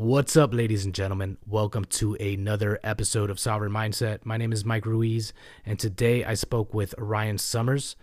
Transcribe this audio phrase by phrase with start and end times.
[0.00, 1.36] What's up, ladies and gentlemen?
[1.46, 4.24] Welcome to another episode of Sovereign Mindset.
[4.24, 5.34] My name is Mike Ruiz,
[5.66, 7.96] and today I spoke with Ryan Somers.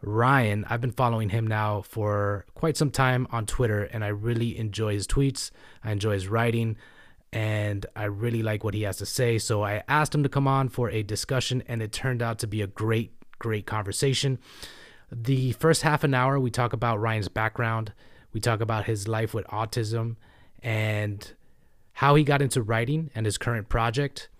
[0.00, 4.56] Ryan, I've been following him now for quite some time on Twitter, and I really
[4.56, 5.50] enjoy his tweets.
[5.82, 6.76] I enjoy his writing,
[7.32, 9.36] and I really like what he has to say.
[9.38, 12.46] So I asked him to come on for a discussion, and it turned out to
[12.46, 13.10] be a great,
[13.40, 14.38] great conversation.
[15.10, 17.92] The first half an hour, we talk about Ryan's background,
[18.32, 20.14] we talk about his life with autism,
[20.62, 21.32] and
[22.00, 24.30] how he got into writing and his current project.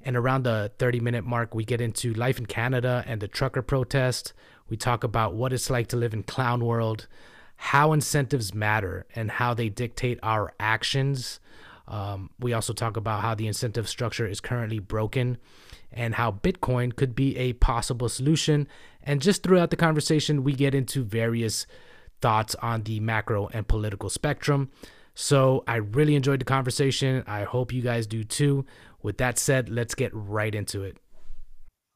[0.00, 3.62] And around the 30 minute mark, we get into life in Canada and the trucker
[3.62, 4.32] protest.
[4.68, 7.08] We talk about what it's like to live in clown world,
[7.56, 11.40] how incentives matter and how they dictate our actions.
[11.88, 15.38] Um, we also talk about how the incentive structure is currently broken
[15.92, 18.68] and how Bitcoin could be a possible solution.
[19.02, 21.66] And just throughout the conversation, we get into various
[22.20, 24.70] thoughts on the macro and political spectrum.
[25.14, 27.24] So I really enjoyed the conversation.
[27.26, 28.64] I hope you guys do too.
[29.02, 30.98] With that said, let's get right into it.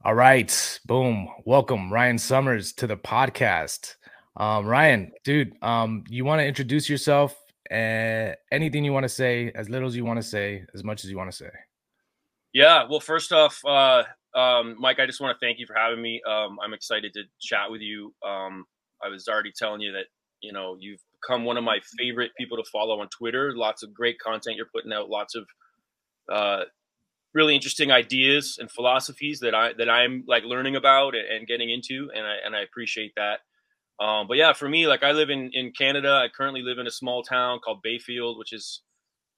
[0.04, 0.80] All right.
[0.84, 1.28] Boom.
[1.44, 3.94] Welcome, Ryan Somers, to the podcast.
[4.36, 7.34] Um, Ryan, dude, um, you want to introduce yourself?
[7.70, 11.04] Uh, anything you want to say, as little as you want to say, as much
[11.04, 11.50] as you want to say.
[12.52, 12.84] Yeah.
[12.88, 14.02] Well, first off, uh,
[14.34, 16.20] um, Mike, I just want to thank you for having me.
[16.28, 18.12] Um, I'm excited to chat with you.
[18.26, 18.64] Um,
[19.02, 20.06] I was already telling you that
[20.40, 23.52] you know you've become one of my favorite people to follow on Twitter.
[23.54, 25.08] Lots of great content you're putting out.
[25.08, 25.46] Lots of
[26.32, 26.64] uh,
[27.32, 32.10] really interesting ideas and philosophies that I that I'm like learning about and getting into,
[32.14, 33.40] and I and I appreciate that.
[34.02, 36.20] Um, but yeah, for me, like I live in in Canada.
[36.24, 38.82] I currently live in a small town called Bayfield, which is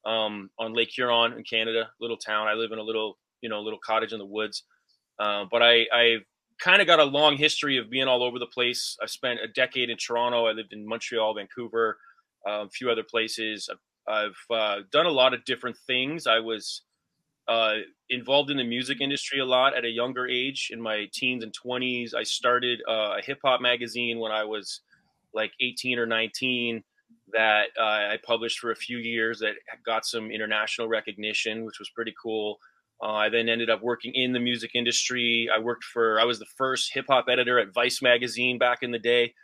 [0.04, 1.90] um, on Lake Huron in Canada.
[2.00, 2.46] Little town.
[2.46, 4.62] I live in a little you know little cottage in the woods.
[5.18, 6.24] Uh, but I I've
[6.58, 8.96] kind of got a long history of being all over the place.
[9.02, 10.46] I spent a decade in Toronto.
[10.46, 11.98] I lived in Montreal, Vancouver,
[12.46, 13.68] uh, a few other places.
[13.70, 16.26] I've, I've uh, done a lot of different things.
[16.26, 16.82] I was
[17.48, 17.76] uh,
[18.10, 21.52] involved in the music industry a lot at a younger age in my teens and
[21.52, 22.14] 20s.
[22.14, 24.80] I started uh, a hip hop magazine when I was
[25.34, 26.82] like 18 or 19
[27.32, 29.54] that uh, I published for a few years that
[29.84, 32.58] got some international recognition, which was pretty cool.
[33.02, 35.48] Uh, I then ended up working in the music industry.
[35.54, 38.90] I worked for I was the first hip hop editor at Vice magazine back in
[38.90, 39.34] the day,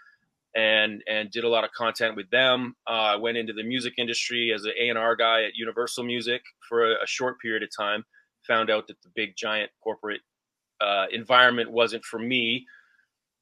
[0.56, 2.74] and and did a lot of content with them.
[2.88, 6.04] Uh, I went into the music industry as an A and R guy at Universal
[6.04, 8.04] Music for a, a, short period of time.
[8.48, 10.22] Found out that the big giant corporate
[10.80, 12.66] uh, environment wasn't for me.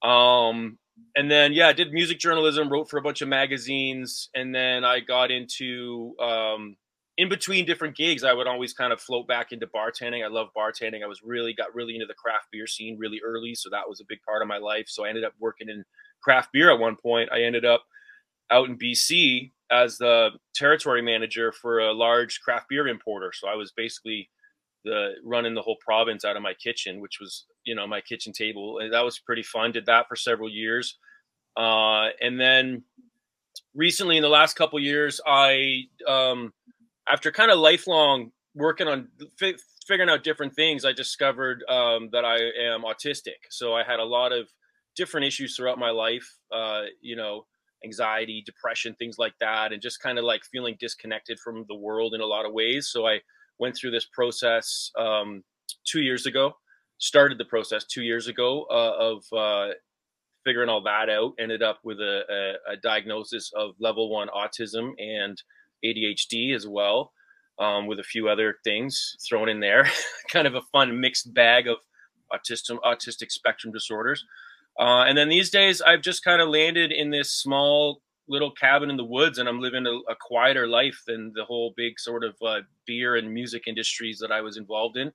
[0.02, 0.78] Um,
[1.16, 4.84] and then yeah, I did music journalism, wrote for a bunch of magazines, and then
[4.84, 6.76] I got into um,
[7.16, 10.24] in between different gigs, I would always kind of float back into bartending.
[10.24, 11.02] I love bartending.
[11.02, 14.00] I was really got really into the craft beer scene really early, so that was
[14.00, 14.86] a big part of my life.
[14.88, 15.84] So I ended up working in
[16.22, 17.30] craft beer at one point.
[17.32, 17.84] I ended up
[18.50, 23.32] out in BC as the territory manager for a large craft beer importer.
[23.34, 24.28] So I was basically
[24.84, 28.32] the running the whole province out of my kitchen, which was you know my kitchen
[28.32, 28.78] table.
[28.78, 29.72] And that was pretty fun.
[29.72, 30.98] Did that for several years,
[31.56, 32.82] uh, and then
[33.74, 36.52] recently in the last couple years, I um,
[37.12, 39.56] after kind of lifelong working on fi-
[39.86, 43.40] figuring out different things, I discovered um, that I am autistic.
[43.50, 44.48] So I had a lot of
[44.96, 47.46] different issues throughout my life, uh, you know,
[47.84, 52.14] anxiety, depression, things like that, and just kind of like feeling disconnected from the world
[52.14, 52.88] in a lot of ways.
[52.92, 53.20] So I
[53.58, 55.42] went through this process um,
[55.84, 56.52] two years ago,
[56.98, 59.74] started the process two years ago uh, of uh,
[60.44, 62.22] figuring all that out, ended up with a,
[62.68, 65.40] a, a diagnosis of level one autism and
[65.84, 67.12] ADHD as well,
[67.58, 69.88] um, with a few other things thrown in there.
[70.32, 71.76] kind of a fun mixed bag of
[72.32, 74.24] autism, autistic spectrum disorders.
[74.78, 78.90] Uh, and then these days, I've just kind of landed in this small little cabin
[78.90, 82.24] in the woods, and I'm living a, a quieter life than the whole big sort
[82.24, 85.12] of uh, beer and music industries that I was involved in.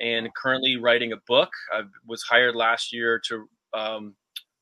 [0.00, 1.50] And currently writing a book.
[1.72, 4.14] I was hired last year to um,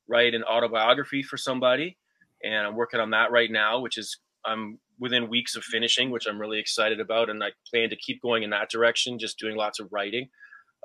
[0.08, 1.98] write an autobiography for somebody,
[2.42, 6.26] and I'm working on that right now, which is I'm within weeks of finishing, which
[6.26, 9.56] I'm really excited about, and I plan to keep going in that direction, just doing
[9.56, 10.28] lots of writing.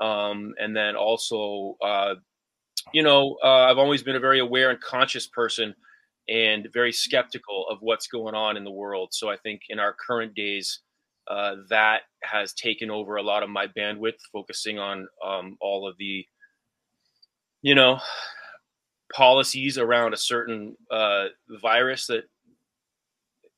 [0.02, 2.16] Um, and then also, uh,
[2.94, 5.76] you know, uh, I've always been a very aware and conscious person,
[6.28, 9.10] and very skeptical of what's going on in the world.
[9.12, 10.80] So I think in our current days,
[11.28, 15.96] uh, that has taken over a lot of my bandwidth, focusing on um, all of
[15.98, 16.26] the,
[17.62, 18.00] you know,
[19.14, 21.26] policies around a certain uh,
[21.62, 22.24] virus that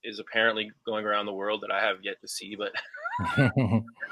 [0.04, 2.56] is apparently going around the world that I have yet to see.
[2.56, 2.72] But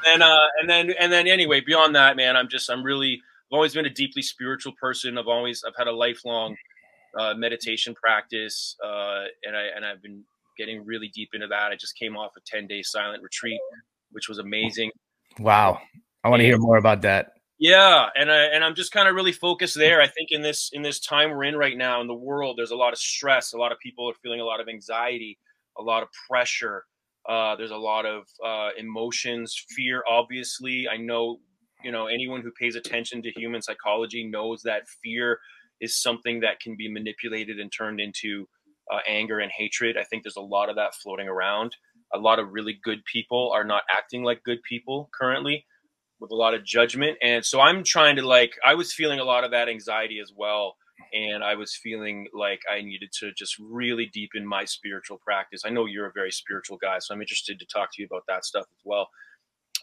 [0.05, 3.21] and uh, and then and then anyway, beyond that, man, I'm just I'm really
[3.51, 5.17] I've always been a deeply spiritual person.
[5.17, 6.55] I've always I've had a lifelong
[7.17, 10.23] uh, meditation practice, uh, and I and I've been
[10.57, 11.71] getting really deep into that.
[11.71, 13.59] I just came off a 10 day silent retreat,
[14.11, 14.91] which was amazing.
[15.39, 15.79] Wow.
[16.23, 17.33] I want to hear more about that.
[17.57, 20.01] Yeah, and I and I'm just kind of really focused there.
[20.01, 22.71] I think in this in this time we're in right now in the world, there's
[22.71, 23.53] a lot of stress.
[23.53, 25.37] A lot of people are feeling a lot of anxiety,
[25.77, 26.85] a lot of pressure.
[27.27, 30.03] Uh, there's a lot of uh, emotions, fear.
[30.09, 31.39] Obviously, I know
[31.83, 35.39] you know anyone who pays attention to human psychology knows that fear
[35.79, 38.47] is something that can be manipulated and turned into
[38.91, 39.97] uh, anger and hatred.
[39.97, 41.75] I think there's a lot of that floating around.
[42.13, 45.65] A lot of really good people are not acting like good people currently
[46.19, 47.17] with a lot of judgment.
[47.21, 50.31] And so I'm trying to like, I was feeling a lot of that anxiety as
[50.35, 50.75] well.
[51.13, 55.63] And I was feeling like I needed to just really deepen my spiritual practice.
[55.65, 58.23] I know you're a very spiritual guy, so I'm interested to talk to you about
[58.27, 59.09] that stuff as well.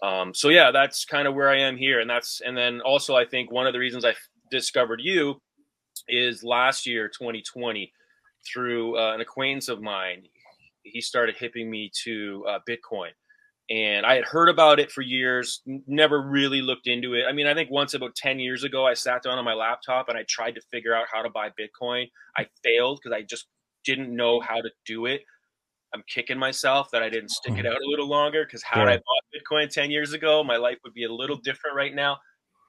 [0.02, 2.00] Um, so yeah, that's kind of where I am here.
[2.00, 4.14] And that's, and then also I think one of the reasons I
[4.50, 5.40] discovered you
[6.08, 7.92] is last year, 2020,
[8.46, 10.22] through uh, an acquaintance of mine.
[10.82, 13.10] He started hipping me to uh, Bitcoin.
[13.70, 17.24] And I had heard about it for years, never really looked into it.
[17.28, 20.08] I mean, I think once about 10 years ago, I sat down on my laptop
[20.08, 22.06] and I tried to figure out how to buy Bitcoin.
[22.36, 23.46] I failed because I just
[23.84, 25.20] didn't know how to do it.
[25.94, 27.66] I'm kicking myself that I didn't stick it mm-hmm.
[27.66, 28.94] out a little longer because had yeah.
[28.94, 32.18] I bought Bitcoin 10 years ago, my life would be a little different right now.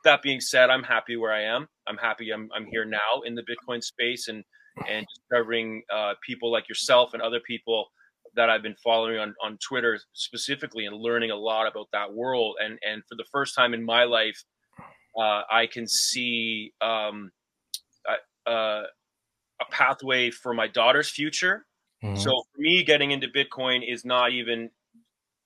[0.03, 1.67] That being said, I'm happy where I am.
[1.87, 4.43] I'm happy I'm, I'm here now in the Bitcoin space and
[4.87, 7.87] and discovering uh, people like yourself and other people
[8.35, 12.55] that I've been following on, on Twitter specifically and learning a lot about that world.
[12.63, 14.43] And and for the first time in my life,
[15.17, 17.31] uh, I can see um,
[18.47, 18.83] a, a,
[19.71, 21.65] pathway for my daughter's future.
[22.03, 22.17] Mm-hmm.
[22.17, 24.69] So for me, getting into Bitcoin is not even.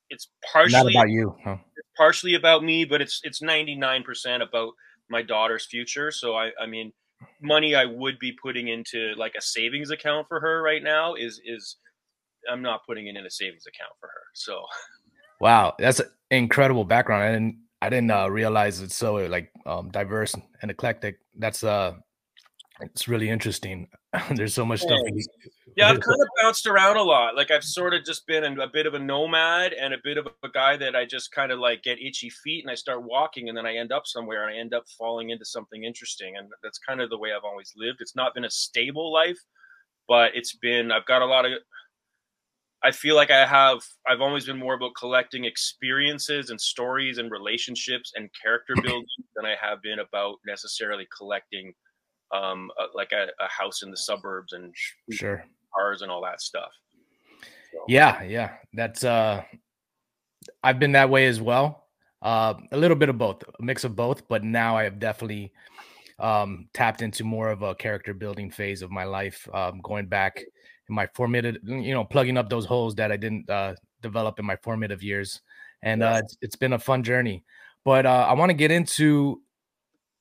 [0.10, 1.36] It's partially not about you.
[1.44, 1.58] Huh?
[1.76, 4.74] It's partially about me, but it's it's ninety nine percent about
[5.10, 6.12] my daughter's future.
[6.12, 6.94] So I I mean
[7.42, 11.42] money I would be putting into like a savings account for her right now is
[11.44, 11.78] is
[12.52, 14.24] I'm not putting it in a savings account for her.
[14.34, 14.64] So
[15.40, 17.24] wow, that's an incredible background.
[17.24, 21.20] I didn't I didn't uh, realize it's so like um, diverse and eclectic.
[21.38, 21.94] That's uh
[22.82, 23.88] it's really interesting.
[24.36, 25.00] There's so much stuff.
[25.76, 27.36] Yeah, I've kind of bounced around a lot.
[27.36, 30.28] Like I've sort of just been a bit of a nomad and a bit of
[30.44, 33.50] a guy that I just kind of like get itchy feet and I start walking
[33.50, 36.38] and then I end up somewhere and I end up falling into something interesting.
[36.38, 38.02] And that's kind of the way I've always lived.
[38.02, 39.40] It's not been a stable life,
[40.08, 41.54] but it's been I've got a lot of
[42.84, 47.32] I feel like I have I've always been more about collecting experiences and stories and
[47.32, 51.74] relationships and character building than I have been about necessarily collecting
[52.34, 54.74] um, uh, like a, a, house in the suburbs and
[55.12, 56.72] sure cars and all that stuff.
[57.72, 57.80] So.
[57.88, 59.44] Yeah, yeah, that's uh,
[60.64, 61.88] I've been that way as well.
[62.22, 65.52] Uh, a little bit of both, a mix of both, but now I have definitely
[66.20, 70.44] um, tapped into more of a character building phase of my life, um, going back
[70.90, 74.46] in my formative, you know, plugging up those holes that I didn't uh, develop in
[74.46, 75.42] my formative years,
[75.82, 77.44] and uh, it's, it's been a fun journey.
[77.86, 79.42] But uh, I want to get into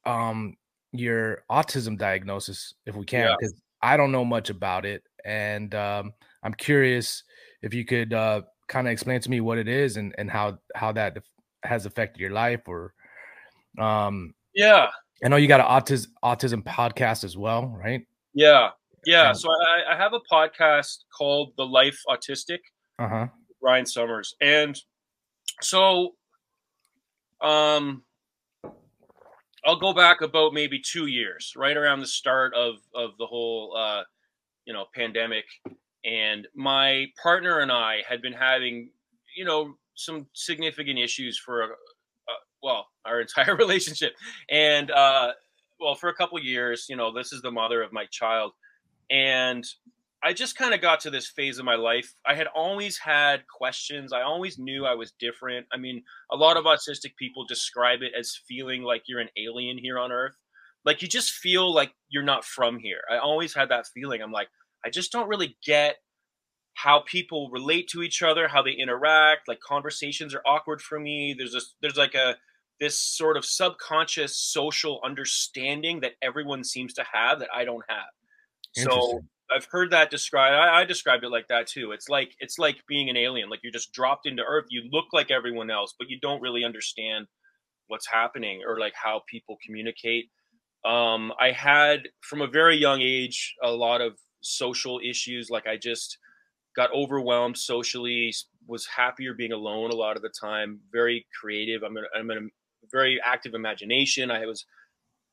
[0.04, 0.56] um,
[0.92, 3.92] your autism diagnosis if we can because yeah.
[3.92, 5.02] i don't know much about it.
[5.24, 6.12] And um,
[6.42, 7.24] i'm curious
[7.62, 10.58] if you could uh, kind of explain to me what it is and, and how
[10.74, 11.18] how that
[11.64, 12.92] has affected your life or
[13.78, 14.88] um yeah.
[15.24, 18.06] I know you got an autism autism podcast as well right?
[18.34, 18.70] Yeah
[19.06, 22.58] yeah so I, I have a podcast called the life autistic
[22.98, 23.26] uh-huh.
[23.62, 24.34] ryan somers.
[24.40, 24.78] And
[25.60, 26.14] so
[27.40, 28.02] um
[29.64, 33.76] I'll go back about maybe two years, right around the start of of the whole
[33.76, 34.02] uh,
[34.64, 35.44] you know pandemic,
[36.04, 38.90] and my partner and I had been having
[39.36, 44.14] you know some significant issues for a, uh, well our entire relationship,
[44.50, 45.32] and uh,
[45.78, 46.86] well for a couple years.
[46.88, 48.52] You know, this is the mother of my child,
[49.10, 49.64] and
[50.24, 52.14] I just kind of got to this phase of my life.
[52.24, 54.12] I had always had questions.
[54.12, 55.66] I always knew I was different.
[55.72, 59.78] I mean, a lot of autistic people describe it as feeling like you're an alien
[59.78, 60.36] here on earth.
[60.84, 63.00] Like you just feel like you're not from here.
[63.10, 64.22] I always had that feeling.
[64.22, 64.48] I'm like,
[64.84, 65.96] I just don't really get
[66.74, 69.48] how people relate to each other, how they interact.
[69.48, 71.34] Like conversations are awkward for me.
[71.36, 72.36] There's this there's like a
[72.80, 78.08] this sort of subconscious social understanding that everyone seems to have that I don't have.
[78.74, 79.22] So
[79.54, 80.54] I've heard that described.
[80.54, 81.92] I, I described it like that too.
[81.92, 83.50] It's like it's like being an alien.
[83.50, 84.66] Like you're just dropped into Earth.
[84.70, 87.26] You look like everyone else, but you don't really understand
[87.88, 90.30] what's happening or like how people communicate.
[90.84, 95.50] Um, I had from a very young age a lot of social issues.
[95.50, 96.18] Like I just
[96.74, 98.34] got overwhelmed socially.
[98.66, 100.80] Was happier being alone a lot of the time.
[100.92, 101.82] Very creative.
[101.82, 102.36] I'm I'm a
[102.90, 104.30] very active imagination.
[104.30, 104.64] I was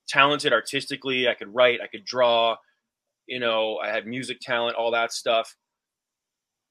[0.08, 1.28] talented artistically.
[1.28, 1.80] I could write.
[1.82, 2.58] I could draw
[3.30, 5.56] you know, I had music talent, all that stuff.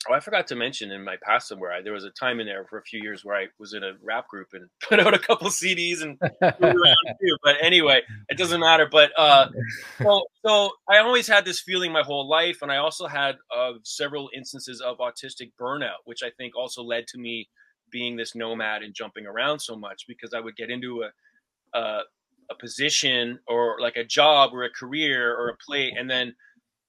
[0.08, 2.46] Oh, I forgot to mention in my past somewhere, I, there was a time in
[2.46, 5.14] there for a few years where I was in a rap group and put out
[5.14, 7.36] a couple CDs and too.
[7.42, 8.88] But anyway, it doesn't matter.
[8.90, 9.48] But uh,
[10.02, 13.72] so, so I always had this feeling my whole life, and I also had uh,
[13.84, 17.48] several instances of autistic burnout, which I think also led to me
[17.90, 22.02] being this nomad and jumping around so much because I would get into a, a
[22.50, 26.34] a position or like a job or a career or a play and then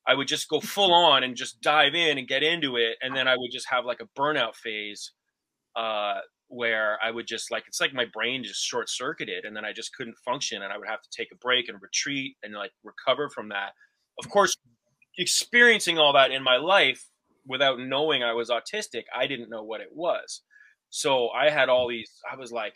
[0.09, 3.15] I would just go full on and just dive in and get into it, and
[3.15, 5.11] then I would just have like a burnout phase,
[5.75, 9.65] uh, where I would just like it's like my brain just short circuited, and then
[9.65, 12.53] I just couldn't function, and I would have to take a break and retreat and
[12.55, 13.73] like recover from that.
[14.23, 14.55] Of course,
[15.17, 17.05] experiencing all that in my life
[17.47, 20.41] without knowing I was autistic, I didn't know what it was.
[20.89, 22.11] So I had all these.
[22.31, 22.73] I was like,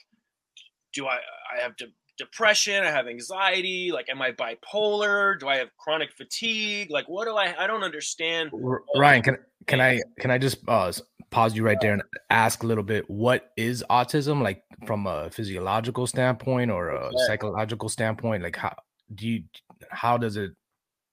[0.93, 1.17] do I?
[1.57, 5.39] I have to depression i have anxiety like am i bipolar?
[5.39, 6.91] Do i have chronic fatigue?
[6.91, 8.51] Like what do i i don't understand
[8.95, 10.91] ryan can can i can i just uh,
[11.33, 15.29] pause you right there and ask a little bit what is autism like from a
[15.31, 18.43] physiological standpoint or a psychological standpoint?
[18.43, 18.75] Like how
[19.15, 19.43] do you
[19.89, 20.51] how does it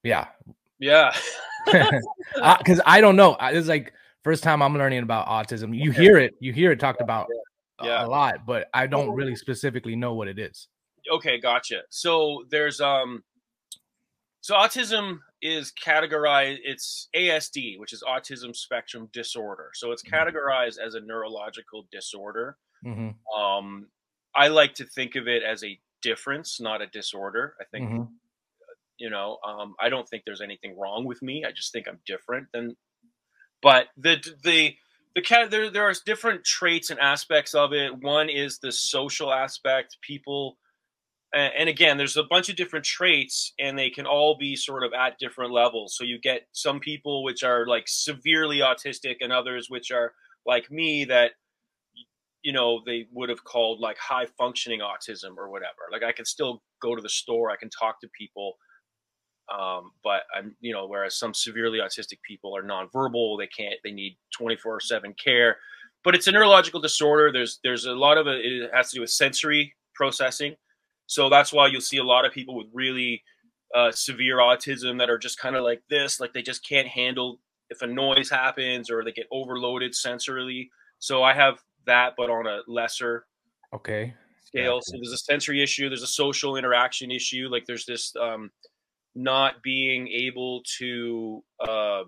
[0.03, 0.27] yeah.
[0.79, 1.13] Yeah.
[2.59, 3.93] Because I, don't know it's like
[4.23, 7.27] first time i'm learning about autism you hear it you hear it talked about
[7.83, 8.05] yeah.
[8.05, 10.69] a lot but i don't really specifically know what it is
[11.13, 11.83] okay, gotcha.
[11.91, 13.23] So there's um,
[14.41, 16.59] so autism is categorized.
[16.65, 19.71] It's ASD, which is autism spectrum disorder.
[19.75, 20.15] So it's mm-hmm.
[20.15, 22.57] categorized as a neurological disorder.
[22.85, 23.41] Mm-hmm.
[23.41, 23.89] Um,
[24.35, 27.55] I like to think of it as a difference, not a disorder.
[27.61, 28.03] I think, mm-hmm.
[28.99, 31.45] you know, um, I don't think there's anything wrong with me.
[31.47, 32.77] I just think I'm different than.
[33.63, 34.75] But the the
[35.15, 37.99] the cat there there are different traits and aspects of it.
[37.99, 39.99] One is the social aspect.
[40.01, 40.57] People
[41.35, 44.93] and again there's a bunch of different traits and they can all be sort of
[44.93, 45.97] at different levels.
[45.97, 50.13] So you get some people which are like severely autistic and others which are
[50.47, 51.33] like me that
[52.43, 55.89] you know they would have called like high functioning autism or whatever.
[55.93, 58.55] Like i can still go to the store i can talk to people
[59.53, 63.93] um, but i'm you know whereas some severely autistic people are nonverbal they can't they
[63.93, 65.57] need 24 7 care.
[66.03, 67.31] But it's a neurological disorder.
[67.31, 70.57] There's there's a lot of it, it has to do with sensory processing
[71.11, 73.25] so that's why you'll see a lot of people with really
[73.75, 77.41] uh, severe autism that are just kind of like this, like they just can't handle
[77.69, 80.69] if a noise happens or they get overloaded sensorily.
[81.01, 83.27] So I have that, but on a lesser
[83.75, 84.15] okay
[84.45, 84.79] scale.
[84.81, 87.49] So there's a sensory issue, there's a social interaction issue.
[87.51, 88.53] Like there's this um,
[89.17, 92.03] not being able to uh,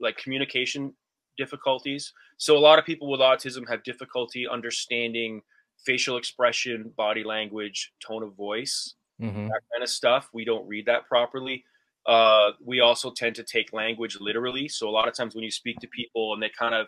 [0.00, 0.94] like communication
[1.36, 2.14] difficulties.
[2.38, 5.42] So a lot of people with autism have difficulty understanding
[5.84, 9.48] facial expression, body language, tone of voice, mm-hmm.
[9.48, 10.28] that kind of stuff.
[10.32, 11.64] We don't read that properly.
[12.06, 14.68] Uh, we also tend to take language literally.
[14.68, 16.86] So a lot of times when you speak to people and they kind of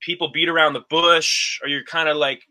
[0.00, 2.42] people beat around the bush, or you're kind of like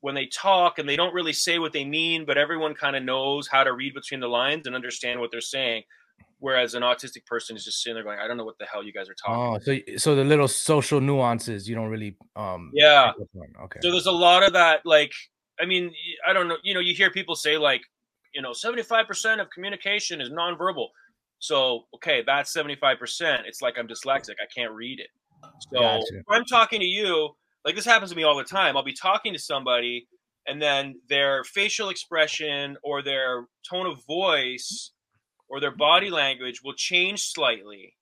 [0.00, 3.02] when they talk and they don't really say what they mean, but everyone kind of
[3.02, 5.82] knows how to read between the lines and understand what they're saying
[6.44, 8.84] whereas an autistic person is just sitting there going, "I don't know what the hell
[8.84, 12.70] you guys are talking." Oh, so so the little social nuances you don't really um
[12.74, 13.12] yeah
[13.64, 13.80] okay.
[13.82, 14.84] So there's a lot of that.
[14.84, 15.12] Like,
[15.58, 15.90] I mean,
[16.28, 16.58] I don't know.
[16.62, 17.80] You know, you hear people say like,
[18.34, 20.88] you know, 75 percent of communication is nonverbal.
[21.38, 23.42] So okay, that's 75 percent.
[23.46, 24.34] It's like I'm dyslexic.
[24.38, 25.08] I can't read it.
[25.72, 26.04] So gotcha.
[26.10, 27.30] if I'm talking to you,
[27.64, 28.76] like this happens to me all the time.
[28.76, 30.08] I'll be talking to somebody.
[30.46, 34.90] And then their facial expression or their tone of voice
[35.48, 37.94] or their body language will change slightly,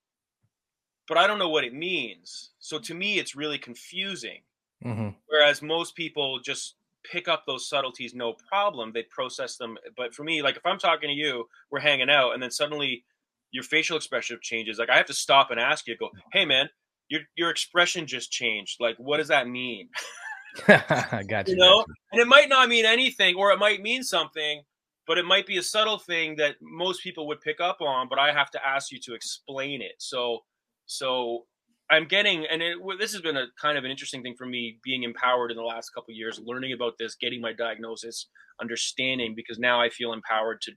[1.07, 2.51] but I don't know what it means.
[2.59, 4.41] So to me, it's really confusing.
[4.85, 5.09] Mm-hmm.
[5.27, 9.77] Whereas most people just pick up those subtleties no problem, they process them.
[9.95, 13.03] But for me, like if I'm talking to you, we're hanging out, and then suddenly
[13.51, 14.79] your facial expression changes.
[14.79, 16.69] Like I have to stop and ask you, go, hey man,
[17.09, 18.79] your your expression just changed.
[18.79, 19.89] Like what does that mean?
[20.67, 21.55] I got you.
[21.55, 24.61] You know, and it might not mean anything, or it might mean something,
[25.07, 28.19] but it might be a subtle thing that most people would pick up on but
[28.19, 29.93] i have to ask you to explain it.
[29.97, 30.39] So
[30.85, 31.45] so
[31.91, 34.79] i'm getting and it, this has been a kind of an interesting thing for me
[34.83, 38.27] being empowered in the last couple years learning about this getting my diagnosis
[38.61, 40.71] understanding because now i feel empowered to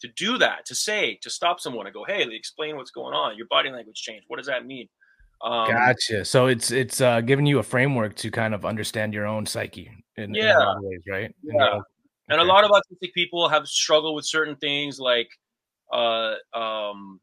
[0.00, 3.36] to do that to say to stop someone and go hey explain what's going on.
[3.36, 4.24] Your body language changed.
[4.28, 4.88] What does that mean?
[5.42, 6.24] Um, gotcha.
[6.24, 9.90] So it's it's uh giving you a framework to kind of understand your own psyche
[10.16, 10.72] in, yeah.
[10.76, 11.34] in ways right?
[11.42, 11.80] Yeah
[12.30, 15.28] and a lot of autistic people have struggled with certain things like
[15.92, 17.20] uh, um,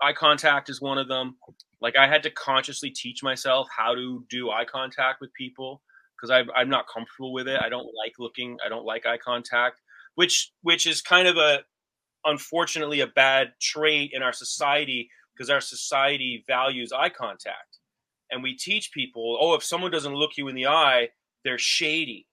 [0.00, 1.36] eye contact is one of them.
[1.80, 5.82] Like I had to consciously teach myself how to do eye contact with people
[6.16, 7.60] because I'm not comfortable with it.
[7.62, 8.58] I don't like looking.
[8.64, 9.80] I don't like eye contact,
[10.16, 11.60] which which is kind of a
[12.24, 17.78] unfortunately a bad trait in our society because our society values eye contact.
[18.30, 21.08] and we teach people, oh, if someone doesn't look you in the eye,
[21.44, 22.26] they're shady,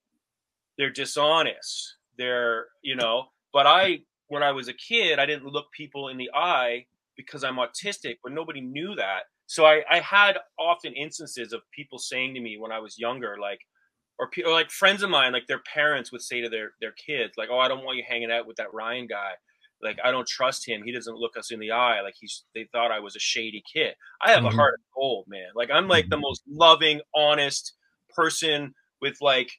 [0.77, 3.25] they're dishonest, they're, you know.
[3.53, 7.43] But I, when I was a kid, I didn't look people in the eye because
[7.43, 9.23] I'm autistic, but nobody knew that.
[9.47, 13.37] So I, I had often instances of people saying to me when I was younger,
[13.41, 13.59] like,
[14.19, 17.33] or, or like friends of mine, like their parents would say to their their kids,
[17.37, 19.31] like, "Oh, I don't want you hanging out with that Ryan guy.
[19.81, 20.81] Like, I don't trust him.
[20.83, 22.01] He doesn't look us in the eye.
[22.01, 23.93] Like, he's they thought I was a shady kid.
[24.21, 24.47] I have mm-hmm.
[24.47, 25.49] a heart of gold, man.
[25.55, 26.23] Like, I'm like the mm-hmm.
[26.23, 27.73] most loving, honest
[28.15, 29.51] person with like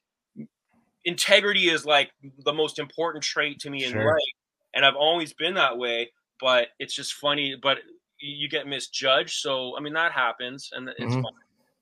[1.09, 2.11] integrity is like
[2.45, 4.00] the most important trait to me sure.
[4.00, 4.37] in life,
[4.75, 6.11] and I've always been that way.
[6.41, 7.79] But it's just funny, but
[8.21, 9.41] you get misjudged.
[9.41, 11.23] So I mean that happens, and it's mm-hmm.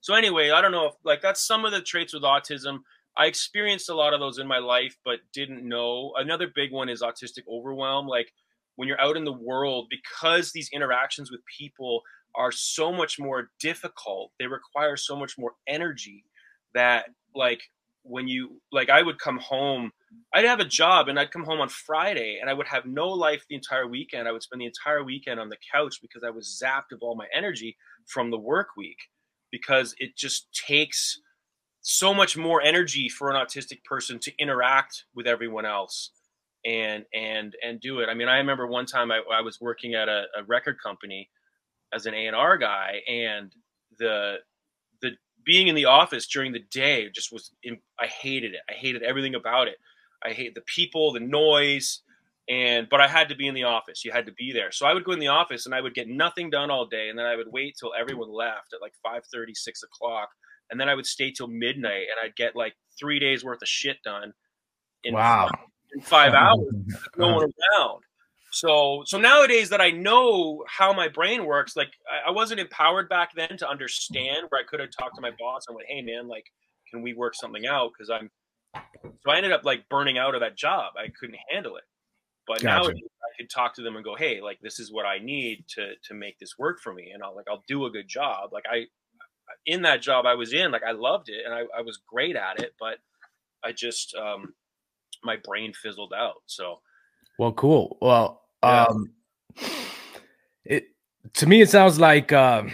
[0.01, 2.79] So anyway, I don't know if like that's some of the traits with autism.
[3.19, 6.13] I experienced a lot of those in my life, but didn't know.
[6.17, 8.07] Another big one is autistic overwhelm.
[8.07, 8.33] Like
[8.77, 12.03] when you're out in the world, because these interactions with people
[12.37, 16.25] are so much more difficult, they require so much more energy
[16.75, 17.63] that like
[18.09, 19.91] when you like I would come home,
[20.33, 23.09] I'd have a job and I'd come home on Friday and I would have no
[23.09, 24.29] life the entire weekend.
[24.29, 27.17] I would spend the entire weekend on the couch because I was zapped of all
[27.17, 28.99] my energy from the work week
[29.51, 31.21] because it just takes
[31.81, 36.11] so much more energy for an autistic person to interact with everyone else
[36.65, 38.09] and and and do it.
[38.09, 41.31] I mean, I remember one time I, I was working at a, a record company
[41.93, 43.55] as an A&R guy and
[43.99, 44.39] the the
[45.47, 47.53] being in the office during the day just was
[47.99, 48.61] I hated it.
[48.69, 49.77] I hated everything about it.
[50.25, 52.03] I hate the people, the noise,
[52.49, 54.05] and but I had to be in the office.
[54.05, 54.73] You had to be there.
[54.73, 57.09] So I would go in the office and I would get nothing done all day,
[57.09, 60.29] and then I would wait till everyone left at like 5 30, 6 o'clock,
[60.71, 63.69] and then I would stay till midnight, and I'd get like three days worth of
[63.69, 64.33] shit done.
[65.05, 65.49] In wow.
[65.49, 65.59] Five,
[65.95, 66.67] in five hours,
[67.17, 67.83] no one uh-huh.
[67.83, 68.03] around.
[68.57, 73.07] So, so nowadays that I know how my brain works, like I, I wasn't empowered
[73.07, 76.01] back then to understand where I could have talked to my boss and went, "Hey,
[76.01, 76.47] man, like,
[76.91, 78.31] can we work something out?" Because I'm.
[79.03, 80.95] So I ended up like burning out of that job.
[80.97, 81.85] I couldn't handle it.
[82.47, 82.89] But gotcha.
[82.89, 85.67] now I could talk to them and go, "Hey, like this is what I need
[85.75, 88.55] to to make this work for me," and I'll like I'll do a good job.
[88.55, 88.87] Like I
[89.67, 92.37] in that job I was in, like I loved it and I, I was great
[92.37, 93.01] at it, but
[93.63, 94.55] I just um
[95.23, 96.41] my brain fizzled out.
[96.47, 96.81] So
[97.39, 97.99] well cool.
[98.01, 98.85] Well yeah.
[98.85, 99.11] um
[100.65, 100.89] it
[101.35, 102.71] to me it sounds like um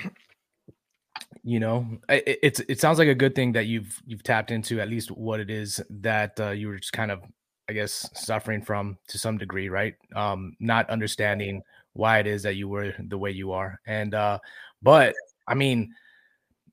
[1.43, 4.81] you know it, it's it sounds like a good thing that you've you've tapped into
[4.81, 7.23] at least what it is that uh, you were just kind of
[7.69, 11.63] i guess suffering from to some degree right um not understanding
[11.95, 14.39] why it is that you were the way you are and uh
[14.83, 15.15] but
[15.49, 15.93] i mean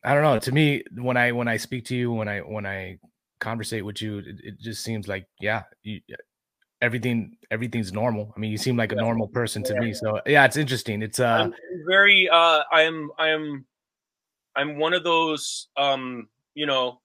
[0.03, 0.39] I don't know.
[0.39, 2.99] To me, when I when I speak to you, when I when I
[3.39, 5.99] conversate with you, it, it just seems like yeah, you,
[6.81, 8.33] everything everything's normal.
[8.35, 9.93] I mean, you seem like a normal person to me.
[9.93, 11.01] So yeah, it's interesting.
[11.01, 11.53] It's uh I'm
[11.87, 13.65] very uh I am I am
[14.55, 17.01] I'm one of those um you know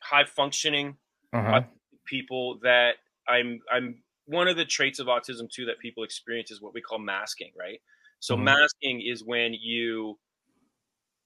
[0.00, 0.96] high functioning
[1.32, 1.62] uh-huh.
[2.06, 2.96] people that
[3.28, 6.80] I'm I'm one of the traits of autism too that people experience is what we
[6.80, 7.80] call masking, right?
[8.20, 8.44] So mm-hmm.
[8.44, 10.18] masking is when you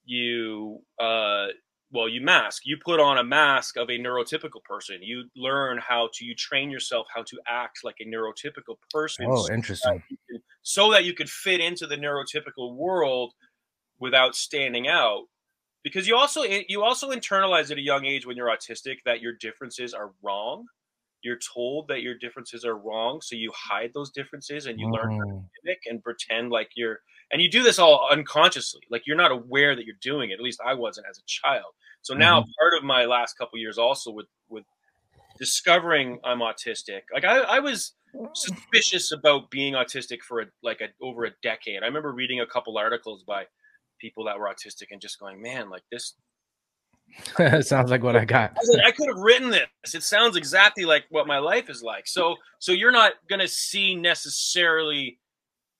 [0.06, 1.46] you uh,
[1.94, 2.62] well you mask.
[2.66, 4.98] You put on a mask of a neurotypical person.
[5.00, 9.48] You learn how to you train yourself how to act like a neurotypical person oh
[9.50, 10.02] interesting.
[10.08, 13.32] so that, so that you could fit into the neurotypical world
[13.98, 15.22] without standing out.
[15.82, 19.34] Because you also you also internalize at a young age when you're autistic that your
[19.34, 20.64] differences are wrong.
[21.22, 25.18] You're told that your differences are wrong so you hide those differences and you learn
[25.18, 25.44] to mm.
[25.64, 27.00] mimic and pretend like you're
[27.32, 30.40] and you do this all unconsciously like you're not aware that you're doing it at
[30.40, 32.50] least i wasn't as a child so now mm-hmm.
[32.58, 34.64] part of my last couple years also with with
[35.38, 37.94] discovering i'm autistic like i, I was
[38.34, 42.46] suspicious about being autistic for a, like a, over a decade i remember reading a
[42.46, 43.44] couple articles by
[44.00, 46.14] people that were autistic and just going man like this
[47.60, 48.52] sounds like what I got.
[48.52, 49.94] I, like, I, could have written this.
[49.94, 52.06] It sounds exactly like what my life is like.
[52.06, 55.18] So, so you're not gonna see necessarily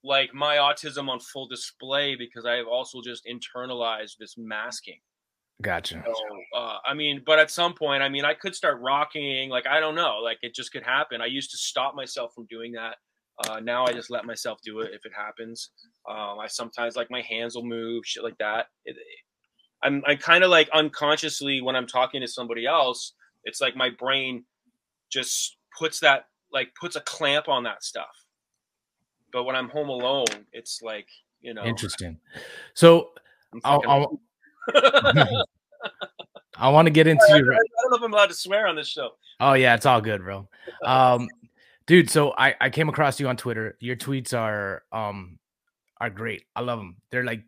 [0.05, 5.01] like my autism on full display because I have also just internalized this masking.
[5.63, 6.03] Gotcha.
[6.05, 9.49] So, uh, I mean, but at some point, I mean, I could start rocking.
[9.49, 11.21] Like I don't know, like it just could happen.
[11.21, 12.97] I used to stop myself from doing that.
[13.49, 15.71] Uh, now I just let myself do it if it happens.
[16.09, 18.67] Um, I sometimes like my hands will move, shit like that.
[18.85, 18.97] It,
[19.83, 23.15] I'm I kind of like unconsciously when I'm talking to somebody else,
[23.45, 24.45] it's like my brain
[25.11, 28.24] just puts that like puts a clamp on that stuff.
[29.35, 31.09] But when I'm home alone, it's like
[31.43, 32.19] you know interesting.
[32.73, 33.11] So
[33.65, 34.21] I'll, I'll
[36.57, 37.25] I want to get into.
[37.29, 37.51] I, I, don't
[37.91, 39.11] know if I'm allowed to swear on this show.
[39.41, 40.49] Oh yeah, it's all good, bro.
[40.85, 41.29] Um,
[41.87, 43.77] dude, so I I came across you on Twitter.
[43.81, 45.41] Your tweets are um
[46.01, 46.45] are great.
[46.55, 46.97] I love them.
[47.11, 47.43] They're like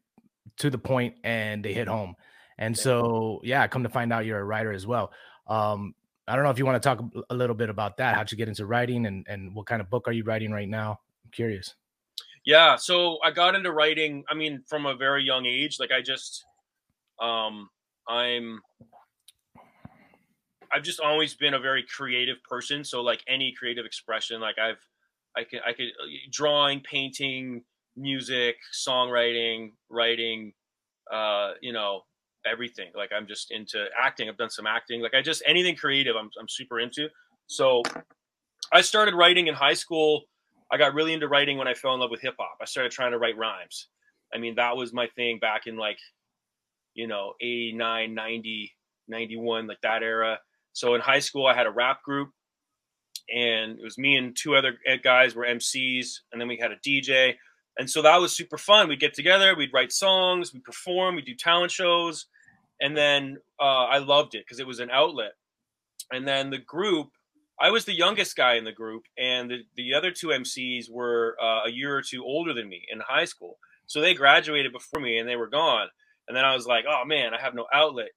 [0.58, 2.16] to the point and they hit home.
[2.58, 5.12] And so, yeah, come to find out you're a writer as well.
[5.46, 5.94] Um,
[6.26, 8.16] I don't know if you want to talk a little bit about that.
[8.16, 10.68] How'd you get into writing and, and what kind of book are you writing right
[10.68, 11.00] now?
[11.26, 11.74] I'm curious.
[12.44, 12.76] Yeah.
[12.76, 15.78] So I got into writing, I mean, from a very young age.
[15.80, 16.44] Like I just,
[17.20, 17.68] um,
[18.08, 18.60] I'm,
[20.72, 22.84] I've just always been a very creative person.
[22.84, 24.78] So like any creative expression, like I've,
[25.36, 27.62] I can, I could uh, drawing, painting,
[27.96, 30.52] music, songwriting, writing,
[31.12, 32.02] uh, you know,
[32.46, 32.90] everything.
[32.94, 34.28] Like I'm just into acting.
[34.28, 35.02] I've done some acting.
[35.02, 36.14] Like I just anything creative.
[36.14, 37.08] I'm I'm super into.
[37.48, 37.82] So
[38.72, 40.24] I started writing in high school.
[40.70, 42.58] I got really into writing when I fell in love with hip hop.
[42.60, 43.88] I started trying to write rhymes.
[44.34, 45.98] I mean, that was my thing back in like,
[46.94, 48.72] you know, 89, 90,
[49.08, 50.40] 91, like that era.
[50.72, 52.30] So in high school, I had a rap group
[53.32, 56.20] and it was me and two other guys were MCs.
[56.32, 57.34] And then we had a DJ.
[57.78, 58.88] And so that was super fun.
[58.88, 62.26] We'd get together, we'd write songs, we'd perform, we'd do talent shows
[62.80, 65.32] and then uh, I loved it because it was an outlet.
[66.10, 67.08] And then the group,
[67.58, 71.36] I was the youngest guy in the group, and the, the other two MCs were
[71.42, 73.58] uh, a year or two older than me in high school.
[73.86, 75.88] So they graduated before me and they were gone.
[76.28, 78.10] And then I was like, oh man, I have no outlet.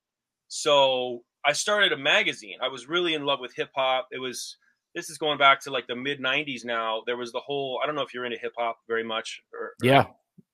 [0.47, 2.58] So I started a magazine.
[2.62, 4.08] I was really in love with hip hop.
[4.12, 4.58] It was,
[4.95, 7.04] this is going back to like the mid 90s now.
[7.06, 9.41] There was the whole, I don't know if you're into hip hop very much.
[9.54, 10.08] Or, yeah.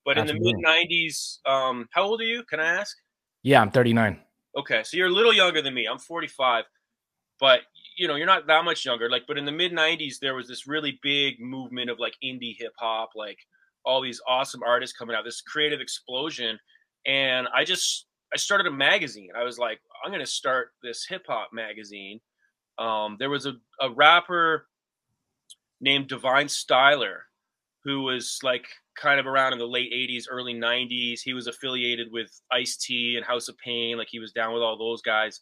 [0.04, 0.50] But absolutely.
[0.50, 2.43] in the mid 90s, um, how old are you?
[2.43, 2.95] Can I ask?
[3.41, 4.19] Yeah, I'm 39.
[4.58, 5.86] Okay, so you're a little younger than me.
[5.86, 6.65] I'm 45,
[7.39, 7.62] but
[7.95, 9.10] you know you're not that much younger.
[9.10, 12.55] Like, but in the mid 90s, there was this really big movement of like indie
[12.58, 13.39] hip hop, like
[13.86, 16.60] all these awesome artists coming out, this creative explosion,
[17.05, 19.29] and I just I started a magazine.
[19.38, 22.19] I was like, I'm gonna start this hip hop magazine.
[22.77, 24.67] Um, there was a, a rapper
[25.79, 27.19] named Divine Styler
[27.86, 28.65] who was like
[28.99, 31.21] kind of around in the late 80s, early 90s.
[31.23, 33.97] He was affiliated with Ice T and House of Pain.
[33.97, 35.39] Like he was down with all those guys.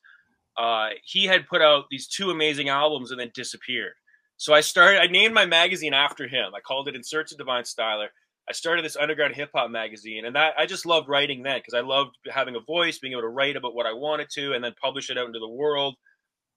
[0.58, 3.94] Uh, he had put out these two amazing albums and then disappeared.
[4.38, 6.54] So I started, I named my magazine after him.
[6.56, 8.08] I called it In Search of Divine Styler.
[8.50, 11.74] I started this underground hip hop magazine, and that I just loved writing then because
[11.74, 14.64] I loved having a voice, being able to write about what I wanted to, and
[14.64, 15.96] then publish it out into the world.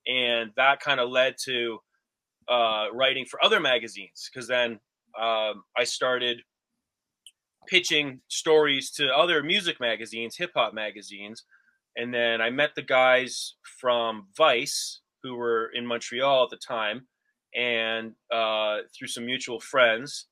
[0.07, 1.79] And that kind of led to
[2.49, 4.81] uh, writing for other magazines because then
[5.21, 6.43] um, I started
[7.67, 11.45] pitching stories to other music magazines, hip hop magazines.
[11.97, 17.07] And then I met the guys from Vice who were in Montreal at the time
[17.55, 20.27] and uh, through some mutual friends.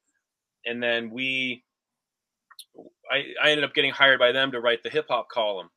[0.67, 1.65] And then we,
[3.11, 5.71] I, I ended up getting hired by them to write the hip hop column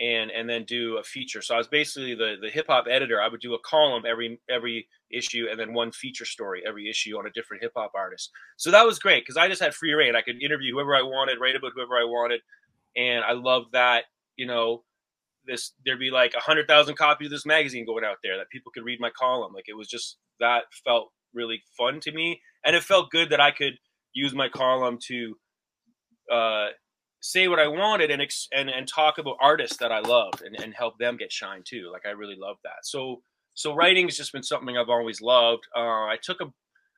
[0.00, 1.42] and and then do a feature.
[1.42, 3.20] So I was basically the the hip hop editor.
[3.20, 7.18] I would do a column every every issue and then one feature story every issue
[7.18, 8.30] on a different hip hop artist.
[8.56, 10.16] So that was great because I just had free reign.
[10.16, 12.40] I could interview whoever I wanted, write about whoever I wanted,
[12.96, 14.04] and I loved that.
[14.36, 14.82] You know,
[15.46, 18.50] this there'd be like a hundred thousand copies of this magazine going out there that
[18.50, 19.52] people could read my column.
[19.54, 23.40] Like it was just that felt really fun to me, and it felt good that
[23.40, 23.74] I could
[24.12, 25.36] use my column to
[26.30, 26.68] uh,
[27.20, 30.56] say what I wanted and ex- and and talk about artists that I loved and,
[30.60, 31.90] and help them get shine too.
[31.92, 32.84] Like I really love that.
[32.84, 33.22] So
[33.54, 35.64] so writing has just been something I've always loved.
[35.76, 36.46] Uh, I took a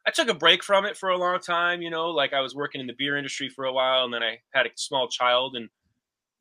[0.07, 1.83] I took a break from it for a long time.
[1.83, 4.22] You know, like I was working in the beer industry for a while, and then
[4.22, 5.68] I had a small child, and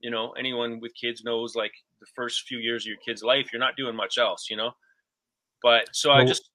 [0.04, 3.52] you know, anyone with kids knows like the first few years of your kid's life,
[3.52, 4.50] you're not doing much else.
[4.50, 4.72] You know,
[5.63, 6.50] but so well, I just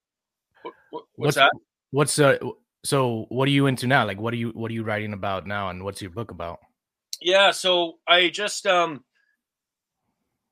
[0.62, 1.52] what, what, what's, what's that?
[1.90, 2.37] What's uh
[2.84, 4.06] so what are you into now?
[4.06, 6.61] Like what are you what are you writing about now, and what's your book about?
[7.22, 9.02] Yeah, so I just um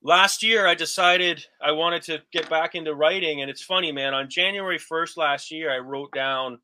[0.02, 4.14] last year I decided I wanted to get back into writing and it's funny man
[4.14, 6.58] on January 1st last year I wrote down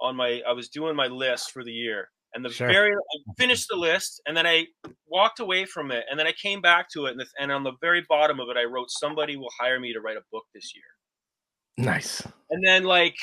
[0.00, 2.68] on my I was doing my list for the year and the sure.
[2.68, 4.66] very I finished the list and then I
[5.06, 7.62] walked away from it and then I came back to it and, the, and on
[7.62, 10.44] the very bottom of it I wrote somebody will hire me to write a book
[10.54, 11.86] this year.
[11.86, 12.22] Nice.
[12.50, 13.16] And then like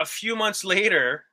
[0.00, 1.24] a few months later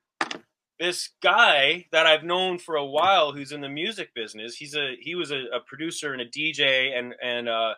[0.80, 4.56] this guy that I've known for a while who's in the music business.
[4.56, 7.73] He's a he was a, a producer and a DJ and and uh,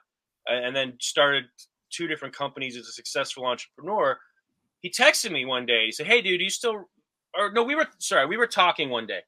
[0.48, 1.46] and then started
[1.92, 4.18] two different companies as a successful entrepreneur.
[4.82, 5.86] He texted me one day.
[5.86, 6.90] He said, "Hey, dude, you still?"
[7.38, 9.22] Or no, we were sorry, we were talking one day,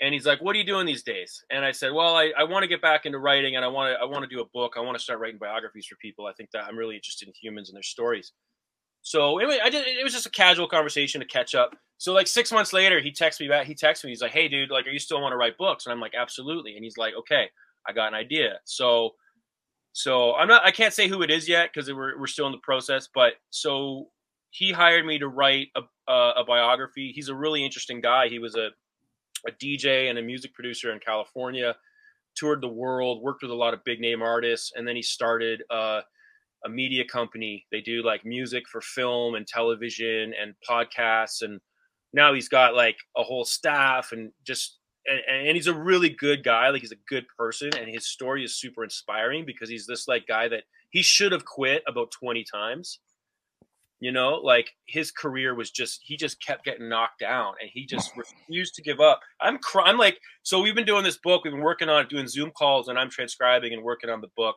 [0.00, 2.44] and he's like, "What are you doing these days?" And I said, "Well, I, I
[2.44, 4.46] want to get back into writing, and I want to I want to do a
[4.52, 4.74] book.
[4.76, 6.26] I want to start writing biographies for people.
[6.26, 8.32] I think that I'm really interested in humans and their stories."
[9.02, 9.86] So anyway, I did.
[9.86, 11.74] It was just a casual conversation to catch up.
[11.98, 13.66] So like six months later, he texts me back.
[13.66, 14.10] He texts me.
[14.10, 16.14] He's like, "Hey, dude, like, are you still want to write books?" And I'm like,
[16.18, 17.48] "Absolutely." And he's like, "Okay,
[17.86, 19.10] I got an idea." So,
[19.92, 20.64] so I'm not.
[20.64, 23.08] I can't say who it is yet because we're we're still in the process.
[23.12, 24.10] But so
[24.50, 27.12] he hired me to write a, a, a biography.
[27.14, 28.28] He's a really interesting guy.
[28.28, 28.70] He was a
[29.46, 31.74] a DJ and a music producer in California.
[32.36, 35.62] toured the world, worked with a lot of big name artists, and then he started
[35.70, 36.00] uh,
[36.64, 37.66] a media company.
[37.72, 41.60] They do like music for film and television and podcasts, and
[42.12, 46.44] now he's got like a whole staff and just and, and he's a really good
[46.44, 46.68] guy.
[46.68, 50.26] Like he's a good person, and his story is super inspiring because he's this like
[50.26, 53.00] guy that he should have quit about twenty times
[54.00, 57.84] you know, like his career was just he just kept getting knocked down, and he
[57.86, 59.20] just refused to give up.
[59.40, 59.88] I'm crying.
[59.88, 61.44] I'm like, so we've been doing this book.
[61.44, 64.30] We've been working on it, doing Zoom calls, and I'm transcribing and working on the
[64.36, 64.56] book,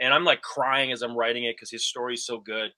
[0.00, 2.70] and I'm like crying as I'm writing it because his story's so good.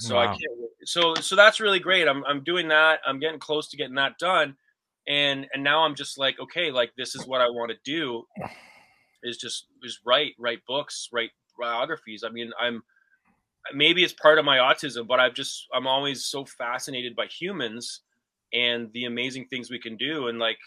[0.00, 0.22] So wow.
[0.22, 0.40] I can't.
[0.84, 2.06] So so that's really great.
[2.08, 3.00] I'm I'm doing that.
[3.06, 4.56] I'm getting close to getting that done,
[5.08, 8.24] and and now I'm just like, okay, like this is what I want to do,
[9.22, 12.22] is just is write write books, write biographies.
[12.22, 12.82] I mean, I'm
[13.72, 18.02] maybe it's part of my autism, but I've just I'm always so fascinated by humans
[18.52, 20.28] and the amazing things we can do.
[20.28, 20.58] And like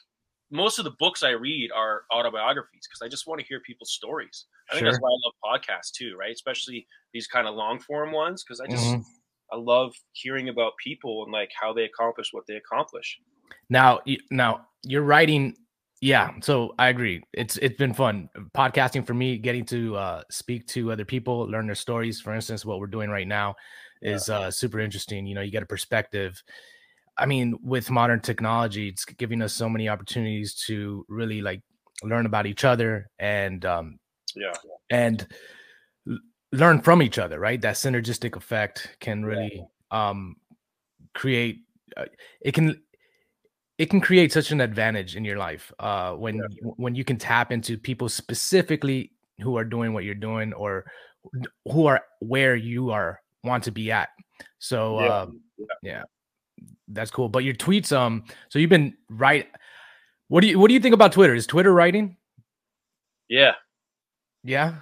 [0.52, 3.92] most of the books I read are autobiographies because I just want to hear people's
[3.92, 4.46] stories.
[4.70, 4.80] I sure.
[4.80, 6.32] think that's why I love podcasts too, right?
[6.32, 9.02] Especially these kind of long form ones because I just mm-hmm.
[9.52, 13.18] I love hearing about people and like how they accomplish what they accomplish.
[13.70, 15.56] Now, now you're writing
[16.02, 17.24] yeah, so I agree.
[17.34, 21.66] It's it's been fun podcasting for me, getting to uh, speak to other people, learn
[21.66, 22.22] their stories.
[22.22, 23.56] For instance, what we're doing right now
[24.02, 24.40] is yeah.
[24.40, 25.26] uh, super interesting.
[25.26, 26.42] You know, you get a perspective.
[27.18, 31.62] I mean, with modern technology, it's giving us so many opportunities to really like
[32.04, 34.00] learn about each other and um,
[34.36, 34.54] yeah,
[34.92, 35.26] and
[36.52, 37.40] learn from each other.
[37.40, 40.10] Right, that synergistic effect can really yeah.
[40.10, 40.36] um,
[41.16, 41.62] create.
[41.96, 42.06] Uh,
[42.42, 42.84] it can
[43.78, 46.72] it can create such an advantage in your life uh, when yeah.
[46.78, 50.86] when you can tap into people specifically who are doing what you're doing or
[51.66, 54.10] who are where you are want to be at.
[54.60, 55.22] So yeah.
[55.22, 55.66] Um, yeah.
[55.82, 56.04] yeah.
[56.88, 57.30] that's cool.
[57.30, 59.48] But your tweets, um, so you've been right.
[60.28, 61.36] What do you what do you think about Twitter?
[61.36, 62.18] Is Twitter writing?
[63.30, 63.54] Yeah.
[64.44, 64.76] Yeah.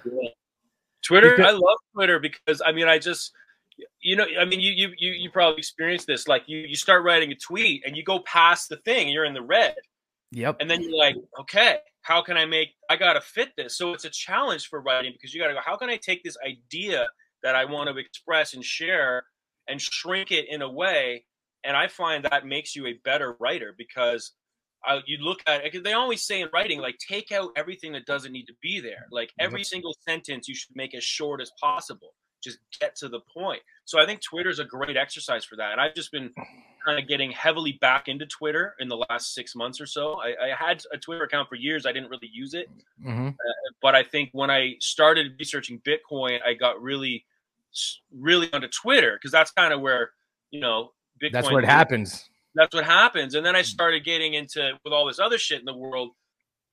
[1.04, 3.32] Twitter, because- I love Twitter because I mean I just
[4.00, 6.28] you know, I mean, you you you you probably experienced this.
[6.28, 9.24] Like you you start writing a tweet and you go past the thing, and you're
[9.24, 9.74] in the red.
[10.32, 10.56] Yep.
[10.60, 12.70] And then you're like, okay, how can I make?
[12.90, 13.76] I gotta fit this.
[13.76, 15.60] So it's a challenge for writing because you gotta go.
[15.64, 17.06] How can I take this idea
[17.42, 19.24] that I want to express and share
[19.68, 21.24] and shrink it in a way?
[21.64, 24.32] And I find that makes you a better writer because
[24.86, 28.06] uh, you look at it, they always say in writing like take out everything that
[28.06, 31.50] doesn't need to be there like every single sentence you should make as short as
[31.60, 33.60] possible just get to the point.
[33.84, 35.72] So I think Twitter is a great exercise for that.
[35.72, 36.32] And I've just been
[36.84, 40.20] kind of getting heavily back into Twitter in the last six months or so.
[40.20, 41.86] I, I had a Twitter account for years.
[41.86, 42.68] I didn't really use it.
[43.04, 43.28] Mm-hmm.
[43.28, 43.32] Uh,
[43.82, 47.24] but I think when I started researching Bitcoin, I got really,
[48.12, 50.10] really onto Twitter because that's kind of where,
[50.50, 50.90] you know,
[51.22, 51.32] Bitcoin.
[51.32, 52.28] That's it happens.
[52.54, 53.34] That's what happens.
[53.34, 56.10] And then I started getting into with all this other shit in the world.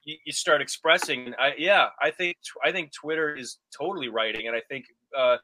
[0.06, 1.34] You, you start expressing.
[1.39, 4.86] I, yeah, I think I think Twitter is totally writing, and I think
[5.17, 5.38] uh,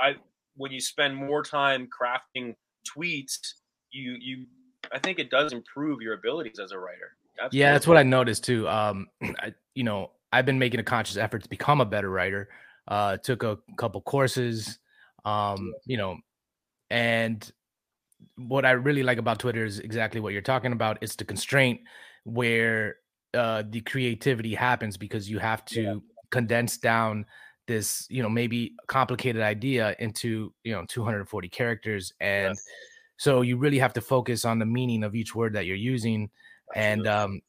[0.00, 0.14] I
[0.56, 2.54] when you spend more time crafting
[2.86, 3.38] tweets,
[3.90, 4.46] you you
[4.92, 7.16] I think it does improve your abilities as a writer.
[7.38, 7.58] Absolutely.
[7.58, 8.68] Yeah, that's what I noticed too.
[8.68, 12.48] Um, I, you know, I've been making a conscious effort to become a better writer.
[12.88, 14.78] Uh, took a couple courses,
[15.24, 16.16] um, you know,
[16.88, 17.50] and
[18.36, 20.98] what I really like about Twitter is exactly what you're talking about.
[21.00, 21.80] It's the constraint
[22.24, 22.96] where
[23.34, 25.94] uh, the creativity happens because you have to yeah.
[26.30, 27.26] condense down
[27.66, 32.64] this you know maybe complicated idea into you know 240 characters and yes.
[33.16, 36.30] so you really have to focus on the meaning of each word that you're using
[36.74, 36.92] Absolutely.
[36.92, 37.40] and um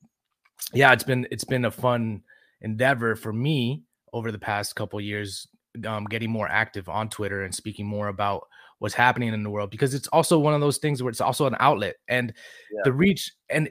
[0.73, 2.21] yeah it's been it's been a fun
[2.62, 5.47] endeavor for me over the past couple years
[5.86, 8.47] um, getting more active on twitter and speaking more about
[8.80, 11.45] what's happening in the world because it's also one of those things where it's also
[11.45, 12.34] an outlet and
[12.71, 12.82] yeah.
[12.84, 13.69] the reach and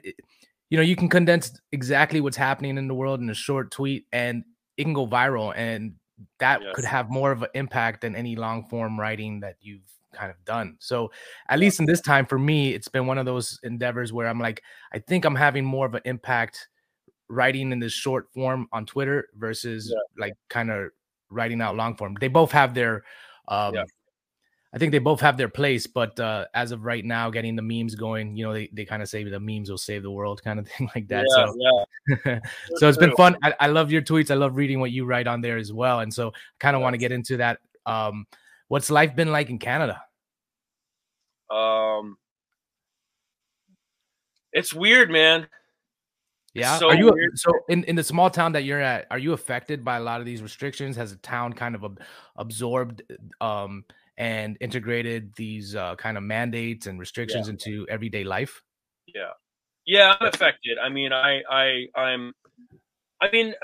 [0.69, 4.05] you know you can condense exactly what's happening in the world in a short tweet
[4.11, 4.43] and
[4.77, 5.93] it can go viral and
[6.39, 6.75] that yes.
[6.75, 9.81] could have more of an impact than any long form writing that you've
[10.13, 10.75] kind of done.
[10.79, 11.11] So
[11.49, 14.39] at least in this time for me, it's been one of those endeavors where I'm
[14.39, 16.67] like, I think I'm having more of an impact
[17.29, 20.21] writing in this short form on Twitter versus yeah.
[20.21, 20.89] like kind of
[21.29, 22.15] writing out long form.
[22.19, 23.03] They both have their
[23.47, 23.83] um yeah.
[24.73, 27.61] I think they both have their place, but uh, as of right now, getting the
[27.61, 30.43] memes going, you know, they, they kind of say the memes will save the world,
[30.43, 31.25] kind of thing like that.
[31.29, 31.55] Yeah, so,
[32.25, 32.39] yeah.
[32.75, 33.37] so it's been fun.
[33.43, 34.29] I, I, love your tweets.
[34.29, 36.01] I love reading what you write on there as well.
[36.01, 37.59] And so, I kind of want to get into that.
[37.85, 38.27] Um,
[38.67, 40.01] what's life been like in Canada?
[41.49, 42.17] Um,
[44.51, 45.47] it's weird, man.
[46.53, 46.77] Yeah.
[46.79, 47.37] So are you weird.
[47.37, 49.05] so in, in the small town that you're at?
[49.11, 50.95] Are you affected by a lot of these restrictions?
[50.97, 52.01] Has the town kind of ab-
[52.35, 53.03] absorbed
[53.39, 53.85] um
[54.17, 57.51] and integrated these uh, kind of mandates and restrictions yeah.
[57.53, 58.61] into everyday life?
[59.07, 59.31] Yeah,
[59.85, 60.77] yeah, I'm affected.
[60.83, 62.33] I mean, I, I, I'm,
[63.21, 63.53] I mean,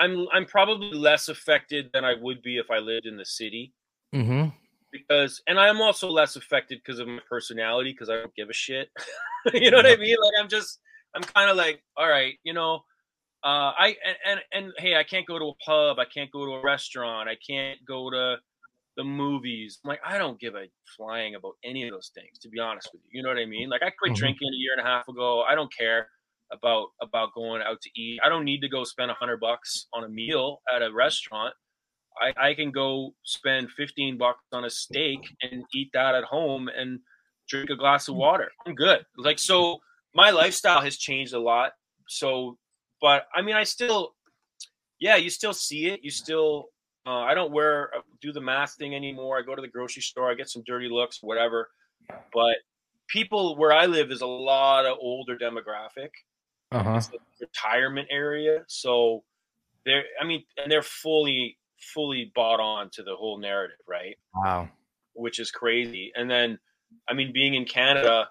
[0.00, 3.72] I'm I'm probably less affected than I would be if I lived in the city.
[4.12, 4.48] Mm-hmm.
[4.90, 8.52] Because and I'm also less affected because of my personality because I don't give a
[8.52, 8.88] shit.
[9.54, 10.16] you know what I mean?
[10.20, 10.80] Like I'm just
[11.14, 12.80] I'm kind of like, all right, you know,
[13.44, 16.44] uh, I and, and and hey, I can't go to a pub, I can't go
[16.44, 18.36] to a restaurant, I can't go to
[18.96, 19.78] the movies.
[19.84, 22.88] I'm like, I don't give a flying about any of those things, to be honest
[22.92, 23.18] with you.
[23.18, 23.68] You know what I mean?
[23.68, 24.18] Like I quit mm-hmm.
[24.18, 25.42] drinking a year and a half ago.
[25.42, 26.08] I don't care
[26.52, 28.20] about about going out to eat.
[28.24, 31.54] I don't need to go spend a hundred bucks on a meal at a restaurant.
[32.20, 36.68] I, I can go spend 15 bucks on a steak and eat that at home
[36.68, 37.00] and
[37.48, 38.50] drink a glass of water.
[38.66, 39.04] I'm good.
[39.16, 39.80] Like so
[40.14, 41.72] my lifestyle has changed a lot.
[42.08, 42.56] So
[43.00, 44.14] but I mean I still
[45.00, 46.00] yeah, you still see it.
[46.02, 46.66] You still
[47.06, 49.38] uh, I don't wear uh, do the mask thing anymore.
[49.38, 51.70] I go to the grocery store, I get some dirty looks, whatever.
[52.32, 52.56] But
[53.08, 56.10] people where I live is a lot of older demographic.
[56.72, 57.00] Uh-huh.
[57.40, 59.22] retirement area, so
[59.86, 64.16] they're I mean, and they're fully fully bought on to the whole narrative, right?
[64.34, 64.68] Wow,
[65.12, 66.10] which is crazy.
[66.16, 66.58] And then,
[67.08, 68.28] I mean, being in Canada,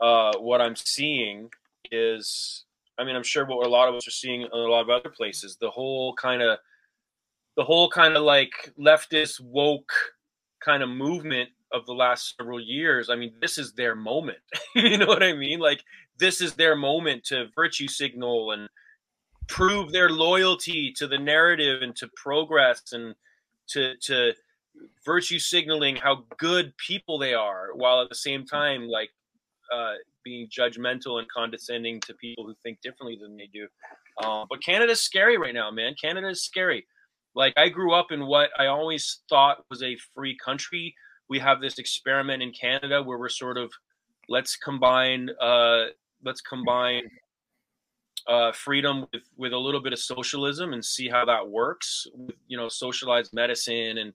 [0.00, 1.48] uh, what I'm seeing
[1.90, 2.64] is,
[2.98, 4.90] I mean, I'm sure what a lot of us are seeing in a lot of
[4.90, 5.56] other places.
[5.58, 6.58] The whole kind of
[7.58, 9.92] the whole kind of like leftist woke
[10.64, 14.38] kind of movement of the last several years i mean this is their moment.
[14.76, 15.58] You know what i mean?
[15.58, 15.82] Like
[16.18, 18.68] this is their moment to virtue signal and
[19.48, 23.14] prove their loyalty to the narrative and to progress and
[23.70, 24.32] to to
[25.04, 29.10] virtue signaling how good people they are while at the same time like
[29.74, 29.94] uh,
[30.24, 33.66] being judgmental and condescending to people who think differently than they do.
[34.22, 35.94] Um, but canada's scary right now man.
[36.00, 36.86] Canada is scary
[37.34, 40.94] like I grew up in what I always thought was a free country.
[41.28, 43.70] We have this experiment in Canada where we're sort of
[44.28, 45.86] let's combine uh,
[46.24, 47.10] let's combine
[48.26, 52.36] uh, freedom with, with a little bit of socialism and see how that works with
[52.46, 54.12] you know socialized medicine and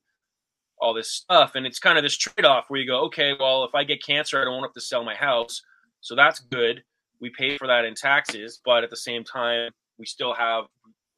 [0.79, 1.53] all this stuff.
[1.55, 4.41] And it's kind of this trade-off where you go okay well if i get cancer
[4.41, 5.61] i don't want to sell my house.
[6.01, 6.83] So that's good.
[7.21, 10.65] We pay for that in taxes but at the same time we still have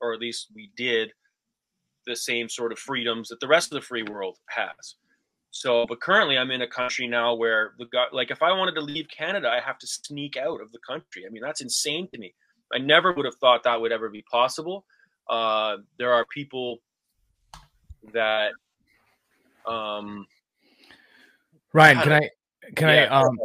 [0.01, 1.12] or at least we did
[2.06, 4.96] the same sort of freedoms that the rest of the free world has.
[5.52, 8.76] So, but currently I'm in a country now where the guy, like if I wanted
[8.76, 11.24] to leave Canada, I have to sneak out of the country.
[11.26, 12.34] I mean, that's insane to me.
[12.74, 14.86] I never would have thought that would ever be possible.
[15.30, 16.80] Uh, there are people
[18.13, 18.52] that,
[19.65, 20.28] um,
[21.74, 22.30] Ryan, can I,
[22.76, 23.38] can yeah, I, um,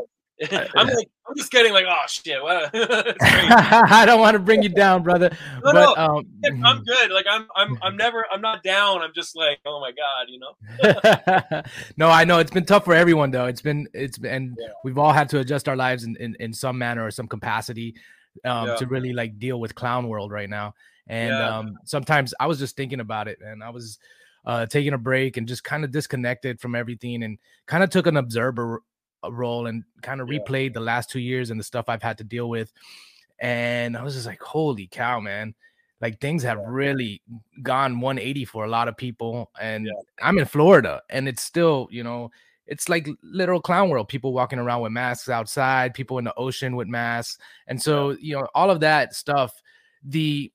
[0.43, 2.39] I'm like, I'm just getting like, oh shit.
[2.43, 5.31] I don't want to bring you down, brother.
[5.57, 6.27] No, but, no, um,
[6.65, 7.11] I'm good.
[7.11, 9.03] Like I'm, I'm, I'm never, I'm not down.
[9.03, 11.63] I'm just like, oh my god, you know.
[11.97, 13.47] no, I know it's been tough for everyone though.
[13.47, 14.69] It's been, it's been, and yeah.
[14.83, 17.95] we've all had to adjust our lives in, in, in some manner or some capacity
[18.45, 18.77] um, yeah.
[18.77, 20.75] to really like deal with clown world right now.
[21.07, 21.59] And yeah.
[21.59, 23.99] um, sometimes I was just thinking about it, and I was
[24.47, 28.07] uh, taking a break and just kind of disconnected from everything, and kind of took
[28.07, 28.83] an observer
[29.29, 30.39] role and kind of yeah.
[30.39, 32.73] replayed the last two years and the stuff I've had to deal with.
[33.39, 35.55] And I was just like, holy cow, man.
[36.01, 37.23] Like things have really
[37.63, 39.51] gone 180 for a lot of people.
[39.61, 39.93] And yeah.
[40.23, 42.31] I'm in Florida and it's still, you know,
[42.67, 44.09] it's like literal clown world.
[44.09, 47.37] People walking around with masks outside, people in the ocean with masks.
[47.67, 49.53] And so, you know, all of that stuff,
[50.05, 50.53] the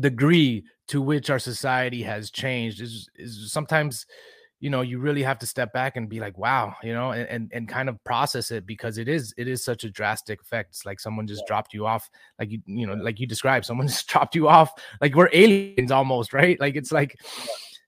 [0.00, 4.06] degree to which our society has changed is is sometimes
[4.60, 7.28] you know you really have to step back and be like wow you know and,
[7.28, 10.70] and and, kind of process it because it is it is such a drastic effect.
[10.70, 13.86] It's like someone just dropped you off like you you know like you described someone
[13.88, 16.58] just dropped you off like we're aliens almost right?
[16.60, 17.16] Like it's like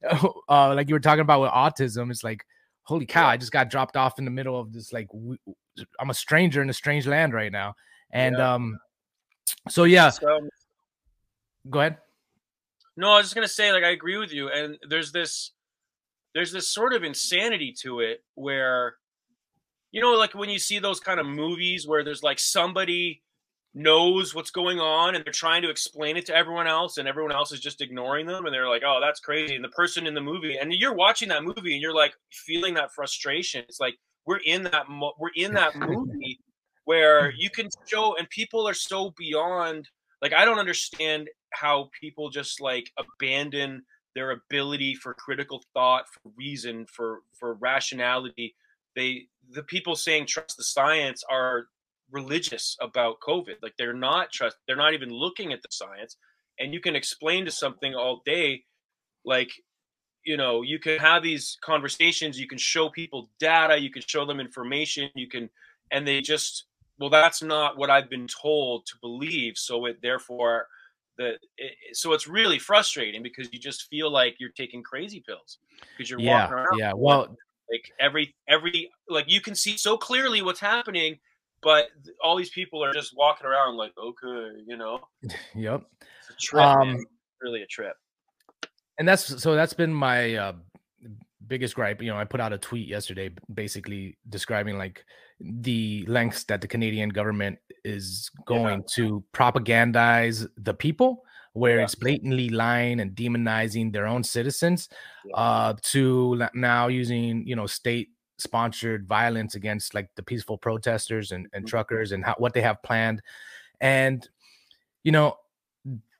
[0.48, 2.46] uh like you were talking about with autism it's like
[2.84, 5.06] holy cow i just got dropped off in the middle of this like
[5.98, 7.74] i'm a stranger in a strange land right now.
[8.12, 8.54] And yeah.
[8.54, 8.78] um
[9.68, 10.10] so yeah.
[10.10, 10.48] So,
[11.68, 11.98] go ahead.
[12.96, 15.52] No i was just gonna say like i agree with you and there's this
[16.34, 18.96] there's this sort of insanity to it where
[19.92, 23.22] you know like when you see those kind of movies where there's like somebody
[23.72, 27.30] knows what's going on and they're trying to explain it to everyone else and everyone
[27.30, 29.54] else is just ignoring them and they're like oh that's crazy.
[29.54, 32.74] And the person in the movie and you're watching that movie and you're like feeling
[32.74, 33.64] that frustration.
[33.68, 33.96] It's like
[34.26, 36.40] we're in that mo- we're in that movie
[36.84, 39.88] where you can show and people are so beyond
[40.22, 43.82] like i don't understand how people just like abandon
[44.14, 48.54] their ability for critical thought, for reason, for for rationality.
[48.96, 51.68] They the people saying trust the science are
[52.10, 53.56] religious about COVID.
[53.62, 54.56] Like they're not trust.
[54.66, 56.16] They're not even looking at the science.
[56.58, 58.64] And you can explain to something all day,
[59.24, 59.50] like
[60.24, 62.38] you know, you can have these conversations.
[62.38, 63.78] You can show people data.
[63.78, 65.08] You can show them information.
[65.14, 65.48] You can,
[65.90, 66.66] and they just
[66.98, 69.56] well, that's not what I've been told to believe.
[69.56, 70.66] So it therefore
[71.20, 75.58] the it, so it's really frustrating because you just feel like you're taking crazy pills
[75.96, 76.78] because you're yeah, walking around.
[76.78, 77.36] Yeah, well,
[77.70, 81.18] like every every like you can see so clearly what's happening,
[81.62, 81.88] but
[82.24, 85.00] all these people are just walking around like, okay, you know.
[85.54, 85.82] Yep.
[86.00, 87.04] It's a trip, um,
[87.42, 87.94] really a trip.
[88.98, 90.52] And that's so that's been my uh,
[91.50, 92.00] biggest gripe.
[92.00, 95.04] You know, I put out a tweet yesterday basically describing like
[95.40, 98.94] the lengths that the Canadian government is going yeah.
[98.94, 101.84] to propagandize the people where yeah.
[101.84, 104.88] it's blatantly lying and demonizing their own citizens
[105.24, 105.34] yeah.
[105.34, 111.48] uh to now using you know state sponsored violence against like the peaceful protesters and,
[111.52, 111.70] and mm-hmm.
[111.70, 113.20] truckers and how, what they have planned
[113.80, 114.28] and
[115.02, 115.34] you know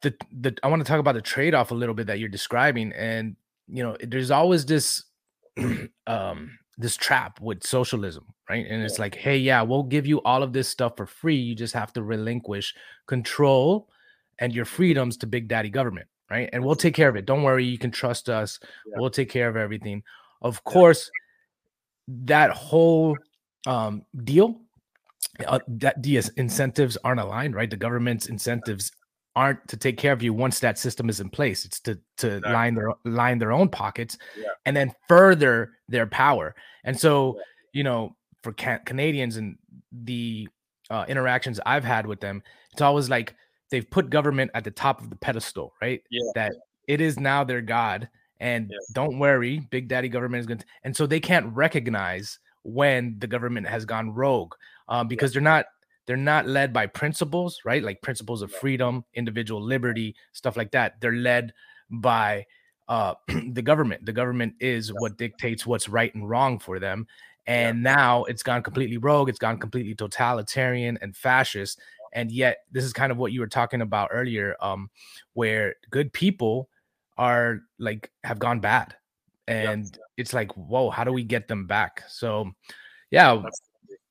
[0.02, 2.92] the the i want to talk about the trade-off a little bit that you're describing
[2.92, 3.36] and
[3.68, 5.04] you know there's always this
[6.06, 8.66] um this trap with socialism, right?
[8.68, 11.36] And it's like, hey, yeah, we'll give you all of this stuff for free.
[11.36, 12.74] You just have to relinquish
[13.06, 13.88] control
[14.38, 16.48] and your freedoms to big daddy government, right?
[16.52, 17.26] And we'll take care of it.
[17.26, 18.58] Don't worry, you can trust us.
[18.86, 18.94] Yeah.
[18.98, 20.02] We'll take care of everything.
[20.40, 21.10] Of course,
[22.08, 23.16] that whole
[23.66, 24.62] um, deal,
[25.46, 27.68] uh, that the incentives aren't aligned, right?
[27.68, 28.90] The government's incentives
[29.36, 31.64] aren't to take care of you once that system is in place.
[31.64, 32.52] It's to to exactly.
[32.52, 34.48] line their line their own pockets yeah.
[34.66, 36.54] and then further their power.
[36.84, 37.42] And so, yeah.
[37.72, 39.56] you know, for can- Canadians and
[39.92, 40.48] the
[40.90, 43.34] uh, interactions I've had with them, it's always like
[43.70, 46.02] they've put government at the top of the pedestal, right?
[46.10, 46.30] Yeah.
[46.34, 46.52] That
[46.88, 48.08] it is now their god,
[48.40, 48.92] and yes.
[48.92, 53.26] don't worry, Big Daddy government is going to, and so they can't recognize when the
[53.26, 54.54] government has gone rogue,
[54.88, 55.34] um, because yeah.
[55.34, 55.66] they're not
[56.10, 57.84] they're not led by principles, right?
[57.84, 61.00] Like principles of freedom, individual liberty, stuff like that.
[61.00, 61.52] They're led
[61.88, 62.46] by
[62.88, 64.04] uh, the government.
[64.04, 67.06] The government is what dictates what's right and wrong for them.
[67.46, 67.94] And yeah.
[67.94, 69.28] now it's gone completely rogue.
[69.28, 71.78] It's gone completely totalitarian and fascist.
[72.12, 74.90] And yet, this is kind of what you were talking about earlier, um,
[75.34, 76.70] where good people
[77.18, 78.96] are like have gone bad,
[79.46, 80.02] and yeah.
[80.16, 82.02] it's like, whoa, how do we get them back?
[82.08, 82.50] So,
[83.12, 83.40] yeah,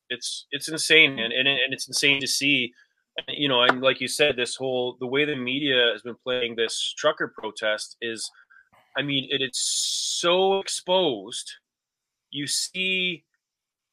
[0.09, 2.73] it's it's insane, and and, and it's insane to see.
[3.27, 6.55] You know, and like you said, this whole the way the media has been playing
[6.55, 8.29] this trucker protest is,
[8.97, 9.59] I mean, it, it's
[10.21, 11.51] so exposed.
[12.31, 13.25] You see,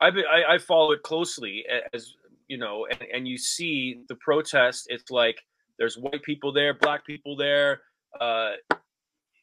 [0.00, 2.14] I've I, I follow it closely as
[2.48, 4.86] you know, and, and you see the protest.
[4.88, 5.38] It's like
[5.78, 7.80] there's white people there, black people there,
[8.20, 8.52] uh,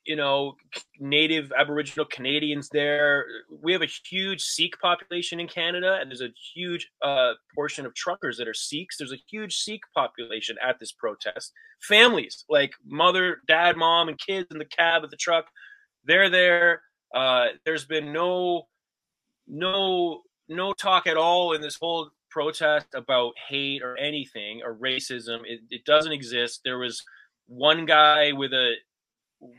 [0.05, 0.55] you know,
[0.99, 3.25] native Aboriginal Canadians there.
[3.61, 7.93] We have a huge Sikh population in Canada, and there's a huge uh, portion of
[7.93, 8.97] truckers that are Sikhs.
[8.97, 11.53] There's a huge Sikh population at this protest.
[11.81, 15.45] Families like mother, dad, mom, and kids in the cab of the truck,
[16.03, 16.81] they're there.
[17.13, 18.67] Uh, there's been no,
[19.47, 25.41] no, no talk at all in this whole protest about hate or anything or racism.
[25.45, 26.61] It, it doesn't exist.
[26.65, 27.03] There was
[27.47, 28.73] one guy with a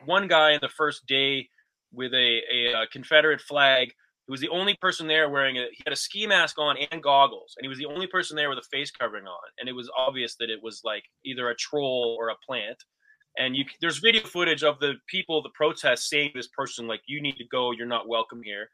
[0.04, 1.48] one guy in the first day
[1.92, 3.92] with a, a, a Confederate flag.
[4.26, 7.02] Who was the only person there wearing a he had a ski mask on and
[7.02, 9.74] goggles and he was the only person there with a face covering on and it
[9.74, 12.78] was obvious that it was like either a troll or a plant.
[13.36, 17.20] And you there's video footage of the people the protest saying this person like you
[17.20, 18.70] need to go you're not welcome here.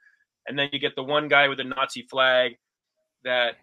[0.47, 2.57] And then you get the one guy with a nazi flag
[3.25, 3.57] that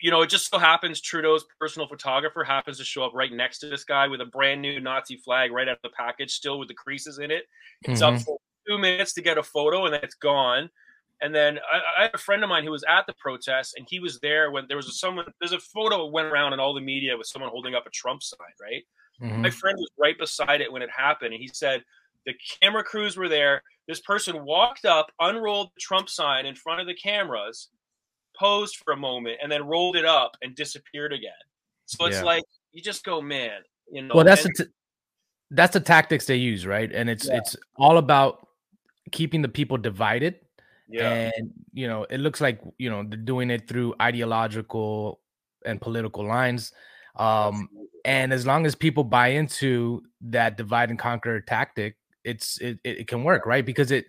[0.00, 3.58] you know, it just so happens Trudeau's personal photographer happens to show up right next
[3.58, 6.58] to this guy with a brand new Nazi flag right out of the package, still
[6.58, 7.44] with the creases in it.
[7.82, 8.16] It's mm-hmm.
[8.16, 10.70] up for two minutes to get a photo, and then it's gone.
[11.22, 13.86] And then I, I, had a friend of mine who was at the protest, and
[13.88, 15.26] he was there when there was a, someone.
[15.38, 18.22] There's a photo went around in all the media with someone holding up a Trump
[18.22, 18.84] sign, right?
[19.22, 19.42] Mm-hmm.
[19.42, 21.84] My friend was right beside it when it happened, and he said
[22.24, 23.62] the camera crews were there.
[23.86, 27.68] This person walked up, unrolled the Trump sign in front of the cameras,
[28.40, 31.32] posed for a moment and then rolled it up and disappeared again.
[31.84, 32.24] So it's yeah.
[32.24, 33.60] like you just go, man.
[33.92, 34.14] You know.
[34.14, 34.70] Well, that's and- the t-
[35.50, 36.90] that's the tactics they use, right?
[36.90, 37.36] And it's yeah.
[37.36, 38.46] it's all about
[39.12, 40.36] keeping the people divided.
[40.88, 41.30] Yeah.
[41.36, 45.20] And you know, it looks like you know they're doing it through ideological
[45.66, 46.72] and political lines.
[47.16, 47.68] Um,
[48.04, 53.08] and as long as people buy into that divide and conquer tactic, it's it, it,
[53.08, 53.66] can work, right?
[53.66, 54.06] Because it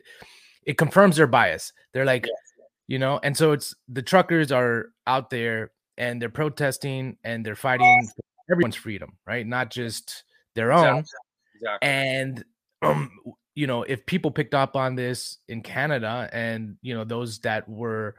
[0.63, 1.73] it confirms their bias.
[1.91, 2.41] They're like, yes
[2.92, 7.56] you know and so it's the truckers are out there and they're protesting and they're
[7.56, 10.26] fighting for everyone's freedom right not just
[10.56, 11.18] their own exactly.
[11.56, 11.89] Exactly.
[11.89, 12.46] and
[12.82, 13.10] um
[13.56, 17.68] you know if people picked up on this in canada and you know those that
[17.70, 18.14] were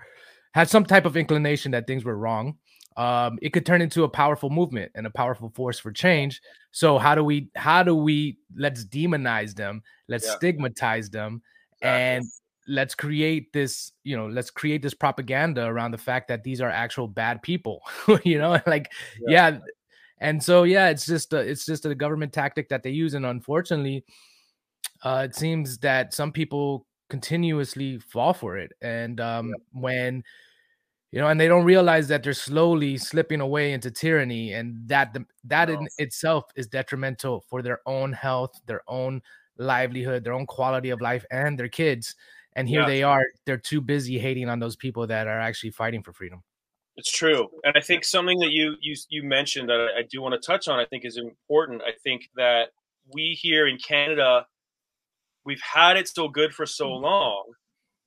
[0.55, 2.57] had some type of inclination that things were wrong
[2.97, 6.97] um it could turn into a powerful movement and a powerful force for change so
[6.97, 10.37] how do we how do we let's demonize them let's yeah.
[10.37, 11.43] stigmatize them
[11.83, 11.89] exactly.
[11.91, 12.25] and
[12.69, 16.71] let's create this you know let's create this propaganda around the fact that these are
[16.71, 17.81] actual bad people
[18.25, 18.93] you know like
[19.27, 19.49] yeah.
[19.49, 19.59] yeah.
[20.23, 23.27] And so yeah, it's just a, it's just a government tactic that they use, and
[23.27, 24.05] unfortunately,
[25.03, 28.73] uh, it seems that some people continuously fall for it.
[28.81, 29.55] And um, yeah.
[29.73, 30.23] when
[31.11, 35.13] you know, and they don't realize that they're slowly slipping away into tyranny, and that
[35.13, 39.21] the, that in itself is detrimental for their own health, their own
[39.59, 42.15] livelihood, their own quality of life, and their kids.
[42.55, 42.87] And here yeah.
[42.87, 46.43] they are; they're too busy hating on those people that are actually fighting for freedom.
[46.97, 50.35] It's true, and I think something that you you you mentioned that I, do want
[50.35, 50.79] to touch on.
[50.79, 51.81] I think is important.
[51.83, 52.69] I think that
[53.13, 54.47] we here in Canada,
[55.47, 57.01] we've had it so good for so mm.
[57.01, 57.45] long,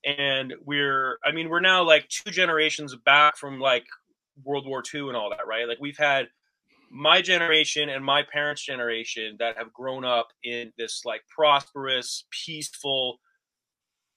[0.05, 3.85] and we're I mean we're now like two generations back from like
[4.43, 5.67] World War II and all that, right?
[5.67, 6.27] Like we've had
[6.91, 13.19] my generation and my parents' generation that have grown up in this like prosperous, peaceful,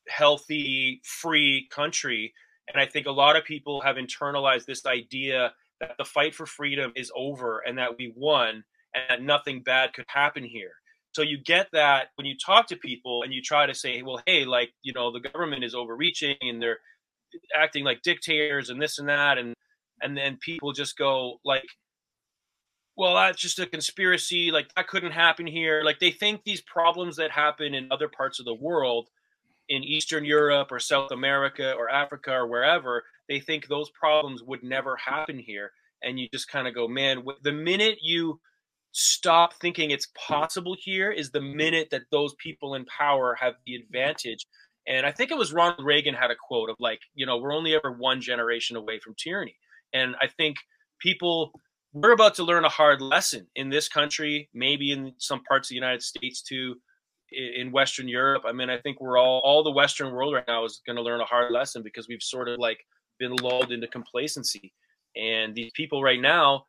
[0.09, 2.33] healthy, free country
[2.69, 6.47] and I think a lot of people have internalized this idea that the fight for
[6.47, 10.73] freedom is over and that we won and that nothing bad could happen here.
[11.13, 14.21] So you get that when you talk to people and you try to say, well,
[14.27, 16.79] hey, like, you know, the government is overreaching and they're
[17.57, 19.39] acting like dictators and this and that.
[19.39, 19.55] And,
[20.03, 21.65] and then people just go like,
[22.97, 24.51] well, that's just a conspiracy.
[24.51, 25.83] Like that couldn't happen here.
[25.83, 29.09] Like they think these problems that happen in other parts of the world
[29.69, 34.63] in Eastern Europe or South America or Africa or wherever, they think those problems would
[34.63, 35.73] never happen here.
[36.03, 38.41] And you just kind of go, man, the minute you
[38.93, 43.75] stop thinking it's possible here is the minute that those people in power have the
[43.75, 44.47] advantage.
[44.87, 47.55] And I think it was Ronald Reagan had a quote of like, you know, we're
[47.55, 49.57] only ever one generation away from tyranny.
[49.93, 50.57] And I think
[51.01, 51.53] people,
[51.93, 55.71] we're about to learn a hard lesson in this country, maybe in some parts of
[55.71, 56.77] the United States too
[57.33, 58.45] in Western Europe.
[58.47, 61.03] I mean, I think we're all all the Western world right now is going to
[61.03, 62.79] learn a hard lesson because we've sort of like
[63.19, 64.73] been lulled into complacency.
[65.17, 66.67] And these people right now,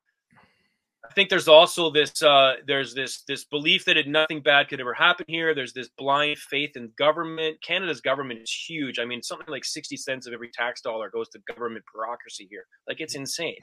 [1.06, 4.94] I think there's also this uh, there's this this belief that nothing bad could ever
[4.94, 5.56] happen here.
[5.56, 7.58] There's this blind faith in government.
[7.62, 9.00] Canada's government is huge.
[9.00, 12.66] I mean, something like sixty cents of every tax dollar goes to government bureaucracy here.
[12.88, 13.60] Like it's insane.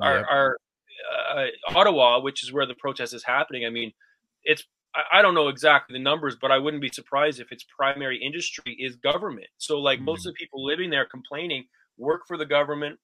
[0.00, 0.56] Our, our
[1.34, 3.66] uh, Ottawa, which is where the protest is happening.
[3.66, 3.92] I mean,
[4.44, 4.64] it's
[5.12, 8.76] I don't know exactly the numbers, but I wouldn't be surprised if its primary industry
[8.78, 9.46] is government.
[9.58, 10.06] So, like mm-hmm.
[10.06, 11.66] most of the people living there complaining,
[11.96, 12.98] work for the government.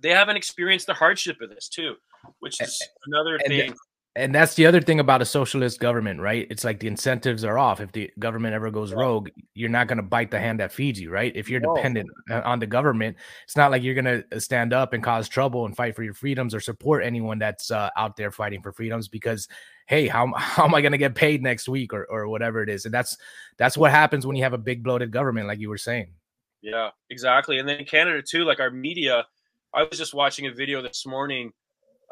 [0.00, 1.94] They haven't experienced the hardship of this too,
[2.38, 3.74] which is another and thing.
[4.18, 6.46] And that's the other thing about a socialist government, right?
[6.50, 7.80] It's like the incentives are off.
[7.80, 11.00] If the government ever goes rogue, you're not going to bite the hand that feeds
[11.00, 11.32] you, right?
[11.36, 11.76] If you're no.
[11.76, 15.66] dependent on the government, it's not like you're going to stand up and cause trouble
[15.66, 19.06] and fight for your freedoms or support anyone that's uh, out there fighting for freedoms
[19.06, 19.46] because
[19.86, 22.68] hey, how, how am I going to get paid next week or, or whatever it
[22.68, 22.86] is?
[22.86, 23.16] And that's
[23.56, 26.12] that's what happens when you have a big bloated government, like you were saying.
[26.60, 27.58] Yeah, exactly.
[27.58, 29.26] And then Canada too, like our media.
[29.74, 31.52] I was just watching a video this morning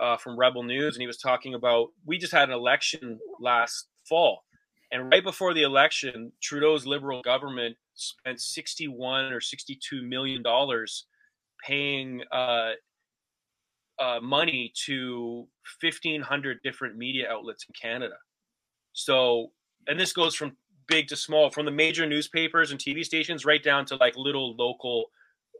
[0.01, 3.89] uh, from Rebel News, and he was talking about we just had an election last
[4.09, 4.45] fall,
[4.93, 11.07] and right before the election, Trudeau's Liberal government spent sixty-one or sixty-two million dollars
[11.65, 12.73] paying uh,
[13.99, 15.49] uh, money to
[15.81, 18.15] 1,500 different media outlets in Canada.
[18.93, 19.53] So,
[19.87, 23.63] and this goes from big to small, from the major newspapers and TV stations right
[23.63, 25.07] down to like little local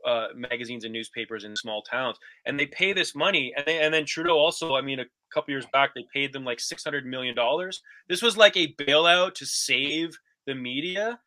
[0.05, 2.17] uh, magazines and newspapers in small towns.
[2.45, 3.53] And they pay this money.
[3.55, 6.43] And, they, and then Trudeau also, I mean, a couple years back, they paid them
[6.43, 7.35] like $600 million.
[8.07, 11.19] This was like a bailout to save the media.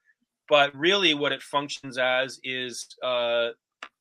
[0.49, 3.51] But really, what it functions as is uh,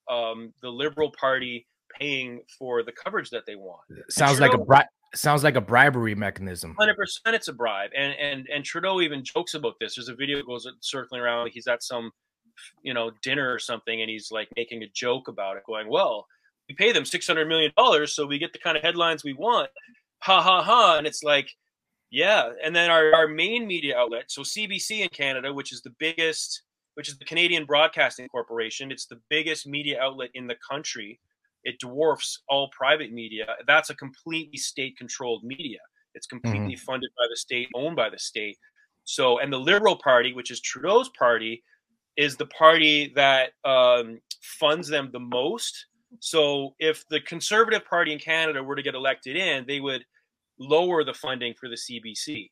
[0.10, 1.68] um, the Liberal Party
[2.00, 3.82] paying for the coverage that they want.
[4.10, 6.76] Sounds Trudeau, like a bri- sounds like a bribery mechanism.
[6.78, 9.96] Hundred percent, it's a bribe, and and and Trudeau even jokes about this.
[9.96, 11.52] There's a video that goes circling around.
[11.54, 12.12] He's at some,
[12.84, 16.26] you know, dinner or something, and he's like making a joke about it, going, "Well,
[16.68, 19.34] we pay them six hundred million dollars, so we get the kind of headlines we
[19.34, 19.70] want."
[20.20, 20.98] Ha ha ha!
[20.98, 21.50] And it's like,
[22.12, 22.52] yeah.
[22.64, 26.64] And then our our main media outlet, so CBC in Canada, which is the biggest
[26.96, 28.92] which is the Canadian Broadcasting Corporation.
[28.92, 31.20] It's the biggest media outlet in the country
[31.64, 33.56] it dwarfs all private media.
[33.68, 35.80] That's a completely state controlled media.
[36.16, 36.86] It's completely mm-hmm.
[36.86, 38.58] funded by the state, owned by the state.
[39.04, 41.64] So, and the Liberal Party, which is Trudeau's party,
[42.18, 45.86] is the party that um, funds them the most.
[46.20, 50.04] So, if the Conservative Party in Canada were to get elected in, they would
[50.60, 52.50] lower the funding for the CBC.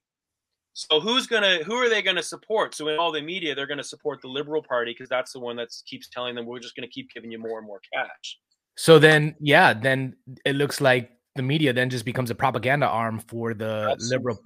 [0.74, 2.76] So who's gonna who are they gonna support?
[2.76, 5.56] So in all the media, they're gonna support the Liberal Party because that's the one
[5.56, 8.38] that keeps telling them we're just gonna keep giving you more and more cash.
[8.76, 13.20] So then, yeah, then it looks like the media then just becomes a propaganda arm
[13.20, 14.18] for the Absolutely.
[14.18, 14.40] liberal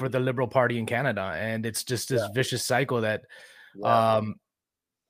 [0.00, 2.28] for the liberal party in Canada, and it's just this yeah.
[2.34, 3.22] vicious cycle that,
[3.84, 4.34] um,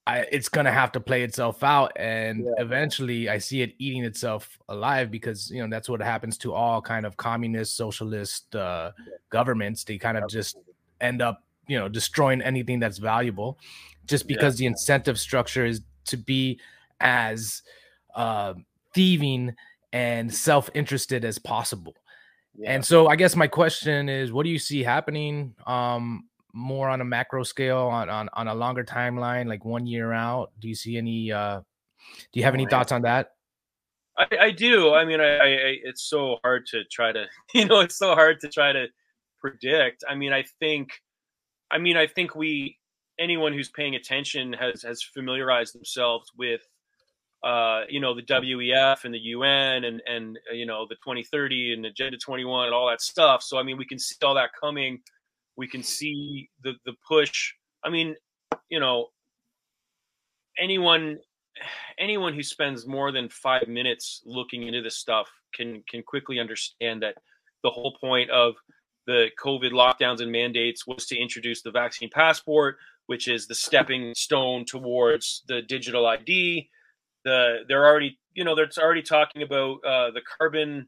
[0.09, 2.65] I, it's gonna have to play itself out, and yeah.
[2.65, 6.81] eventually, I see it eating itself alive because you know that's what happens to all
[6.81, 8.93] kind of communist, socialist uh,
[9.29, 9.85] governments.
[9.85, 10.57] They kind of just
[11.03, 13.59] end up, you know, destroying anything that's valuable,
[14.07, 14.65] just because yeah.
[14.65, 16.59] the incentive structure is to be
[17.01, 17.61] as
[18.15, 18.55] uh,
[18.95, 19.55] thieving
[19.93, 21.95] and self-interested as possible.
[22.57, 22.73] Yeah.
[22.73, 25.55] And so, I guess my question is, what do you see happening?
[25.67, 30.13] Um, more on a macro scale on, on on a longer timeline like one year
[30.13, 30.51] out?
[30.59, 31.61] Do you see any uh
[32.33, 33.33] do you have any thoughts on that?
[34.17, 34.95] I, I do.
[34.95, 38.41] I mean I, I it's so hard to try to you know it's so hard
[38.41, 38.87] to try to
[39.41, 40.05] predict.
[40.09, 40.91] I mean i think
[41.71, 42.79] i mean i think we
[43.19, 46.63] anyone who's paying attention has has familiarized themselves with
[47.45, 51.75] uh, you know the WEF and the UN and and uh, you know the 2030
[51.75, 53.43] and Agenda 21 and all that stuff.
[53.43, 55.01] So I mean, we can see all that coming
[55.59, 57.53] we can see the the push.
[57.85, 58.15] I mean,
[58.71, 59.09] you know,
[60.59, 61.19] anyone
[61.99, 67.03] anyone who spends more than five minutes looking into this stuff can can quickly understand
[67.03, 67.17] that
[67.65, 68.55] the whole point of
[69.07, 74.15] the COVID lockdowns and mandates was to introduce the vaccine passport, which is the stepping
[74.15, 76.71] stone towards the digital ID.
[77.25, 80.87] The they're already you know they're already talking about uh, the carbon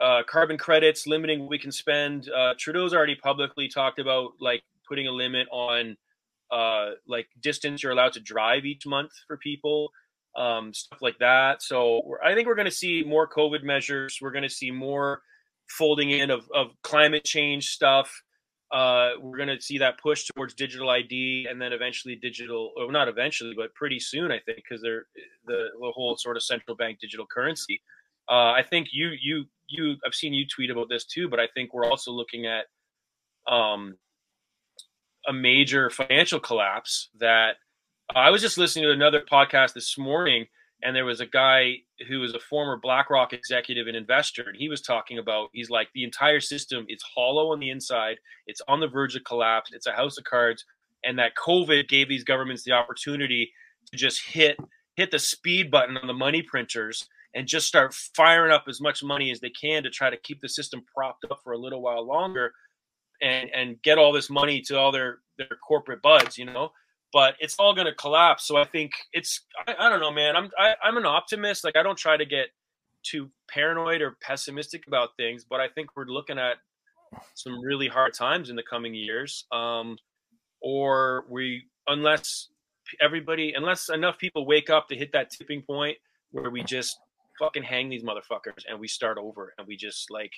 [0.00, 2.30] uh, carbon credits, limiting we can spend.
[2.30, 5.96] Uh, Trudeau's already publicly talked about like putting a limit on
[6.50, 9.90] uh, like distance you're allowed to drive each month for people,
[10.36, 11.62] um, stuff like that.
[11.62, 14.18] So I think we're going to see more COVID measures.
[14.20, 15.22] We're going to see more
[15.68, 18.10] folding in of, of climate change stuff.
[18.72, 22.90] Uh, we're going to see that push towards digital ID, and then eventually digital, or
[22.92, 25.06] not eventually, but pretty soon, I think, because they're
[25.44, 27.82] the, the whole sort of central bank digital currency.
[28.30, 31.46] Uh, I think you you you I've seen you tweet about this too, but I
[31.54, 32.66] think we're also looking at
[33.50, 33.96] um,
[35.26, 37.56] a major financial collapse that
[38.14, 40.46] I was just listening to another podcast this morning
[40.82, 41.76] and there was a guy
[42.08, 45.88] who was a former BlackRock executive and investor and he was talking about he's like
[45.94, 49.86] the entire system is hollow on the inside, it's on the verge of collapse, it's
[49.86, 50.64] a house of cards.
[51.04, 53.52] And that COVID gave these governments the opportunity
[53.90, 54.58] to just hit
[54.96, 59.02] hit the speed button on the money printers and just start firing up as much
[59.02, 61.82] money as they can to try to keep the system propped up for a little
[61.82, 62.52] while longer
[63.22, 66.70] and and get all this money to all their their corporate buds you know?
[67.12, 68.46] But it's all going to collapse.
[68.46, 70.36] So i think it's I, I, don't know man.
[70.36, 71.64] I'm I, am i am an optimist.
[71.64, 72.48] Like i don't try to get
[73.02, 76.56] too paranoid or pessimistic about things but i think we're looking at
[77.32, 79.46] some really hard times in the coming years.
[79.52, 79.96] Um
[80.62, 82.48] or we unless
[83.00, 85.96] everybody unless enough people wake up to hit that tipping point
[86.32, 86.98] where we just
[87.40, 90.32] fucking hang these motherfuckers and we start over and we just like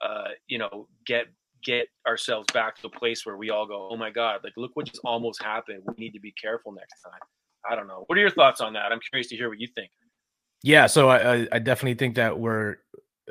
[0.00, 1.26] uh you know get
[1.62, 4.70] get ourselves back to a place where we all go oh my god like look
[4.74, 5.82] what just almost happened.
[5.86, 7.20] We need to be careful next time.
[7.68, 8.04] I don't know.
[8.06, 8.92] What are your thoughts on that?
[8.92, 9.90] I'm curious to hear what you think.
[10.62, 12.76] Yeah so i i definitely think that we're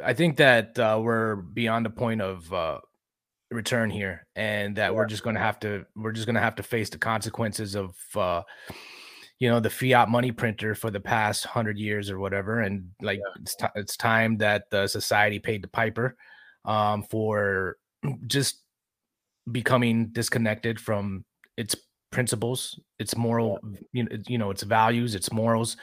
[0.03, 2.80] i think that uh, we're beyond the point of uh
[3.51, 4.91] return here and that yeah.
[4.91, 7.76] we're just going to have to we're just going to have to face the consequences
[7.76, 8.41] of uh
[9.45, 13.19] you know the fiat money printer for the past hundred years or whatever, and like
[13.19, 13.41] yeah.
[13.43, 16.17] it's, t- it's time that the society paid the piper
[16.65, 17.77] um, for
[18.25, 18.63] just
[19.51, 21.23] becoming disconnected from
[21.57, 21.75] its
[22.11, 23.59] principles, its moral,
[23.91, 25.77] you know, you know, its values, its morals.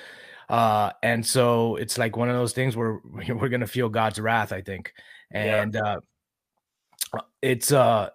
[0.49, 2.99] Uh, and so it's like one of those things where
[3.29, 4.93] we're gonna feel God's wrath, I think.
[5.31, 5.99] And yeah.
[7.15, 8.11] uh, it's uh,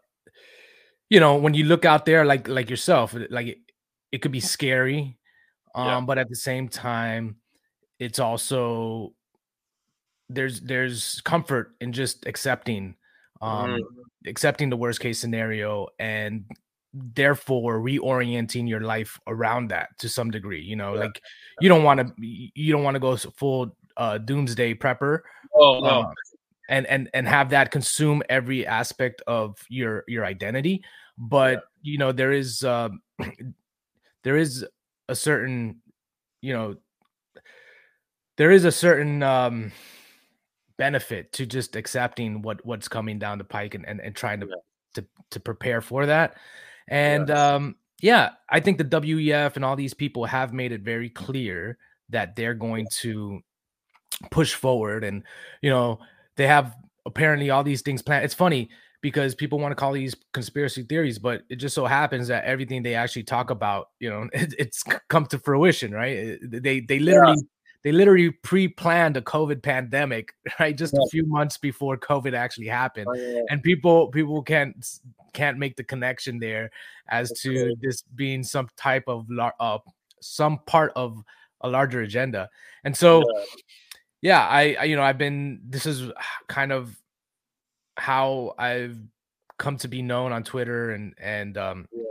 [1.09, 3.59] you know, when you look out there, like like yourself, like it,
[4.11, 5.16] it could be scary
[5.78, 6.01] um, yeah.
[6.01, 7.38] but at the same time,
[7.99, 9.13] it's also
[10.30, 12.95] there's there's comfort in just accepting
[13.41, 13.80] um mm.
[14.28, 16.43] accepting the worst case scenario and
[16.93, 21.01] therefore reorienting your life around that to some degree you know yeah.
[21.01, 21.21] like
[21.61, 25.19] you don't want to you don't want to go full uh doomsday prepper
[25.55, 26.13] oh no um,
[26.69, 30.84] and and and have that consume every aspect of your your identity
[31.17, 31.59] but yeah.
[31.84, 32.89] you know there is uh
[34.23, 34.65] there is
[35.08, 35.82] a certain,
[36.41, 36.76] you know,
[38.38, 39.72] there is a certain um
[40.78, 44.47] benefit to just accepting what what's coming down the pike and and, and trying to,
[44.47, 44.55] yeah.
[44.95, 46.36] to to prepare for that.
[46.88, 47.38] And yes.
[47.38, 51.78] um yeah, I think the WEF and all these people have made it very clear
[52.10, 53.39] that they're going to
[54.32, 55.24] push forward and
[55.62, 55.99] you know,
[56.36, 58.26] they have apparently all these things planned.
[58.26, 58.70] It's funny
[59.01, 62.83] because people want to call these conspiracy theories, but it just so happens that everything
[62.83, 66.37] they actually talk about, you know, it, it's come to fruition, right?
[66.41, 67.47] They they literally yeah.
[67.83, 70.75] they literally pre-planned a COVID pandemic, right?
[70.75, 71.01] Just yeah.
[71.05, 73.41] a few months before COVID actually happened, oh, yeah.
[73.49, 74.75] and people people can't
[75.33, 76.71] can't make the connection there
[77.09, 79.27] as That's to this being some type of
[79.59, 79.77] uh,
[80.19, 81.21] some part of
[81.61, 82.49] a larger agenda.
[82.83, 83.43] And so, yeah.
[84.21, 86.11] yeah, I, I you know I've been this is
[86.47, 86.97] kind of
[87.97, 88.97] how I've
[89.57, 92.03] come to be known on Twitter and and um yeah.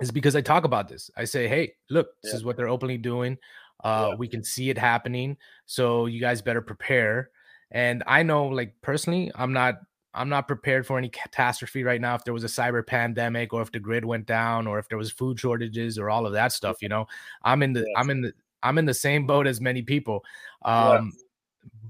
[0.00, 1.10] is because I talk about this.
[1.16, 2.36] I say, hey, look, this yeah.
[2.36, 3.38] is what they're openly doing.
[3.84, 4.16] Uh, yeah.
[4.16, 7.30] we can see it happening, so you guys better prepare.
[7.70, 9.76] And I know, like personally, I'm not
[10.14, 12.14] I'm not prepared for any catastrophe right now.
[12.14, 14.98] If there was a cyber pandemic, or if the grid went down, or if there
[14.98, 17.06] was food shortages, or all of that stuff, you know,
[17.42, 17.86] I'm in the.
[17.96, 20.24] I'm in the I'm in the same boat as many people.
[20.62, 21.12] Um.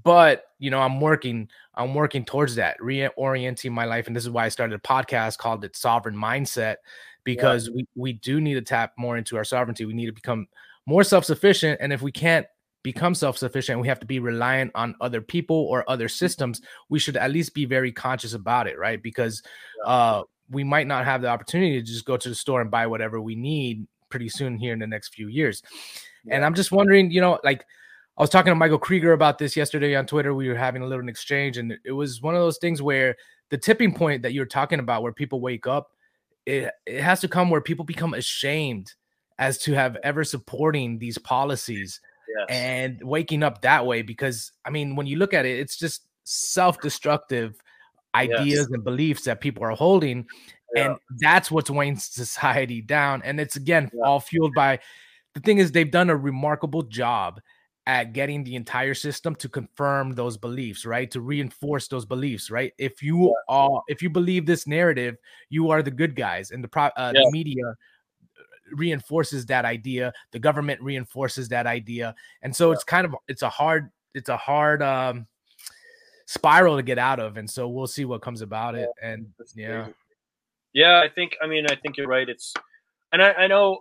[0.03, 1.49] But you know, I'm working.
[1.75, 5.37] I'm working towards that, reorienting my life, and this is why I started a podcast
[5.37, 6.77] called "It Sovereign Mindset,"
[7.23, 7.73] because yeah.
[7.75, 9.85] we we do need to tap more into our sovereignty.
[9.85, 10.47] We need to become
[10.85, 12.45] more self sufficient, and if we can't
[12.83, 17.17] become self-sufficient we have to be reliant on other people or other systems we should
[17.17, 19.43] at least be very conscious about it right because
[19.85, 22.87] uh we might not have the opportunity to just go to the store and buy
[22.87, 25.61] whatever we need pretty soon here in the next few years
[26.23, 26.35] yeah.
[26.35, 27.65] and i'm just wondering you know like
[28.19, 30.85] i was talking to michael krieger about this yesterday on twitter we were having a
[30.87, 33.15] little exchange and it was one of those things where
[33.49, 35.89] the tipping point that you're talking about where people wake up
[36.45, 38.93] it, it has to come where people become ashamed
[39.37, 42.01] as to have ever supporting these policies
[42.37, 42.45] yes.
[42.49, 46.03] and waking up that way because I mean when you look at it it's just
[46.25, 47.55] self-destructive
[48.15, 48.67] ideas yes.
[48.71, 50.27] and beliefs that people are holding
[50.75, 50.91] yeah.
[50.91, 54.01] and that's what's weighing society down and it's again yeah.
[54.03, 54.79] all fueled by
[55.35, 57.39] the thing is they've done a remarkable job
[57.89, 62.71] at getting the entire system to confirm those beliefs right to reinforce those beliefs right
[62.77, 63.31] if you yeah.
[63.47, 65.17] are if you believe this narrative
[65.49, 67.75] you are the good guys and the pro uh, the media
[68.73, 72.13] reinforces that idea the government reinforces that idea
[72.43, 72.73] and so yeah.
[72.75, 75.25] it's kind of it's a hard it's a hard um
[76.27, 78.81] spiral to get out of and so we'll see what comes about yeah.
[78.81, 79.25] it and
[79.55, 79.87] yeah
[80.73, 82.53] yeah i think i mean i think you're right it's
[83.13, 83.79] and i, I know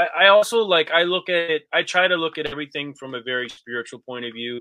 [0.00, 3.14] I, I also like i look at it i try to look at everything from
[3.14, 4.60] a very spiritual point of view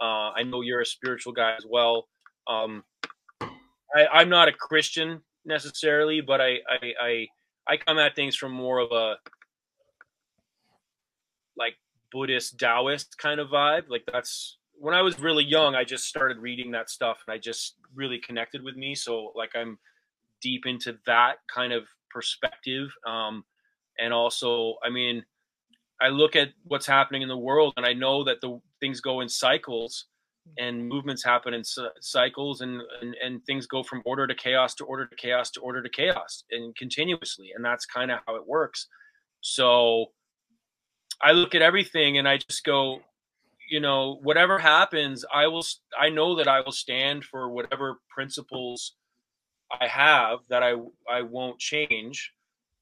[0.00, 2.06] uh i know you're a spiritual guy as well
[2.48, 2.82] um
[3.42, 7.26] I, i'm not a christian necessarily but i i, I
[7.68, 9.16] I come at things from more of a
[11.56, 11.74] like
[12.10, 13.84] Buddhist Taoist kind of vibe.
[13.88, 17.38] Like that's when I was really young, I just started reading that stuff and I
[17.38, 18.94] just really connected with me.
[18.94, 19.78] So like I'm
[20.40, 22.88] deep into that kind of perspective.
[23.06, 23.44] Um,
[23.98, 25.24] and also, I mean,
[26.00, 29.20] I look at what's happening in the world and I know that the things go
[29.20, 30.06] in cycles
[30.58, 31.62] and movements happen in
[32.00, 35.60] cycles and, and and things go from order to chaos to order to chaos to
[35.60, 37.50] order to chaos and continuously.
[37.54, 38.86] And that's kind of how it works.
[39.40, 40.06] So
[41.20, 43.00] i look at everything and i just go
[43.68, 45.64] you know whatever happens i will
[45.98, 48.94] i know that i will stand for whatever principles
[49.80, 50.74] i have that i
[51.10, 52.32] i won't change.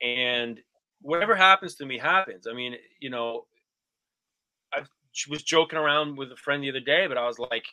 [0.02, 0.60] And
[1.06, 3.46] whatever happens to me happens i mean you know
[4.72, 7.64] I was joking around with a friend the other day, but I was like,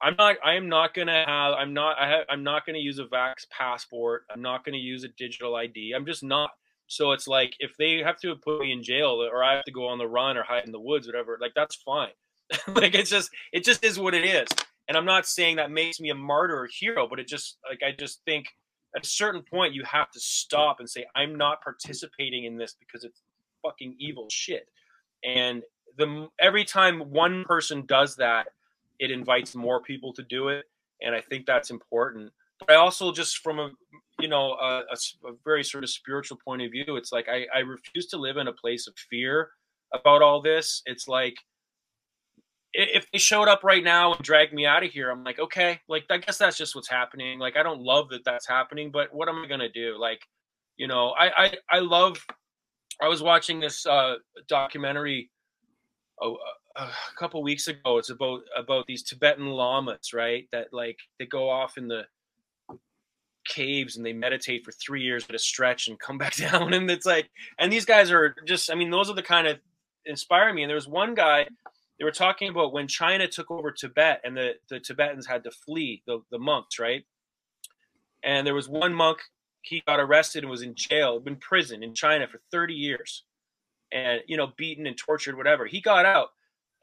[0.00, 0.36] I'm not.
[0.44, 1.54] I am not gonna have.
[1.54, 1.96] I'm not.
[1.98, 4.24] I have, I'm not gonna use a Vax passport.
[4.32, 5.92] I'm not gonna use a digital ID.
[5.94, 6.50] I'm just not.
[6.86, 9.72] So it's like if they have to put me in jail or I have to
[9.72, 11.36] go on the run or hide in the woods, whatever.
[11.40, 12.10] Like that's fine.
[12.68, 13.30] like it's just.
[13.52, 14.46] It just is what it is.
[14.86, 17.80] And I'm not saying that makes me a martyr or hero, but it just like
[17.82, 18.46] I just think
[18.96, 22.74] at a certain point you have to stop and say I'm not participating in this
[22.78, 23.22] because it's
[23.62, 24.68] fucking evil shit.
[25.24, 25.62] And
[25.96, 28.48] the every time one person does that,
[28.98, 30.66] it invites more people to do it,
[31.02, 32.32] and I think that's important.
[32.60, 33.70] But I also just from a
[34.20, 37.46] you know a, a, a very sort of spiritual point of view, it's like I,
[37.54, 39.50] I refuse to live in a place of fear
[39.92, 40.82] about all this.
[40.86, 41.36] It's like
[42.74, 45.80] if they showed up right now and dragged me out of here, I'm like, okay,
[45.88, 47.38] like I guess that's just what's happening.
[47.38, 49.96] Like I don't love that that's happening, but what am I gonna do?
[49.98, 50.20] Like,
[50.76, 52.24] you know, I I, I love.
[53.00, 54.16] I was watching this uh,
[54.48, 55.30] documentary
[56.20, 56.32] a,
[56.76, 57.98] a couple weeks ago.
[57.98, 60.48] It's about about these Tibetan lamas, right?
[60.52, 62.04] That like they go off in the
[63.48, 66.74] caves and they meditate for three years at a stretch and come back down.
[66.74, 69.58] And it's like, and these guys are just, I mean, those are the kind of
[70.04, 70.62] inspire me.
[70.62, 71.46] And there was one guy
[71.98, 75.50] they were talking about when China took over Tibet and the, the Tibetans had to
[75.50, 77.04] flee, the, the monks, right?
[78.22, 79.18] And there was one monk,
[79.62, 83.24] he got arrested and was in jail, in prison in China for 30 years
[83.92, 85.66] and you know beaten and tortured whatever.
[85.66, 86.28] He got out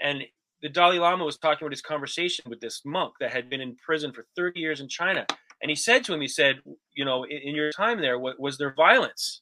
[0.01, 0.23] and
[0.61, 3.75] the dalai lama was talking about his conversation with this monk that had been in
[3.75, 5.25] prison for 30 years in china.
[5.61, 6.59] And he said to him he said
[6.93, 9.41] you know in, in your time there what, was there violence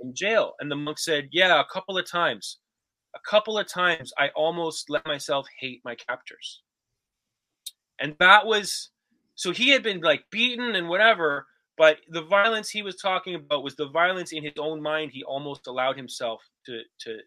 [0.00, 0.54] in jail?
[0.60, 2.58] And the monk said yeah a couple of times
[3.16, 6.62] a couple of times I almost let myself hate my captors.
[7.98, 8.90] And that was
[9.34, 11.46] so he had been like beaten and whatever,
[11.76, 15.22] but the violence he was talking about was the violence in his own mind he
[15.24, 17.18] almost allowed himself to to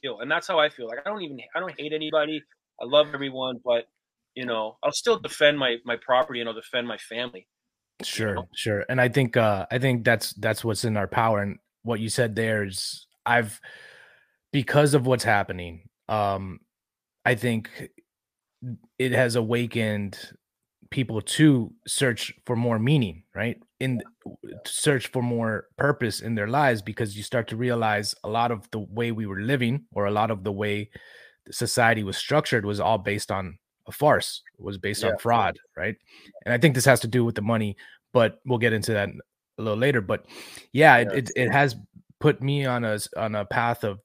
[0.00, 0.20] feel.
[0.20, 0.88] And that's how I feel.
[0.88, 2.42] Like I don't even I don't hate anybody.
[2.80, 3.86] I love everyone, but
[4.34, 7.46] you know, I'll still defend my my property and I'll defend my family.
[8.02, 8.48] Sure, you know?
[8.54, 8.84] sure.
[8.88, 11.40] And I think uh I think that's that's what's in our power.
[11.40, 13.60] And what you said there is I've
[14.52, 16.60] because of what's happening, um,
[17.24, 17.90] I think
[18.98, 20.18] it has awakened
[20.90, 23.60] people to search for more meaning, right?
[23.80, 24.02] In
[24.64, 28.68] search for more purpose in their lives because you start to realize a lot of
[28.70, 30.90] the way we were living or a lot of the way
[31.50, 35.10] society was structured was all based on a farce, was based yeah.
[35.10, 35.96] on fraud, right?
[36.44, 37.76] And I think this has to do with the money,
[38.12, 39.08] but we'll get into that
[39.58, 40.00] a little later.
[40.00, 40.26] But
[40.72, 41.76] yeah, it, it, it has
[42.20, 44.00] put me on a on a path of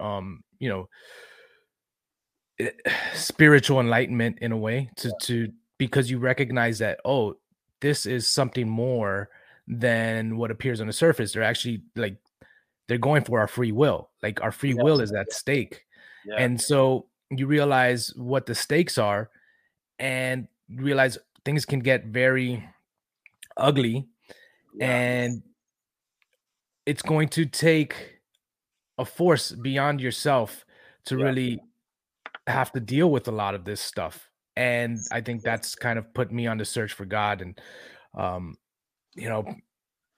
[0.00, 0.88] um you know
[2.58, 2.70] eh,
[3.14, 7.34] spiritual enlightenment in a way to to because you recognize that oh
[7.80, 9.28] this is something more
[9.68, 11.32] than what appears on the surface.
[11.32, 12.16] They're actually like
[12.88, 14.10] they're going for our free will.
[14.22, 15.82] Like our free will is at stake.
[16.24, 16.36] Yeah.
[16.38, 19.30] and so you realize what the stakes are
[20.00, 22.68] and realize things can get very
[23.56, 24.08] ugly
[24.74, 24.86] yeah.
[24.86, 25.42] and
[26.84, 28.15] it's going to take
[28.98, 30.64] a force beyond yourself
[31.06, 31.24] to yeah.
[31.24, 31.60] really
[32.46, 36.12] have to deal with a lot of this stuff and i think that's kind of
[36.14, 37.60] put me on the search for god and
[38.14, 38.56] um
[39.14, 39.44] you know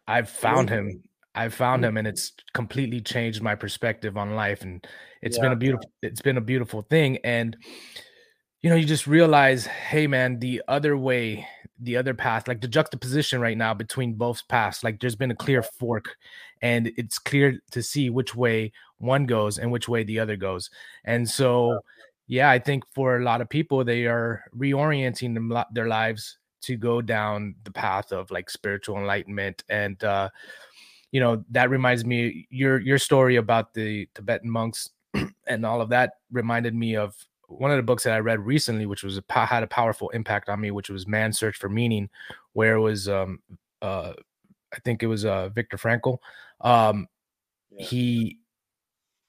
[0.07, 1.03] i've found him
[1.35, 4.87] i've found him and it's completely changed my perspective on life and
[5.23, 5.45] it's yeah.
[5.45, 7.57] been a beautiful it's been a beautiful thing and
[8.63, 11.47] you know you just realize hey man the other way
[11.81, 15.37] the other path like the juxtaposition right now between both paths like there's been a
[15.37, 16.17] clear fork
[16.63, 20.71] and it's clear to see which way one goes and which way the other goes.
[21.05, 21.81] And so
[22.31, 26.77] yeah i think for a lot of people they are reorienting them, their lives to
[26.77, 29.63] go down the path of like spiritual enlightenment.
[29.69, 30.29] And uh
[31.13, 34.91] you know that reminds me your your story about the tibetan monks
[35.47, 37.15] and all of that reminded me of
[37.49, 40.49] one of the books that I read recently, which was a, had a powerful impact
[40.49, 42.11] on me, which was Man's Search for Meaning,
[42.53, 43.41] where it was, um,
[43.83, 44.13] uh,
[44.73, 46.19] I think it was uh, Viktor Frankl.
[46.61, 47.09] Um,
[47.71, 47.87] yeah.
[47.87, 48.39] He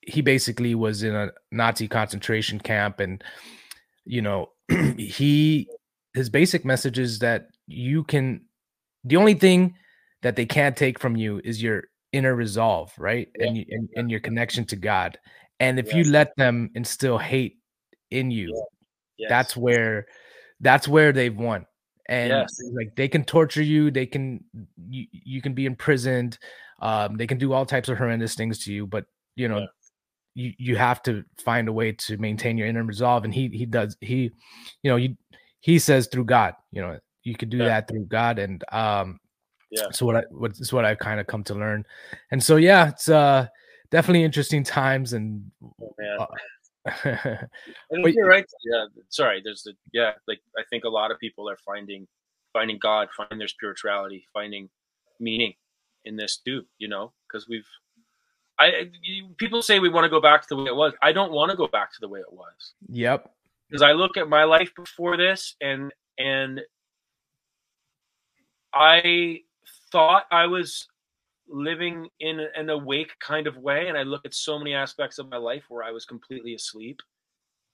[0.02, 3.24] he basically was in a Nazi concentration camp, and
[4.06, 4.50] you know
[4.98, 5.68] he
[6.14, 8.42] his basic message is that you can
[9.04, 9.76] the only thing
[10.24, 13.48] that they can't take from you is your inner resolve, right, yeah.
[13.48, 15.18] and, and and your connection to God.
[15.62, 15.96] And if yes.
[15.96, 17.59] you let them instill hate
[18.12, 18.64] in you, yeah.
[19.18, 19.30] yes.
[19.30, 20.08] that's where
[20.62, 21.66] that's where they've won.
[22.08, 22.60] And yes.
[22.74, 24.44] like they can torture you, they can
[24.90, 26.40] you, you can be imprisoned,
[26.82, 29.06] um, they can do all types of horrendous things to you, but
[29.36, 29.66] you know, yeah.
[30.34, 33.26] you you have to find a way to maintain your inner resolve.
[33.26, 34.32] And he he does he,
[34.84, 35.18] you know, he
[35.60, 37.66] he says through God, you know, you could do yeah.
[37.66, 38.40] that through God.
[38.40, 39.20] And um
[39.72, 39.86] yeah.
[39.92, 41.86] So what I what is what I've kind of come to learn.
[42.32, 43.48] And so yeah, it's uh
[43.92, 46.26] definitely interesting times and oh, uh,
[47.04, 47.50] and
[48.14, 48.46] you're right.
[48.66, 49.42] Yeah, sorry.
[49.44, 50.14] There's the yeah.
[50.28, 52.08] Like I think a lot of people are finding
[52.54, 54.70] finding God, finding their spirituality, finding
[55.20, 55.54] meaning
[56.06, 56.64] in this too.
[56.78, 57.68] You know, because we've
[58.60, 58.90] I
[59.38, 60.94] people say we want to go back to the way it was.
[61.02, 62.74] I don't want to go back to the way it was.
[62.90, 63.32] Yep.
[63.70, 66.62] Because I look at my life before this, and and
[68.74, 69.42] I
[69.92, 70.88] thought I was
[71.50, 75.30] living in an awake kind of way and i look at so many aspects of
[75.30, 77.00] my life where i was completely asleep.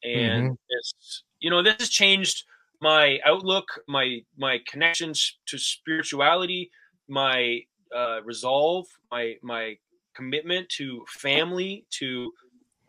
[0.04, 0.54] And mm-hmm.
[0.70, 2.44] it's you know this has changed
[2.82, 6.70] my outlook my my connections to spirituality
[7.08, 7.62] my
[7.96, 9.78] uh, resolve my my
[10.16, 12.32] commitment to family to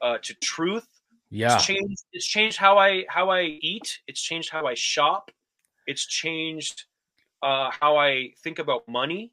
[0.03, 0.87] uh, to truth.
[1.30, 1.55] Yeah.
[1.57, 4.01] it's changed it's changed how i how i eat.
[4.07, 5.30] It's changed how i shop.
[5.87, 6.84] It's changed
[7.43, 9.32] uh, how i think about money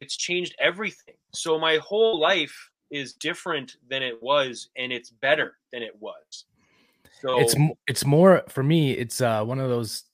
[0.00, 1.14] it's changed everything.
[1.32, 6.44] So my whole life is different than it was, and it's better than it was.
[7.20, 7.54] So it's
[7.86, 8.92] it's more for me.
[8.92, 10.04] It's uh, one of those.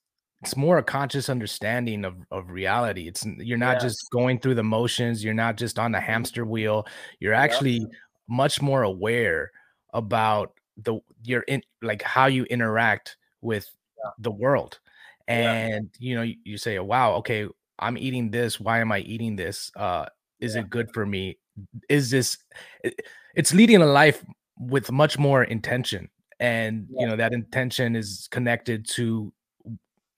[0.43, 3.09] It's more a conscious understanding of of reality.
[3.09, 3.82] It's you're not yes.
[3.82, 5.22] just going through the motions.
[5.22, 6.87] You're not just on the hamster wheel.
[7.20, 7.89] You're actually yep.
[8.28, 9.51] much more aware
[9.93, 13.70] about the your in like how you interact with
[14.03, 14.11] yeah.
[14.18, 14.80] the world
[15.28, 16.09] and yeah.
[16.09, 17.47] you know you, you say wow okay
[17.78, 18.60] I'm eating this.
[18.60, 19.70] Why am I eating this?
[19.76, 20.06] Uh,
[20.40, 20.62] is yeah.
[20.62, 21.38] it good for me?
[21.88, 22.38] Is this?
[23.34, 24.24] It's leading a life
[24.58, 26.08] with much more intention,
[26.40, 27.00] and yeah.
[27.00, 29.32] you know that intention is connected to,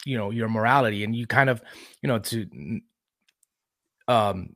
[0.04, 1.62] you know, your morality, and you kind of,
[2.02, 2.80] you know, to,
[4.09, 4.54] um,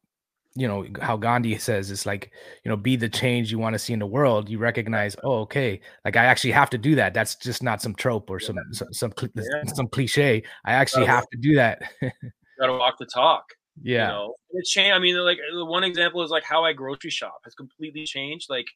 [0.55, 2.32] you know how Gandhi says it's like
[2.64, 4.48] you know be the change you want to see in the world.
[4.48, 7.14] You recognize, oh, okay, like I actually have to do that.
[7.14, 8.62] That's just not some trope or some yeah.
[8.72, 9.64] some some, yeah.
[9.74, 10.42] some, cliche.
[10.64, 11.82] I actually have to do that.
[12.61, 13.45] gotta walk the talk.
[13.83, 14.93] Yeah, you know, it's changed.
[14.93, 18.49] I mean, like the one example is like how I grocery shop has completely changed.
[18.51, 18.67] Like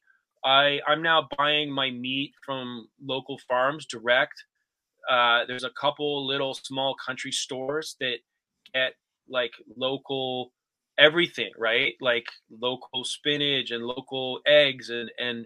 [0.43, 4.43] I I'm now buying my meat from local farms direct.
[5.09, 8.17] Uh, there's a couple little small country stores that
[8.73, 8.93] get
[9.29, 10.51] like local
[10.97, 11.93] everything, right?
[12.01, 15.45] Like local spinach and local eggs and and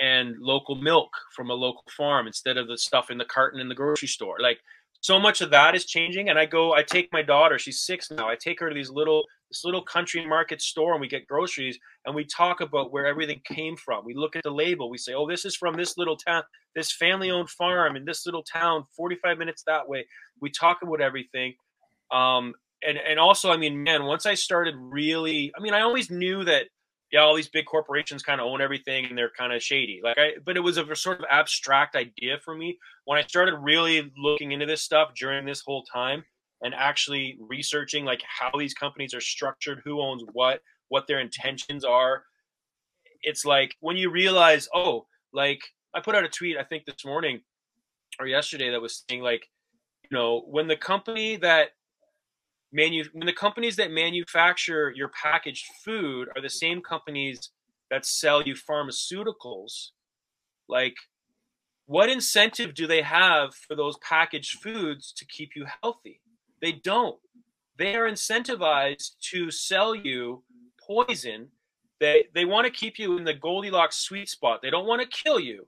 [0.00, 3.68] and local milk from a local farm instead of the stuff in the carton in
[3.68, 4.38] the grocery store.
[4.40, 4.58] Like
[5.04, 6.30] so much of that is changing.
[6.30, 8.26] And I go, I take my daughter, she's six now.
[8.26, 11.78] I take her to these little this little country market store and we get groceries
[12.06, 14.06] and we talk about where everything came from.
[14.06, 16.42] We look at the label, we say, Oh, this is from this little town,
[16.74, 20.06] this family owned farm in this little town, 45 minutes that way.
[20.40, 21.52] We talk about everything.
[22.10, 26.10] Um, and and also, I mean, man, once I started really, I mean, I always
[26.10, 26.68] knew that
[27.14, 30.00] yeah, all these big corporations kind of own everything and they're kind of shady.
[30.02, 33.54] Like I, but it was a sort of abstract idea for me when I started
[33.54, 36.24] really looking into this stuff during this whole time
[36.62, 41.84] and actually researching like how these companies are structured, who owns what, what their intentions
[41.84, 42.24] are.
[43.22, 45.62] It's like when you realize, oh, like
[45.94, 47.42] I put out a tweet I think this morning
[48.18, 49.48] or yesterday that was saying like,
[50.10, 51.68] you know, when the company that
[52.74, 57.50] manu- when the companies that manufacture your packaged food are the same companies
[57.90, 59.90] that sell you pharmaceuticals,
[60.68, 60.96] like
[61.86, 66.20] what incentive do they have for those packaged foods to keep you healthy?
[66.60, 67.18] They don't.
[67.78, 70.42] They are incentivized to sell you
[70.84, 71.48] poison.
[72.00, 74.60] They they want to keep you in the Goldilocks sweet spot.
[74.62, 75.66] They don't want to kill you,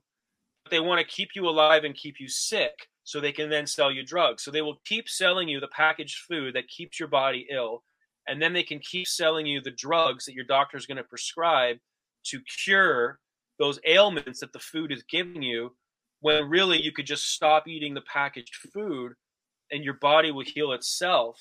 [0.65, 3.69] but they want to keep you alive and keep you sick so they can then
[3.69, 4.43] sell you drugs.
[4.43, 7.85] So they will keep selling you the packaged food that keeps your body ill,
[8.27, 11.05] and then they can keep selling you the drugs that your doctor is going to
[11.05, 11.77] prescribe
[12.25, 13.21] to cure
[13.61, 15.71] those ailments that the food is giving you
[16.21, 19.13] when really you could just stop eating the packaged food
[19.71, 21.39] and your body will heal itself.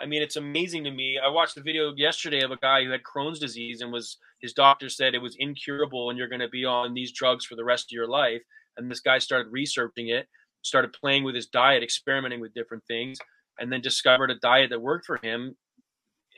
[0.00, 1.18] I mean, it's amazing to me.
[1.22, 4.54] I watched a video yesterday of a guy who had Crohn's disease and was his
[4.54, 7.64] doctor said it was incurable and you're going to be on these drugs for the
[7.64, 8.42] rest of your life.
[8.78, 10.26] And this guy started researching it
[10.66, 13.18] started playing with his diet, experimenting with different things,
[13.58, 15.56] and then discovered a diet that worked for him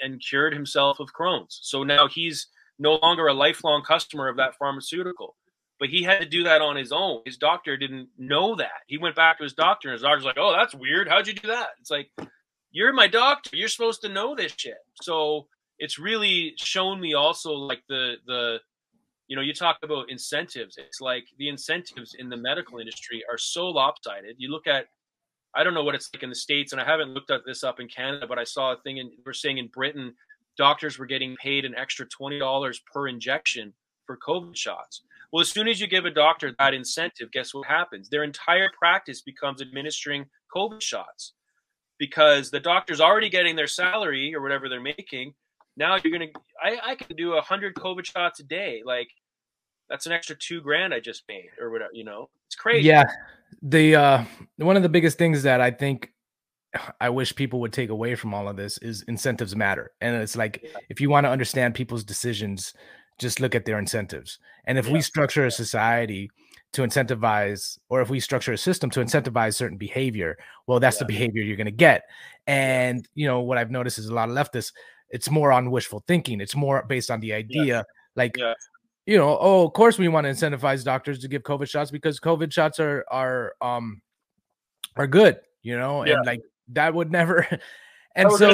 [0.00, 1.58] and cured himself of Crohn's.
[1.62, 2.48] So now he's
[2.78, 5.36] no longer a lifelong customer of that pharmaceutical.
[5.80, 7.22] But he had to do that on his own.
[7.24, 8.82] His doctor didn't know that.
[8.86, 11.08] He went back to his doctor, and his doctor's like, "Oh, that's weird.
[11.08, 12.10] How'd you do that?" It's like,
[12.72, 13.56] "You're my doctor.
[13.56, 15.46] You're supposed to know this shit." So
[15.78, 18.60] it's really shown me also like the the
[19.28, 20.76] you know, you talk about incentives.
[20.78, 24.36] It's like the incentives in the medical industry are so lopsided.
[24.38, 24.86] You look at,
[25.54, 27.62] I don't know what it's like in the States, and I haven't looked at this
[27.62, 30.14] up in Canada, but I saw a thing, and we're saying in Britain,
[30.56, 33.74] doctors were getting paid an extra $20 per injection
[34.06, 35.02] for COVID shots.
[35.30, 38.08] Well, as soon as you give a doctor that incentive, guess what happens?
[38.08, 40.24] Their entire practice becomes administering
[40.56, 41.34] COVID shots
[41.98, 45.34] because the doctor's already getting their salary or whatever they're making
[45.78, 46.30] now you're gonna
[46.62, 48.82] I, I can do a hundred COVID shots a day.
[48.84, 49.08] Like
[49.88, 52.28] that's an extra two grand I just made or whatever, you know.
[52.46, 52.86] It's crazy.
[52.86, 53.04] Yeah.
[53.62, 54.24] The uh
[54.56, 56.12] one of the biggest things that I think
[57.00, 59.92] I wish people would take away from all of this is incentives matter.
[60.00, 60.70] And it's like yeah.
[60.90, 62.74] if you want to understand people's decisions,
[63.18, 64.38] just look at their incentives.
[64.66, 64.92] And if yeah.
[64.92, 66.30] we structure a society
[66.72, 71.06] to incentivize, or if we structure a system to incentivize certain behavior, well, that's yeah.
[71.06, 72.02] the behavior you're going to get.
[72.46, 74.72] And, you know, what I've noticed is a lot of leftists,
[75.10, 76.40] it's more on wishful thinking.
[76.40, 77.82] It's more based on the idea, yeah.
[78.14, 78.54] like, yeah.
[79.06, 82.20] you know, oh, of course we want to incentivize doctors to give COVID shots because
[82.20, 84.02] COVID shots are are um
[84.96, 86.14] are good, you know, yeah.
[86.14, 87.46] and like that would never.
[88.14, 88.52] and so,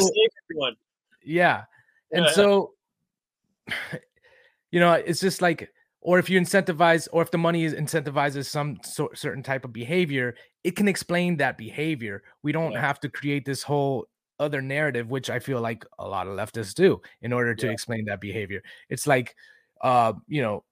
[1.24, 1.64] yeah,
[2.12, 2.72] and so,
[4.70, 8.46] you know, it's just like, or if you incentivize, or if the money is incentivizes
[8.46, 12.22] some so, certain type of behavior, it can explain that behavior.
[12.42, 14.06] We don't have to create this whole
[14.38, 17.72] other narrative, which I feel like a lot of leftists do in order to yeah.
[17.72, 18.62] explain that behavior.
[18.88, 19.34] It's like,
[19.80, 20.64] uh, you know,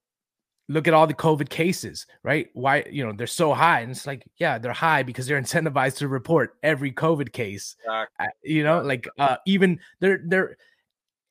[0.69, 2.49] look at all the COVID cases, right?
[2.55, 3.81] Why, you know, they're so high.
[3.81, 7.77] And it's like, yeah, they're high because they're incentivized to report every COVID case.
[7.85, 8.27] Exactly.
[8.43, 10.57] You know, like uh even they're they're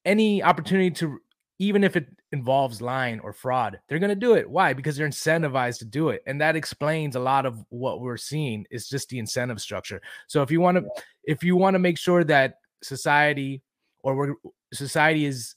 [0.06, 1.20] any opportunity to
[1.62, 4.50] even if it involves lying or fraud, they're going to do it.
[4.50, 4.74] Why?
[4.74, 6.24] Because they're incentivized to do it.
[6.26, 10.02] And that explains a lot of what we're seeing is just the incentive structure.
[10.26, 10.86] So if you want to
[11.24, 13.62] if you want to make sure that society
[14.04, 14.34] or we're,
[14.74, 15.54] society is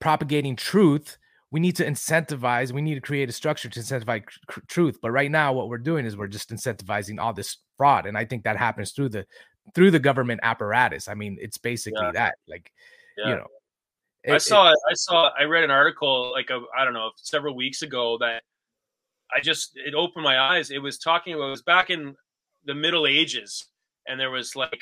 [0.00, 1.16] propagating truth,
[1.52, 4.98] we need to incentivize, we need to create a structure to incentivize tr- truth.
[5.00, 8.24] But right now what we're doing is we're just incentivizing all this fraud and I
[8.24, 9.24] think that happens through the
[9.76, 11.06] through the government apparatus.
[11.06, 12.12] I mean, it's basically yeah.
[12.14, 12.72] that like
[13.16, 13.28] yeah.
[13.28, 13.46] you know
[14.26, 17.54] It, I saw it, I saw I read an article like I don't know several
[17.54, 18.42] weeks ago that
[19.34, 20.70] I just it opened my eyes.
[20.70, 22.16] It was talking about it was back in
[22.64, 23.66] the Middle Ages,
[24.08, 24.80] and there was like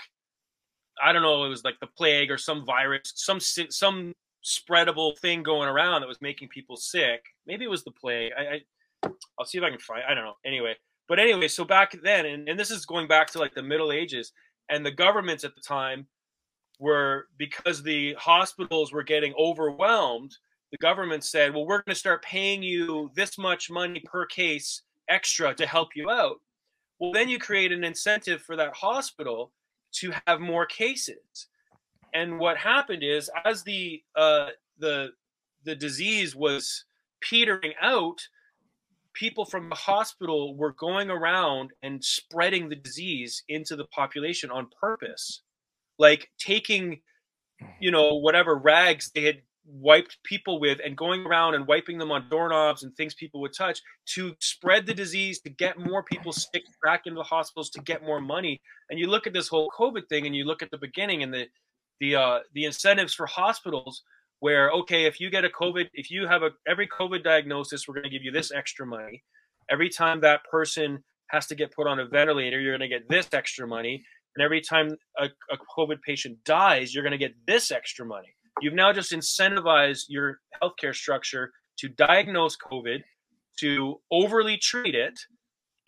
[1.02, 5.42] I don't know, it was like the plague or some virus, some some spreadable thing
[5.42, 7.22] going around that was making people sick.
[7.46, 8.32] Maybe it was the plague.
[8.38, 10.02] I, I I'll see if I can find.
[10.08, 10.36] I don't know.
[10.46, 10.74] Anyway,
[11.06, 13.92] but anyway, so back then, and, and this is going back to like the Middle
[13.92, 14.32] Ages,
[14.70, 16.06] and the governments at the time
[16.78, 20.36] were because the hospitals were getting overwhelmed
[20.74, 24.82] the government said, well, we're going to start paying you this much money per case
[25.08, 26.40] extra to help you out.
[26.98, 29.52] Well, then you create an incentive for that hospital
[30.00, 31.46] to have more cases.
[32.12, 34.48] And what happened is, as the uh,
[34.80, 35.10] the
[35.64, 36.86] the disease was
[37.20, 38.18] petering out,
[39.12, 44.66] people from the hospital were going around and spreading the disease into the population on
[44.80, 45.42] purpose,
[45.98, 47.00] like taking,
[47.80, 52.10] you know, whatever rags they had wiped people with and going around and wiping them
[52.10, 56.32] on doorknobs and things people would touch to spread the disease to get more people
[56.32, 58.60] sick back into the hospitals to get more money.
[58.90, 61.32] And you look at this whole covid thing and you look at the beginning and
[61.32, 61.46] the
[62.00, 64.02] the uh the incentives for hospitals
[64.40, 67.94] where okay if you get a covid if you have a every covid diagnosis we're
[67.94, 69.22] going to give you this extra money.
[69.70, 73.08] Every time that person has to get put on a ventilator you're going to get
[73.08, 74.04] this extra money
[74.36, 78.34] and every time a, a covid patient dies you're going to get this extra money
[78.60, 83.02] You've now just incentivized your healthcare structure to diagnose COVID,
[83.60, 85.18] to overly treat it,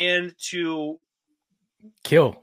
[0.00, 0.98] and to
[2.02, 2.42] kill.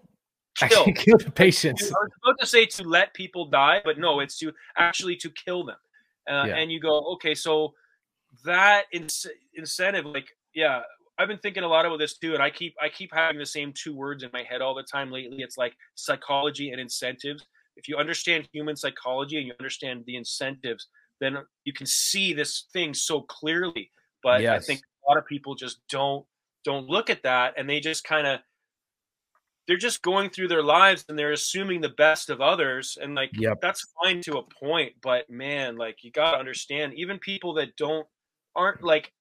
[0.57, 1.83] Kill, kill the patients.
[1.83, 5.29] I was about to say to let people die, but no, it's to actually to
[5.29, 5.77] kill them.
[6.29, 6.55] Uh, yeah.
[6.55, 7.73] And you go, okay, so
[8.45, 9.07] that in-
[9.55, 10.81] incentive, like, yeah,
[11.17, 13.45] I've been thinking a lot about this too, and I keep I keep having the
[13.45, 15.37] same two words in my head all the time lately.
[15.41, 17.45] It's like psychology and incentives
[17.75, 20.87] if you understand human psychology and you understand the incentives,
[21.19, 23.91] then you can see this thing so clearly.
[24.21, 24.63] But yes.
[24.63, 26.25] I think a lot of people just don't
[26.63, 28.39] don't look at that and they just kind of
[29.67, 33.29] they're just going through their lives and they're assuming the best of others and like
[33.33, 33.59] yep.
[33.61, 37.75] that's fine to a point but man like you got to understand even people that
[37.75, 38.07] don't
[38.55, 39.11] aren't like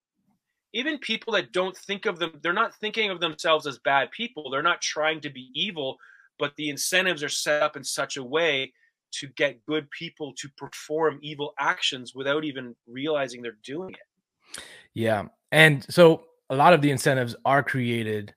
[0.74, 4.50] even people that don't think of them they're not thinking of themselves as bad people
[4.50, 5.96] they're not trying to be evil
[6.38, 8.72] but the incentives are set up in such a way
[9.12, 14.62] to get good people to perform evil actions without even realizing they're doing it.
[14.94, 15.24] Yeah.
[15.50, 18.34] And so a lot of the incentives are created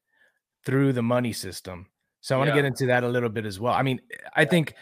[0.66, 1.88] through the money system.
[2.22, 2.62] So I want to yeah.
[2.62, 3.74] get into that a little bit as well.
[3.74, 4.02] I mean,
[4.36, 4.74] I think,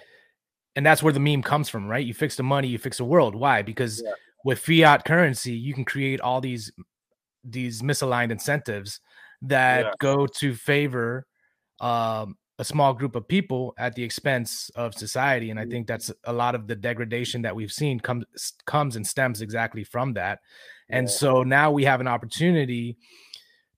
[0.76, 2.06] and that's where the meme comes from, right?
[2.06, 3.36] You fix the money, you fix the world.
[3.36, 3.62] Why?
[3.62, 4.12] Because yeah.
[4.44, 6.72] with fiat currency, you can create all these
[7.44, 9.00] these misaligned incentives
[9.42, 11.26] that go to favor
[11.80, 15.72] um, a small group of people at the expense of society and i mm-hmm.
[15.72, 18.26] think that's a lot of the degradation that we've seen comes
[18.66, 20.40] comes and stems exactly from that
[20.90, 21.14] and yeah.
[21.14, 22.98] so now we have an opportunity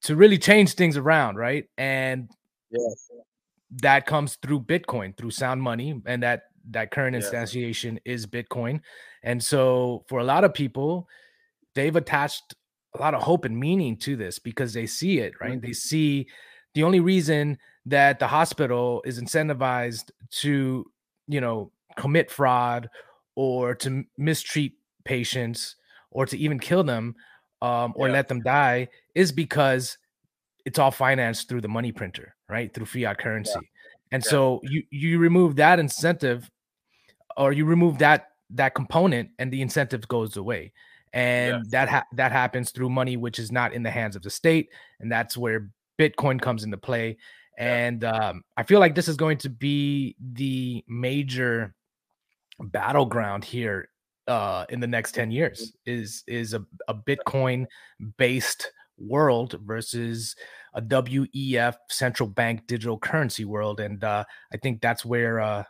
[0.01, 2.29] to really change things around right and
[2.69, 2.79] yeah.
[3.71, 7.21] that comes through bitcoin through sound money and that that current yeah.
[7.21, 8.81] instantiation is bitcoin
[9.23, 11.07] and so for a lot of people
[11.75, 12.55] they've attached
[12.95, 15.65] a lot of hope and meaning to this because they see it right mm-hmm.
[15.65, 16.27] they see
[16.75, 20.85] the only reason that the hospital is incentivized to,
[21.27, 22.89] you know, commit fraud
[23.35, 24.73] or to mistreat
[25.03, 25.75] patients
[26.11, 27.15] or to even kill them
[27.61, 28.13] um, or yeah.
[28.13, 29.97] let them die is because
[30.65, 32.73] it's all financed through the money printer, right?
[32.73, 33.51] Through fiat currency.
[33.53, 33.59] Yeah.
[34.11, 34.29] And yeah.
[34.29, 36.49] so you you remove that incentive
[37.37, 40.73] or you remove that that component and the incentive goes away.
[41.15, 41.71] And yes.
[41.71, 44.69] that ha- that happens through money which is not in the hands of the state
[44.99, 47.17] and that's where Bitcoin comes into play
[47.57, 51.73] and um, I feel like this is going to be the major
[52.59, 53.89] battleground here
[54.27, 57.65] uh, in the next 10 years is is a, a Bitcoin
[58.17, 60.35] based world versus
[60.73, 63.79] a WEF central bank digital currency world.
[63.79, 64.23] And uh,
[64.53, 65.63] I think that's where uh,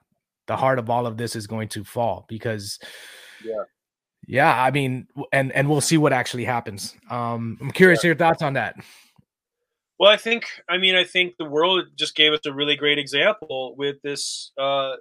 [0.48, 2.80] the heart of all of this is going to fall because
[3.44, 3.64] yeah.
[4.28, 6.96] Yeah, I mean, and and we'll see what actually happens.
[7.10, 8.10] Um, I'm curious yeah.
[8.10, 8.76] your thoughts on that.
[9.98, 13.00] Well, I think, I mean, I think the world just gave us a really great
[13.00, 14.96] example with this, uh,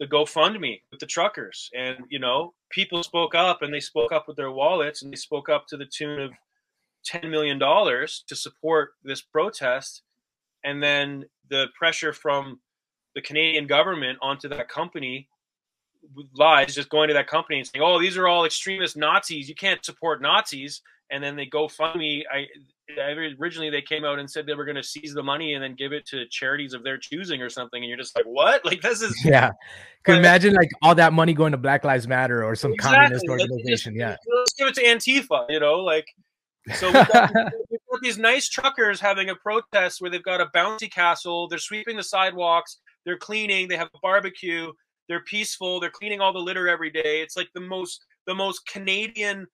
[0.00, 1.70] the GoFundMe with the truckers.
[1.76, 5.16] And, you know, people spoke up and they spoke up with their wallets and they
[5.16, 6.32] spoke up to the tune of
[7.06, 10.02] $10 million to support this protest.
[10.64, 12.60] And then the pressure from
[13.14, 15.28] the Canadian government onto that company
[16.34, 19.48] lies just going to that company and saying, "Oh, these are all extremist Nazis.
[19.48, 22.22] You can't support Nazis." and then they GoFundMe.
[22.30, 22.46] I
[23.38, 25.74] originally they came out and said they were going to seize the money and then
[25.74, 28.62] give it to charities of their choosing or something, and you're just like, what?
[28.74, 29.50] Like this is yeah.
[30.04, 32.96] Can imagine like all that money going to Black Lives Matter or some exactly.
[32.96, 33.96] communist organization?
[33.98, 35.46] Let's just, yeah, let's give it to Antifa.
[35.48, 36.06] You know, like
[36.74, 37.32] so we've got,
[37.70, 41.48] we've got, these nice truckers having a protest where they've got a bounty castle.
[41.48, 42.78] They're sweeping the sidewalks.
[43.04, 43.68] They're cleaning.
[43.68, 44.72] They have a barbecue.
[45.08, 45.80] They're peaceful.
[45.80, 47.20] They're cleaning all the litter every day.
[47.20, 49.46] It's like the most the most Canadian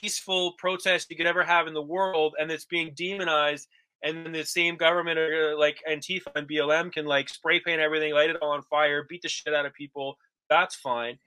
[0.00, 3.68] peaceful protest you could ever have in the world, and it's being demonized.
[4.02, 8.14] And then the same government, or like Antifa and BLM, can like spray paint everything,
[8.14, 10.16] light it all on fire, beat the shit out of people.
[10.48, 11.18] That's fine.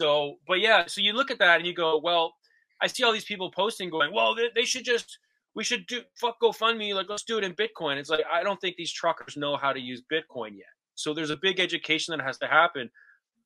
[0.00, 2.34] So, but yeah, so you look at that and you go, well,
[2.82, 5.18] I see all these people posting, going, well, they, they should just
[5.54, 7.96] we should do fuck GoFundMe, like let's do it in Bitcoin.
[7.96, 10.66] It's like I don't think these truckers know how to use Bitcoin yet.
[10.94, 12.90] So there's a big education that has to happen.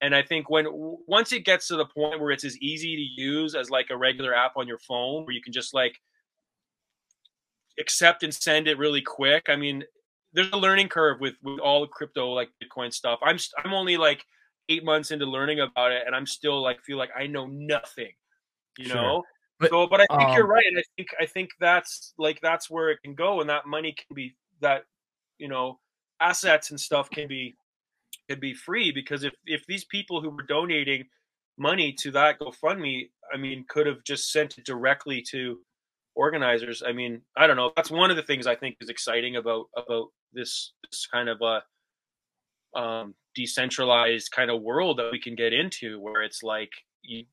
[0.02, 0.66] And I think when
[1.06, 3.96] once it gets to the point where it's as easy to use as like a
[3.96, 6.00] regular app on your phone, where you can just like
[7.78, 9.44] accept and send it really quick.
[9.48, 9.84] I mean,
[10.32, 13.18] there's a learning curve with with all the crypto like Bitcoin stuff.
[13.22, 14.24] I'm I'm only like
[14.70, 18.12] eight months into learning about it, and I'm still like feel like I know nothing.
[18.78, 18.96] You sure.
[18.96, 19.22] know.
[19.58, 20.64] But, so, but I think um, you're right.
[20.66, 23.94] And I think I think that's like that's where it can go, and that money
[23.94, 24.84] can be that
[25.38, 25.78] you know
[26.20, 27.56] assets and stuff can be
[28.30, 31.04] could be free because if if these people who were donating
[31.58, 35.58] money to that GoFundMe, I mean, could have just sent it directly to
[36.14, 36.82] organizers.
[36.86, 37.72] I mean, I don't know.
[37.74, 41.40] That's one of the things I think is exciting about about this this kind of
[41.42, 46.70] a um, decentralized kind of world that we can get into, where it's like
[47.02, 47.24] you,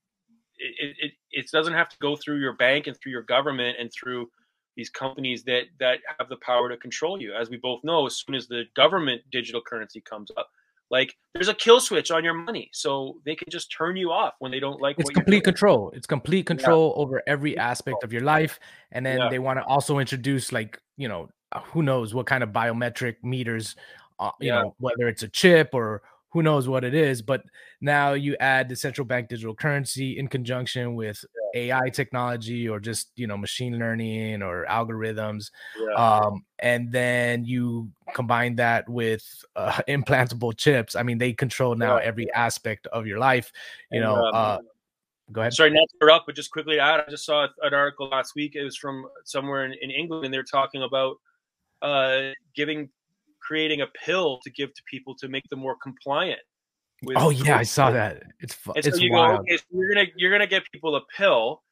[0.57, 3.91] it, it it doesn't have to go through your bank and through your government and
[3.94, 4.32] through
[4.76, 7.34] these companies that that have the power to control you.
[7.34, 10.49] As we both know, as soon as the government digital currency comes up,
[10.89, 14.34] like there's a kill switch on your money, so they can just turn you off
[14.39, 14.95] when they don't like.
[14.99, 15.91] It's complete control.
[15.95, 17.01] It's complete control yeah.
[17.01, 18.59] over every aspect of your life,
[18.91, 19.30] and then yeah.
[19.30, 23.15] they want to also introduce like you know uh, who knows what kind of biometric
[23.23, 23.76] meters,
[24.19, 24.61] uh, you yeah.
[24.61, 27.22] know whether it's a chip or who knows what it is.
[27.22, 27.44] But
[27.82, 31.24] now you add the central bank digital currency in conjunction with
[31.56, 35.94] AI technology or just you know machine learning or algorithms, yeah.
[35.95, 39.24] um, and then you combine that with
[39.56, 40.95] uh, implantable chips.
[40.95, 42.06] I mean, they control now yeah.
[42.06, 43.52] every aspect of your life.
[43.91, 44.16] You and, know.
[44.26, 44.58] Um, uh,
[45.32, 45.54] go ahead.
[45.54, 47.02] Sorry, not to interrupt, but just quickly add.
[47.08, 48.56] I just saw an article last week.
[48.56, 51.18] It was from somewhere in, in England, and they're talking about
[51.82, 52.90] uh, giving
[53.48, 56.40] creating a pill to give to people to make them more compliant.
[57.15, 58.24] oh yeah, I saw that.
[58.40, 59.38] It's fu- and so it's you wild.
[59.38, 61.64] go, okay, so you're gonna you're gonna get people a pill,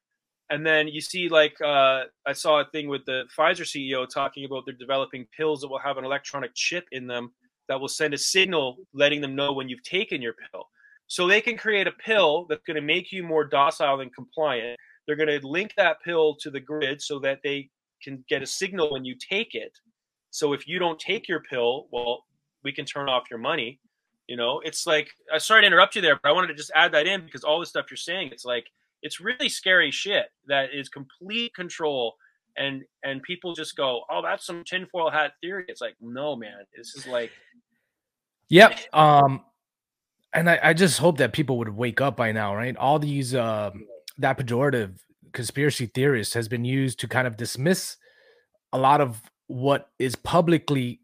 [0.49, 4.45] and then you see like uh, I saw a thing with the Pfizer CEO talking
[4.45, 7.33] about they're developing pills that will have an electronic chip in them
[7.67, 10.65] that will send a signal letting them know when you've taken your pill.
[11.07, 14.77] So they can create a pill that's going to make you more docile and compliant.
[15.05, 17.69] They're going to link that pill to the grid so that they
[18.03, 19.71] can get a signal when you take it
[20.35, 22.25] so if you don't take your pill, well,
[22.65, 23.79] we can turn off your money.
[24.27, 26.71] You know, it's like I sorry to interrupt you there, but I wanted to just
[26.75, 28.65] add that in because all the stuff you're saying, it's like
[29.01, 32.15] it's really scary shit that is complete control
[32.57, 35.63] and and people just go, Oh, that's some tinfoil hat theory.
[35.69, 37.31] It's like, no, man, this is like
[38.49, 38.77] Yep.
[38.91, 39.41] Um
[40.33, 42.75] and I, I just hope that people would wake up by now, right?
[42.75, 43.71] All these uh,
[44.17, 44.97] that pejorative
[45.31, 47.95] conspiracy theorist has been used to kind of dismiss
[48.73, 50.99] a lot of what is publicly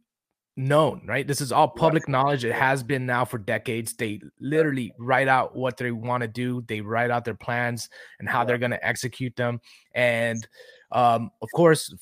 [0.57, 1.27] known, right?
[1.27, 2.43] This is all public knowledge.
[2.43, 3.93] It has been now for decades.
[3.93, 6.63] They literally write out what they want to do.
[6.68, 7.89] They write out their plans
[8.19, 9.61] and how they're going to execute them.
[9.95, 10.45] And
[10.91, 11.93] um, of course,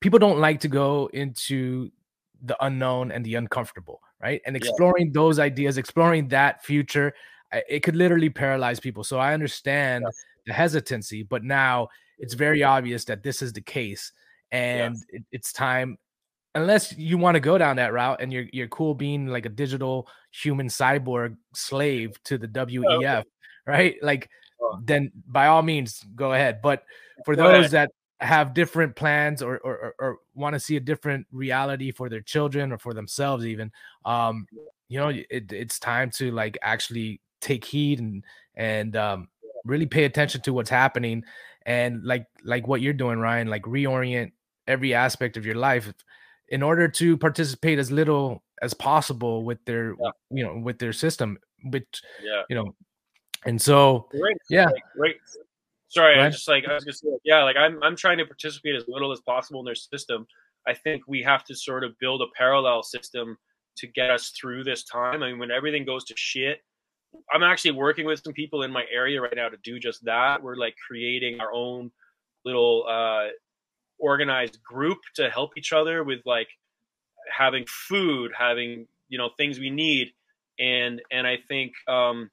[0.00, 1.90] people don't like to go into
[2.42, 4.40] the unknown and the uncomfortable, right?
[4.46, 5.12] And exploring yeah.
[5.14, 7.12] those ideas, exploring that future,
[7.52, 9.04] it could literally paralyze people.
[9.04, 10.24] So I understand yes.
[10.46, 11.88] the hesitancy, but now
[12.18, 14.12] it's very obvious that this is the case
[14.52, 15.04] and yes.
[15.08, 15.98] it, it's time
[16.54, 19.48] unless you want to go down that route and you're you're cool being like a
[19.48, 23.24] digital human cyborg slave to the WEF, oh, okay.
[23.66, 23.96] right?
[24.02, 24.28] Like
[24.60, 24.78] oh.
[24.84, 26.60] then by all means go ahead.
[26.62, 26.84] But
[27.24, 27.90] for go those ahead.
[28.20, 32.08] that have different plans or or, or, or want to see a different reality for
[32.08, 33.72] their children or for themselves even
[34.04, 34.46] um
[34.88, 38.22] you know it, it's time to like actually take heed and
[38.54, 39.26] and um
[39.64, 41.24] really pay attention to what's happening
[41.66, 44.30] and like like what you're doing Ryan like reorient
[44.66, 45.92] every aspect of your life
[46.48, 50.10] in order to participate as little as possible with their yeah.
[50.30, 52.42] you know with their system which yeah.
[52.48, 52.74] you know
[53.44, 54.66] and so great yeah.
[54.66, 55.16] like, great
[55.88, 58.74] sorry i just like i was just like, yeah like i'm i'm trying to participate
[58.74, 60.26] as little as possible in their system.
[60.64, 63.36] I think we have to sort of build a parallel system
[63.78, 65.24] to get us through this time.
[65.24, 66.60] I mean when everything goes to shit
[67.32, 70.42] i'm actually working with some people in my area right now to do just that.
[70.42, 71.90] We're like creating our own
[72.44, 73.28] little uh,
[74.02, 76.48] organized group to help each other with like
[77.30, 80.08] having food, having you know things we need,
[80.58, 82.30] and and I think um,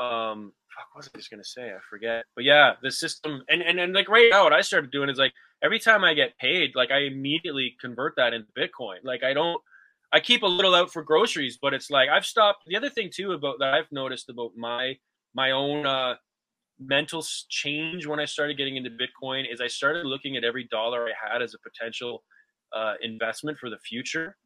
[0.00, 0.52] um,
[0.92, 1.70] what was I just gonna say?
[1.70, 2.24] I forget.
[2.34, 5.18] But yeah, the system and, and and like right now, what I started doing is
[5.18, 5.32] like
[5.62, 8.98] every time I get paid, like I immediately convert that into Bitcoin.
[9.04, 9.60] Like I don't
[10.12, 13.10] I keep a little out for groceries, but it's like I've stopped the other thing
[13.14, 14.96] too about that I've noticed about my
[15.34, 16.14] my own uh
[16.78, 21.06] mental change when I started getting into Bitcoin is I started looking at every dollar
[21.06, 22.22] I had as a potential
[22.74, 24.36] uh, investment for the future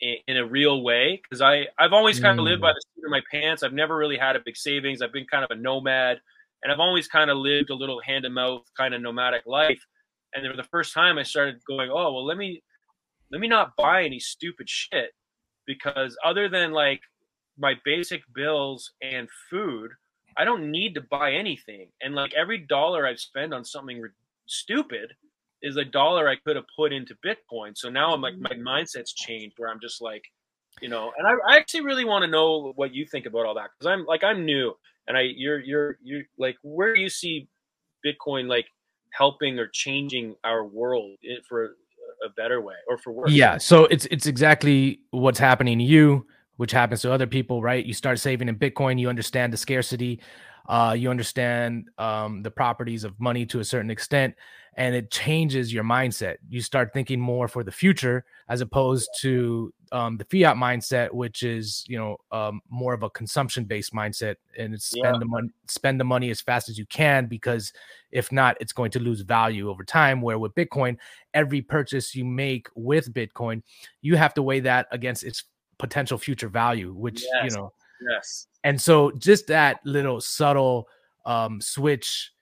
[0.00, 2.50] in, in a real way because I I've always kind of mm.
[2.50, 2.74] lived by mm.
[2.74, 3.62] the seat of my pants.
[3.62, 5.00] I've never really had a big savings.
[5.00, 6.18] I've been kind of a nomad,
[6.62, 9.80] and I've always kind of lived a little hand to mouth kind of nomadic life.
[10.34, 12.62] And for the first time, I started going, oh well, let me
[13.30, 15.10] let me not buy any stupid shit
[15.66, 17.00] because other than like
[17.58, 19.90] my basic bills and food,
[20.36, 21.88] I don't need to buy anything.
[22.00, 24.10] And like every dollar I spend on something re-
[24.46, 25.12] stupid
[25.62, 27.76] is a dollar I could have put into Bitcoin.
[27.76, 30.24] So now I'm like my mindset's changed where I'm just like,
[30.80, 33.54] you know, and I, I actually really want to know what you think about all
[33.54, 34.74] that because I'm like I'm new
[35.06, 37.48] and I you're you're you're like where do you see
[38.04, 38.66] Bitcoin like
[39.12, 41.76] helping or changing our world eh, for
[42.24, 43.30] a better way or for worse?
[43.30, 46.26] Yeah, so it's it's exactly what's happening to you,
[46.62, 47.84] which happens to other people, right?
[47.84, 50.20] You start saving in Bitcoin, you understand the scarcity,
[50.68, 54.36] uh, you understand um, the properties of money to a certain extent
[54.74, 56.36] and it changes your mindset.
[56.48, 61.42] You start thinking more for the future as opposed to um, the fiat mindset, which
[61.42, 65.18] is you know um, more of a consumption based mindset, and it's spend yeah.
[65.18, 67.72] the money spend the money as fast as you can because
[68.10, 70.22] if not, it's going to lose value over time.
[70.22, 70.96] Where with Bitcoin,
[71.34, 73.62] every purchase you make with Bitcoin,
[74.00, 75.44] you have to weigh that against its
[75.82, 77.44] potential future value, which yes.
[77.44, 77.72] you know,
[78.10, 78.46] yes.
[78.64, 80.88] And so just that little subtle
[81.26, 82.32] um, switch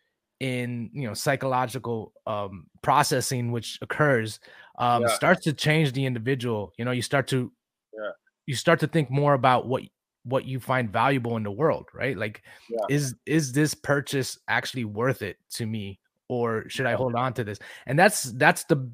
[0.40, 4.40] in you know psychological um, processing which occurs
[4.78, 5.08] um, yeah.
[5.08, 7.52] starts to change the individual you know you start to
[7.92, 8.10] yeah.
[8.46, 9.82] you start to think more about what
[10.24, 12.78] what you find valuable in the world right like yeah.
[12.88, 15.98] is is this purchase actually worth it to me
[16.28, 18.90] or should i hold on to this and that's that's the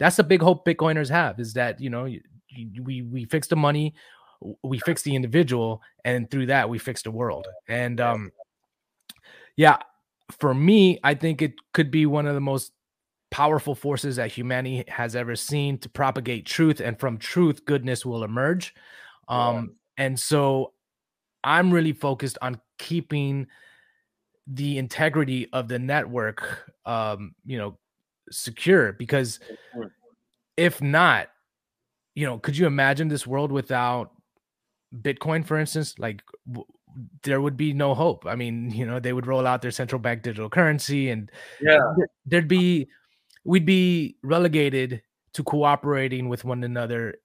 [0.00, 2.08] that's the big hope bitcoiners have is that you know
[2.82, 3.94] we we fix the money
[4.62, 7.46] we fix the individual and through that we fix the world.
[7.68, 8.32] And um
[9.56, 9.78] yeah
[10.30, 12.72] for me, I think it could be one of the most
[13.30, 18.24] powerful forces that humanity has ever seen to propagate truth, and from truth, goodness will
[18.24, 18.74] emerge.
[19.28, 19.54] Um,
[19.98, 20.04] yeah.
[20.04, 20.72] And so
[21.44, 23.46] I'm really focused on keeping
[24.46, 27.78] the integrity of the network, um, you know,
[28.30, 29.38] secure because
[30.56, 31.28] if not,
[32.14, 34.12] you know, could you imagine this world without
[34.94, 35.98] Bitcoin, for instance?
[35.98, 36.22] Like,
[37.22, 38.26] there would be no hope.
[38.26, 41.30] I mean, you know, they would roll out their central bank digital currency and
[41.60, 41.78] yeah,
[42.26, 42.88] there'd be
[43.44, 45.02] we'd be relegated
[45.34, 47.16] to cooperating with one another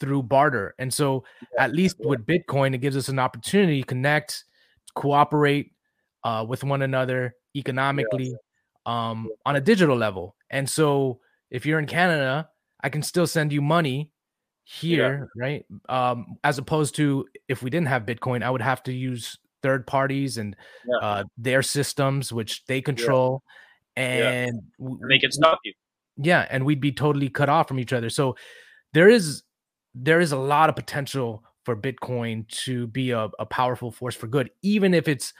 [0.00, 0.74] through barter.
[0.78, 1.24] And so
[1.54, 1.64] yeah.
[1.64, 2.08] at least yeah.
[2.08, 4.44] with Bitcoin, it gives us an opportunity to connect,
[4.94, 5.72] cooperate
[6.24, 8.34] uh, with one another economically
[8.86, 9.10] yeah.
[9.10, 10.34] um, on a digital level.
[10.50, 11.20] And so
[11.50, 12.48] if you're in Canada,
[12.82, 14.10] I can still send you money
[14.68, 15.42] here, yeah.
[15.42, 15.66] right?
[15.88, 19.86] Um, as opposed to if we didn't have Bitcoin, I would have to use third
[19.86, 20.56] parties and
[20.88, 21.08] yeah.
[21.08, 23.42] uh, their systems, which they control,
[23.96, 24.02] yeah.
[24.02, 25.72] and, and they can stop you.
[26.16, 28.10] Yeah, and we'd be totally cut off from each other.
[28.10, 28.36] So
[28.92, 29.44] there is
[29.94, 34.26] there is a lot of potential for Bitcoin to be a, a powerful force for
[34.26, 35.32] good, even if it's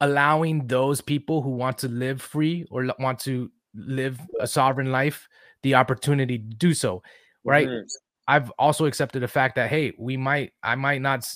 [0.00, 5.28] allowing those people who want to live free or want to live a sovereign life
[5.62, 7.02] the opportunity to do so
[7.44, 7.86] right mm-hmm.
[8.26, 11.26] I've also accepted the fact that hey, we might I might not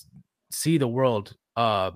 [0.50, 1.90] see the world uh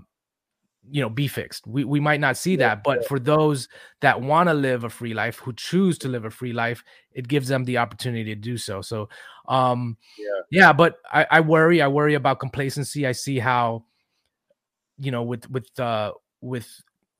[0.90, 1.66] you know be fixed.
[1.66, 3.68] We we might not see that, but for those
[4.00, 6.82] that want to live a free life, who choose to live a free life,
[7.12, 8.82] it gives them the opportunity to do so.
[8.82, 9.08] So
[9.48, 13.06] um yeah, yeah but I, I worry, I worry about complacency.
[13.06, 13.84] I see how
[14.98, 16.68] you know with with uh with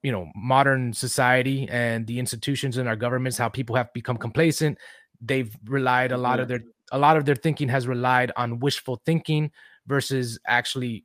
[0.03, 4.77] you know modern society and the institutions in our governments how people have become complacent
[5.21, 6.63] they've relied a lot of their
[6.93, 9.51] a lot of their thinking has relied on wishful thinking
[9.87, 11.05] versus actually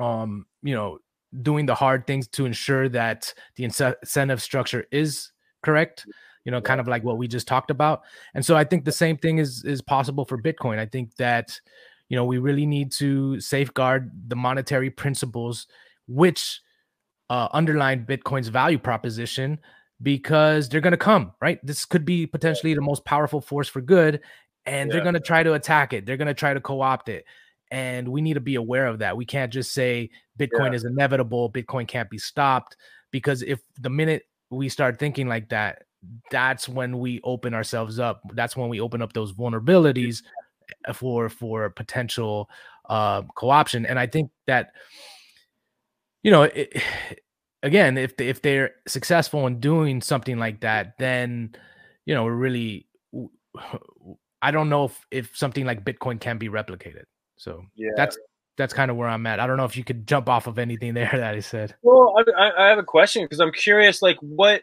[0.00, 0.98] um you know
[1.42, 5.30] doing the hard things to ensure that the incentive structure is
[5.62, 6.06] correct
[6.48, 8.00] you know kind of like what we just talked about.
[8.34, 10.78] And so i think the same thing is is possible for bitcoin.
[10.78, 11.60] I think that
[12.08, 15.66] you know we really need to safeguard the monetary principles
[16.06, 16.62] which
[17.28, 19.58] uh, underline bitcoin's value proposition
[20.00, 21.58] because they're going to come right?
[21.62, 24.20] This could be potentially the most powerful force for good
[24.68, 24.94] and yeah.
[24.94, 26.04] they're going to try to attack it.
[26.04, 27.24] They're going to try to co-opt it.
[27.70, 29.16] And we need to be aware of that.
[29.16, 30.74] We can't just say Bitcoin yeah.
[30.74, 32.76] is inevitable, Bitcoin can't be stopped
[33.10, 35.84] because if the minute we start thinking like that,
[36.30, 38.22] that's when we open ourselves up.
[38.32, 40.22] That's when we open up those vulnerabilities
[40.94, 42.48] for for potential
[42.88, 43.84] uh, co-option.
[43.84, 44.72] And I think that
[46.22, 46.82] you know, it,
[47.62, 51.54] again, if they, if they're successful in doing something like that, then
[52.06, 52.86] you know, we're really,
[54.40, 57.04] I don't know if if something like Bitcoin can be replicated.
[57.36, 57.90] So yeah.
[57.96, 58.18] that's
[58.56, 59.40] that's kind of where I'm at.
[59.40, 61.74] I don't know if you could jump off of anything there that I said.
[61.82, 64.02] Well, I, I have a question because I'm curious.
[64.02, 64.62] Like, what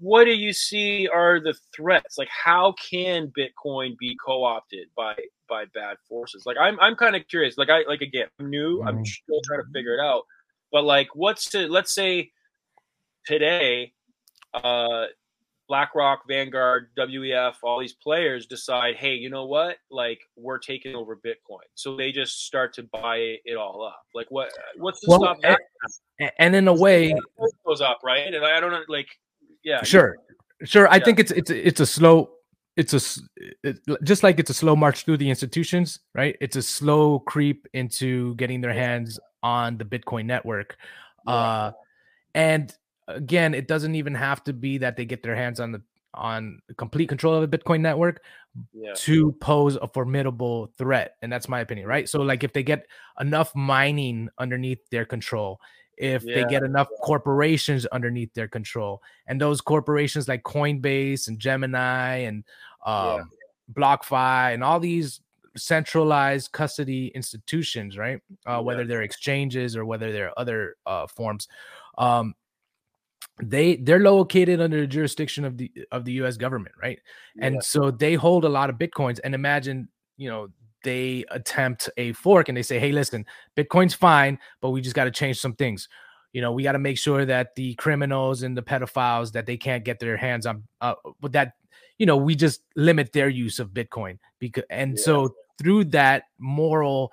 [0.00, 2.18] what do you see are the threats?
[2.18, 5.14] Like, how can Bitcoin be co-opted by
[5.48, 6.44] by bad forces?
[6.46, 7.58] Like, I'm I'm kind of curious.
[7.58, 8.78] Like, I like again, I'm new.
[8.78, 8.88] Mm-hmm.
[8.88, 10.22] I'm still trying to figure it out.
[10.70, 12.30] But like, what's to let's say
[13.26, 13.92] today,
[14.54, 15.06] uh,
[15.68, 19.76] BlackRock, Vanguard, WEF, all these players decide, hey, you know what?
[19.90, 24.02] Like we're taking over Bitcoin, so they just start to buy it all up.
[24.14, 24.50] Like what?
[24.76, 25.60] What's the well, stop that?
[26.18, 27.14] And, and in a way,
[27.66, 28.32] goes up, right?
[28.32, 29.08] And I don't know, like,
[29.62, 30.16] yeah, sure,
[30.64, 30.88] sure.
[30.88, 31.04] I yeah.
[31.04, 32.30] think it's it's it's a slow.
[32.76, 33.20] It's a
[33.62, 36.36] it, just like it's a slow march through the institutions, right?
[36.40, 40.76] It's a slow creep into getting their hands on the Bitcoin network,
[41.26, 41.34] yeah.
[41.34, 41.72] uh,
[42.34, 42.74] and
[43.08, 45.82] again, it doesn't even have to be that they get their hands on the
[46.14, 48.22] on complete control of the Bitcoin network
[48.72, 48.92] yeah.
[48.94, 51.16] to pose a formidable threat.
[51.22, 52.08] And that's my opinion, right?
[52.08, 52.86] So, like, if they get
[53.20, 55.60] enough mining underneath their control,
[55.96, 56.36] if yeah.
[56.36, 62.44] they get enough corporations underneath their control, and those corporations like Coinbase and Gemini and
[62.84, 63.22] um, yeah.
[63.74, 65.20] BlockFi and all these
[65.56, 68.20] centralized custody institutions, right?
[68.46, 71.48] Uh, whether they're exchanges or whether they're other uh, forms,
[71.98, 72.34] um,
[73.42, 76.98] they they're located under the jurisdiction of the of the US government, right?
[77.36, 77.46] Yeah.
[77.46, 80.48] And so they hold a lot of bitcoins and imagine, you know,
[80.84, 85.04] they attempt a fork and they say, "Hey, listen, Bitcoin's fine, but we just got
[85.04, 85.88] to change some things."
[86.32, 89.56] You know, we got to make sure that the criminals and the pedophiles that they
[89.56, 91.54] can't get their hands on uh but that
[91.98, 95.04] you know, we just limit their use of Bitcoin because and yeah.
[95.04, 97.12] so through that moral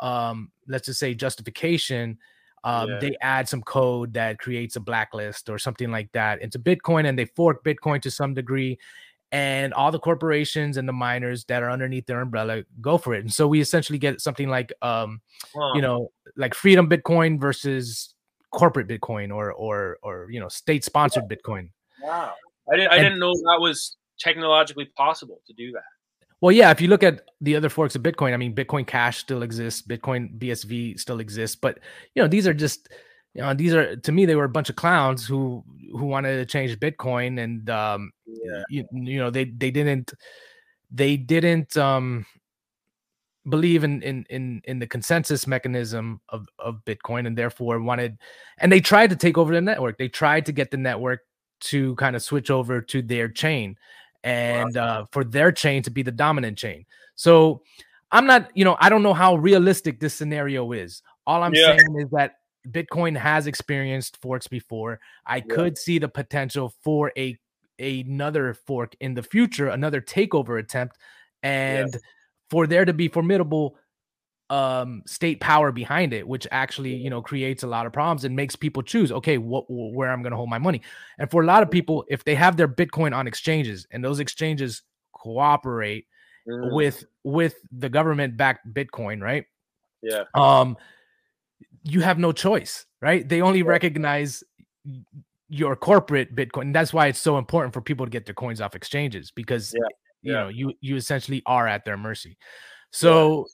[0.00, 2.18] um let's just say justification
[2.64, 2.98] um, yeah.
[2.98, 7.18] they add some code that creates a blacklist or something like that into Bitcoin, and
[7.18, 8.78] they fork Bitcoin to some degree.
[9.32, 13.20] And all the corporations and the miners that are underneath their umbrella go for it.
[13.20, 15.20] And so we essentially get something like, um,
[15.52, 15.72] wow.
[15.74, 18.14] you know, like freedom Bitcoin versus
[18.52, 21.36] corporate Bitcoin or or or you know state sponsored yeah.
[21.36, 21.68] Bitcoin.
[22.02, 22.34] Wow,
[22.72, 25.82] I didn't I and, didn't know that was technologically possible to do that.
[26.46, 29.18] Well, yeah, if you look at the other forks of Bitcoin, I mean, Bitcoin Cash
[29.18, 31.80] still exists, Bitcoin BSV still exists, but
[32.14, 32.88] you know, these are just
[33.34, 36.36] you know, these are to me they were a bunch of clowns who who wanted
[36.36, 38.62] to change Bitcoin and um yeah.
[38.70, 40.14] you, you know, they they didn't
[40.88, 42.24] they didn't um
[43.48, 48.18] believe in in in in the consensus mechanism of of Bitcoin and therefore wanted
[48.58, 49.98] and they tried to take over the network.
[49.98, 51.22] They tried to get the network
[51.62, 53.76] to kind of switch over to their chain
[54.26, 56.84] and uh, for their chain to be the dominant chain.
[57.14, 57.62] So
[58.10, 61.00] I'm not, you know, I don't know how realistic this scenario is.
[61.26, 61.76] All I'm yeah.
[61.76, 62.38] saying is that
[62.68, 64.98] Bitcoin has experienced forks before.
[65.24, 65.54] I yeah.
[65.54, 67.38] could see the potential for a
[67.78, 70.96] another fork in the future, another takeover attempt,
[71.44, 72.00] and yeah.
[72.50, 73.76] for there to be formidable
[74.48, 78.36] um state power behind it which actually you know creates a lot of problems and
[78.36, 80.80] makes people choose okay what where i'm going to hold my money
[81.18, 84.20] and for a lot of people if they have their bitcoin on exchanges and those
[84.20, 84.82] exchanges
[85.12, 86.06] cooperate
[86.48, 86.72] mm.
[86.72, 89.46] with with the government backed bitcoin right
[90.00, 90.76] yeah um
[91.82, 93.66] you have no choice right they only yeah.
[93.66, 94.44] recognize
[95.48, 98.76] your corporate bitcoin that's why it's so important for people to get their coins off
[98.76, 99.88] exchanges because yeah.
[100.22, 100.38] you yeah.
[100.42, 102.36] know you you essentially are at their mercy
[102.92, 103.44] so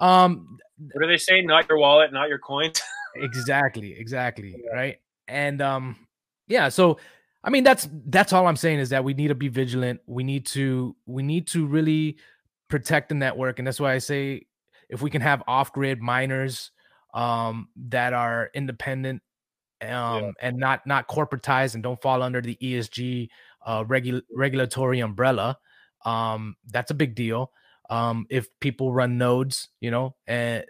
[0.00, 0.58] um,
[0.92, 1.42] what do they say?
[1.42, 2.80] Not your wallet, not your coins.
[3.16, 4.74] exactly, exactly, yeah.
[4.74, 5.00] right?
[5.28, 5.96] And um,
[6.48, 6.68] yeah.
[6.68, 6.98] So,
[7.44, 10.00] I mean, that's that's all I'm saying is that we need to be vigilant.
[10.06, 12.16] We need to we need to really
[12.68, 14.46] protect the network, and that's why I say
[14.88, 16.72] if we can have off-grid miners
[17.14, 19.20] um that are independent
[19.82, 20.30] um yeah.
[20.42, 23.28] and not not corporatized and don't fall under the ESG
[23.66, 25.58] uh regu- regulatory umbrella
[26.04, 27.50] um that's a big deal
[27.90, 30.64] um, if people run nodes, you know, and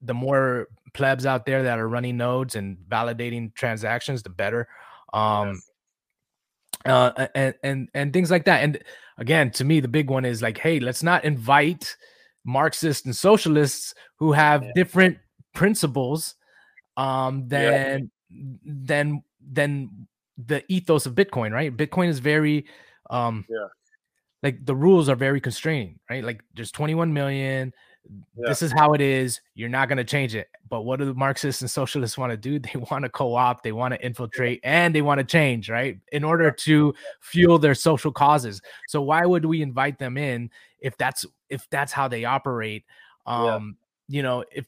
[0.00, 4.68] the more plebs out there that are running nodes and validating transactions, the better.
[5.12, 5.60] Um,
[6.86, 8.62] uh, and and and things like that.
[8.62, 8.82] And
[9.18, 11.96] again, to me, the big one is like, hey, let's not invite
[12.44, 14.70] Marxists and socialists who have yeah.
[14.74, 15.18] different
[15.52, 16.36] principles
[16.96, 18.44] um, than yeah.
[18.64, 19.22] than
[19.52, 20.06] than
[20.38, 21.52] the ethos of Bitcoin.
[21.52, 21.76] Right?
[21.76, 22.64] Bitcoin is very
[23.10, 23.66] um, yeah
[24.42, 26.24] like the rules are very constraining, right?
[26.24, 27.72] Like there's 21 million.
[28.36, 28.48] Yeah.
[28.48, 29.40] This is how it is.
[29.54, 30.48] You're not going to change it.
[30.68, 32.58] But what do the Marxists and socialists want to do?
[32.72, 35.98] They want to co-opt, they want to infiltrate, and they want to change, right?
[36.12, 38.62] In order to fuel their social causes.
[38.88, 40.50] So why would we invite them in
[40.80, 42.84] if that's if that's how they operate?
[43.26, 43.76] Um,
[44.08, 44.16] yeah.
[44.16, 44.66] you know, if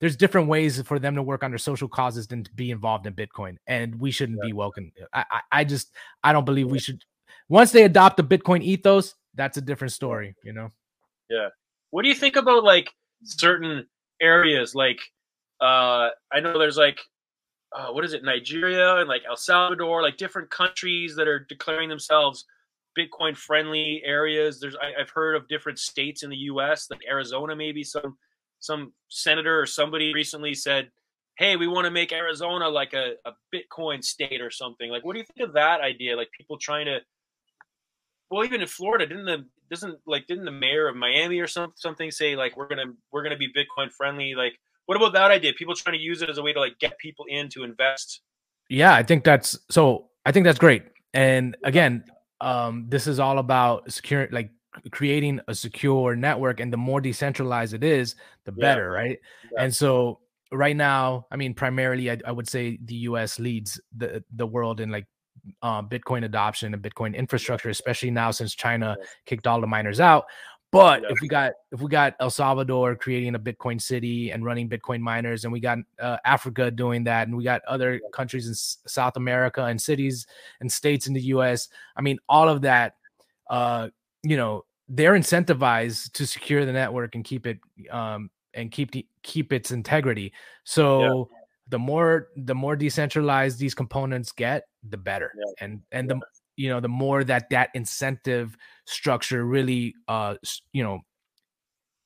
[0.00, 3.06] there's different ways for them to work on their social causes than to be involved
[3.06, 4.48] in Bitcoin, and we shouldn't yeah.
[4.48, 4.92] be welcome.
[5.12, 5.92] I, I, I just
[6.22, 7.04] I don't believe we should.
[7.48, 10.70] Once they adopt the Bitcoin ethos, that's a different story, you know.
[11.30, 11.48] Yeah.
[11.90, 12.90] What do you think about like
[13.24, 13.86] certain
[14.20, 14.74] areas?
[14.74, 14.98] Like,
[15.60, 16.98] uh, I know there's like,
[17.74, 21.88] uh, what is it, Nigeria and like El Salvador, like different countries that are declaring
[21.88, 22.44] themselves
[22.98, 24.60] Bitcoin friendly areas.
[24.60, 26.88] There's I, have heard of different states in the U.S.
[26.90, 28.16] like Arizona, maybe some
[28.60, 30.90] some senator or somebody recently said,
[31.38, 35.12] "Hey, we want to make Arizona like a, a Bitcoin state or something." Like, what
[35.12, 36.16] do you think of that idea?
[36.16, 36.98] Like people trying to,
[38.30, 41.72] well, even in Florida, didn't the doesn't like didn't the mayor of Miami or some,
[41.76, 44.34] something say like we're gonna we're gonna be Bitcoin friendly?
[44.34, 45.52] Like, what about that idea?
[45.52, 48.20] People trying to use it as a way to like get people in to invest.
[48.68, 50.10] Yeah, I think that's so.
[50.26, 50.84] I think that's great.
[51.14, 52.04] And again,
[52.40, 54.50] um, this is all about secure, like
[54.90, 56.60] creating a secure network.
[56.60, 58.14] And the more decentralized it is,
[58.44, 59.00] the better, yeah.
[59.00, 59.18] right?
[59.52, 59.64] Yeah.
[59.64, 60.20] And so
[60.52, 63.38] right now, I mean, primarily, I, I would say the U.S.
[63.38, 65.06] leads the the world in like
[65.62, 68.96] uh, Bitcoin adoption and Bitcoin infrastructure, especially now since China
[69.26, 70.26] kicked all the miners out.
[70.70, 74.68] But if we got if we got El Salvador creating a Bitcoin city and running
[74.68, 78.52] Bitcoin miners, and we got uh, Africa doing that, and we got other countries in
[78.52, 80.26] S- South America and cities
[80.60, 81.70] and states in the U.S.
[81.96, 82.96] I mean, all of that,
[83.48, 83.88] uh,
[84.22, 87.60] you know, they're incentivized to secure the network and keep it
[87.90, 90.34] um, and keep the, keep its integrity.
[90.64, 91.38] So yeah.
[91.68, 95.32] the more the more decentralized these components get, the better.
[95.36, 95.64] Yeah.
[95.64, 96.14] And and yeah.
[96.14, 96.20] the
[96.56, 98.56] you know the more that that incentive
[98.86, 100.34] structure really uh
[100.72, 101.00] you know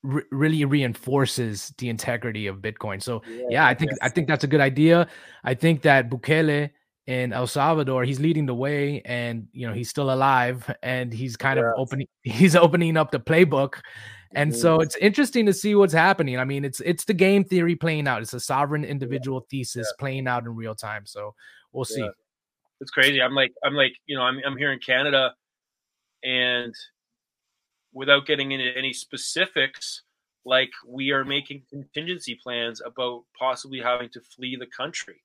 [0.03, 3.03] re- really reinforces the integrity of Bitcoin.
[3.03, 3.99] So yeah, yeah I think yes.
[4.03, 5.09] I think that's a good idea.
[5.45, 6.71] I think that Bukele
[7.07, 11.37] in El Salvador, he's leading the way, and you know he's still alive, and he's
[11.37, 13.81] kind of opening he's opening up the playbook.
[14.35, 14.61] And mm-hmm.
[14.61, 16.39] so it's interesting to see what's happening.
[16.39, 18.23] I mean, it's it's the game theory playing out.
[18.23, 21.05] It's a sovereign individual thesis playing out in real time.
[21.07, 21.35] So
[21.73, 22.09] we'll see
[22.83, 23.23] it's crazy.
[23.23, 25.35] I'm like, I'm like, you know, I'm, I'm here in Canada
[26.25, 26.75] and
[27.93, 30.03] without getting into any specifics,
[30.45, 35.23] like we are making contingency plans about possibly having to flee the country,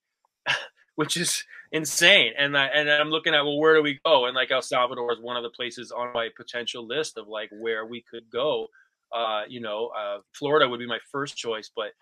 [0.96, 2.34] which is insane.
[2.38, 4.28] And I, and I'm looking at, well, where do we go?
[4.28, 7.50] And like El Salvador is one of the places on my potential list of like
[7.52, 8.68] where we could go.
[9.12, 11.94] Uh, you know, uh, Florida would be my first choice, but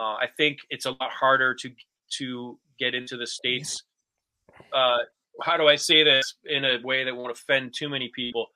[0.00, 1.70] uh, I think it's a lot harder to
[2.18, 3.82] to get into the states
[4.72, 4.98] uh,
[5.42, 8.46] how do I say this in a way that won't offend too many people?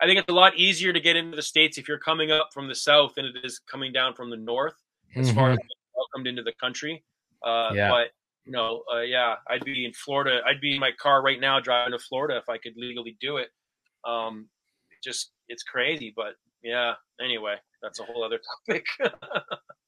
[0.00, 2.50] I think it's a lot easier to get into the states if you're coming up
[2.52, 4.74] from the south than it is coming down from the north,
[5.16, 5.36] as mm-hmm.
[5.36, 5.58] far as
[5.96, 7.04] welcomed into the country.
[7.44, 7.88] Uh, yeah.
[7.88, 8.08] But
[8.44, 10.40] you know, uh, yeah, I'd be in Florida.
[10.46, 13.38] I'd be in my car right now driving to Florida if I could legally do
[13.38, 13.48] it.
[14.06, 14.48] Um,
[15.02, 16.94] just it's crazy, but yeah.
[17.22, 18.84] Anyway, that's a whole other topic.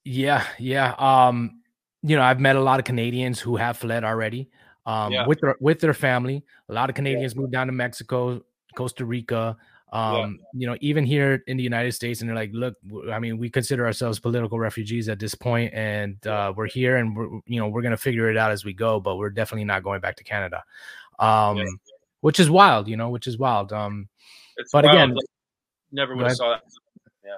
[0.03, 0.93] yeah, yeah.
[0.97, 1.61] Um,
[2.01, 4.49] you know, I've met a lot of Canadians who have fled already
[4.87, 5.27] um, yeah.
[5.27, 6.43] with their with their family.
[6.69, 7.41] A lot of Canadians yeah.
[7.41, 8.41] moved down to Mexico,
[8.75, 9.57] Costa Rica.
[9.93, 10.59] Um, yeah.
[10.59, 12.75] you know, even here in the United States, and they're like, look,
[13.11, 17.15] I mean, we consider ourselves political refugees at this point, and uh, we're here, and
[17.15, 19.83] we're you know we're gonna figure it out as we go, but we're definitely not
[19.83, 20.63] going back to Canada,
[21.19, 21.61] um,
[22.21, 23.71] which is wild, you know, which is wild.
[23.71, 24.09] Um,
[24.57, 24.95] it's but wild.
[24.95, 25.17] again,
[25.91, 26.63] never would have saw that.
[27.23, 27.37] Yeah,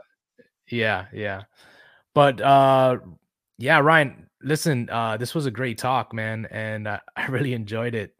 [0.69, 1.43] yeah, yeah.
[2.13, 2.97] But uh,
[3.57, 7.95] yeah, Ryan, listen, uh, this was a great talk, man, and uh, I really enjoyed
[7.95, 8.13] it.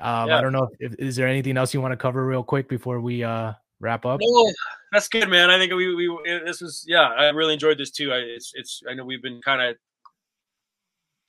[0.00, 0.38] Um, yeah.
[0.38, 2.68] I don't know if, if, is there anything else you want to cover real quick
[2.68, 4.20] before we uh, wrap up.
[4.20, 4.52] No,
[4.92, 5.50] that's good, man.
[5.50, 8.12] I think we we this was yeah, I really enjoyed this too.
[8.12, 9.76] I it's it's I know we've been kind of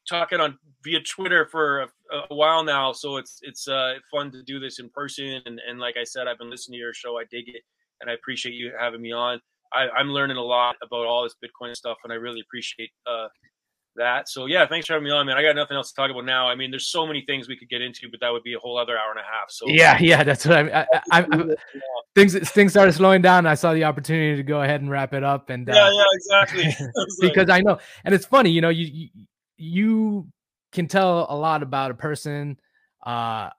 [0.10, 1.88] talking on via Twitter for a,
[2.30, 5.42] a, while now, so it's it's uh, fun to do this in person.
[5.46, 7.20] And and like I said, I've been listening to your show.
[7.20, 7.62] I dig it,
[8.02, 9.40] and I appreciate you having me on.
[9.74, 13.28] I, am learning a lot about all this Bitcoin stuff, and I really appreciate uh,
[13.96, 14.30] that.
[14.30, 15.38] So yeah, thanks for having me on, man.
[15.38, 16.48] I got nothing else to talk about now.
[16.48, 18.60] I mean, there's so many things we could get into, but that would be a
[18.60, 19.50] whole other hour and a half.
[19.50, 20.74] So yeah, yeah, that's what I mean.
[20.74, 21.46] I, I, I,
[22.16, 23.46] things things started slowing down.
[23.46, 26.04] I saw the opportunity to go ahead and wrap it up, and yeah, uh, yeah,
[26.14, 26.88] exactly.
[27.22, 29.10] because I know, and it's funny, you know, you, you
[29.58, 30.28] you
[30.72, 32.58] can tell a lot about a person
[33.06, 33.50] uh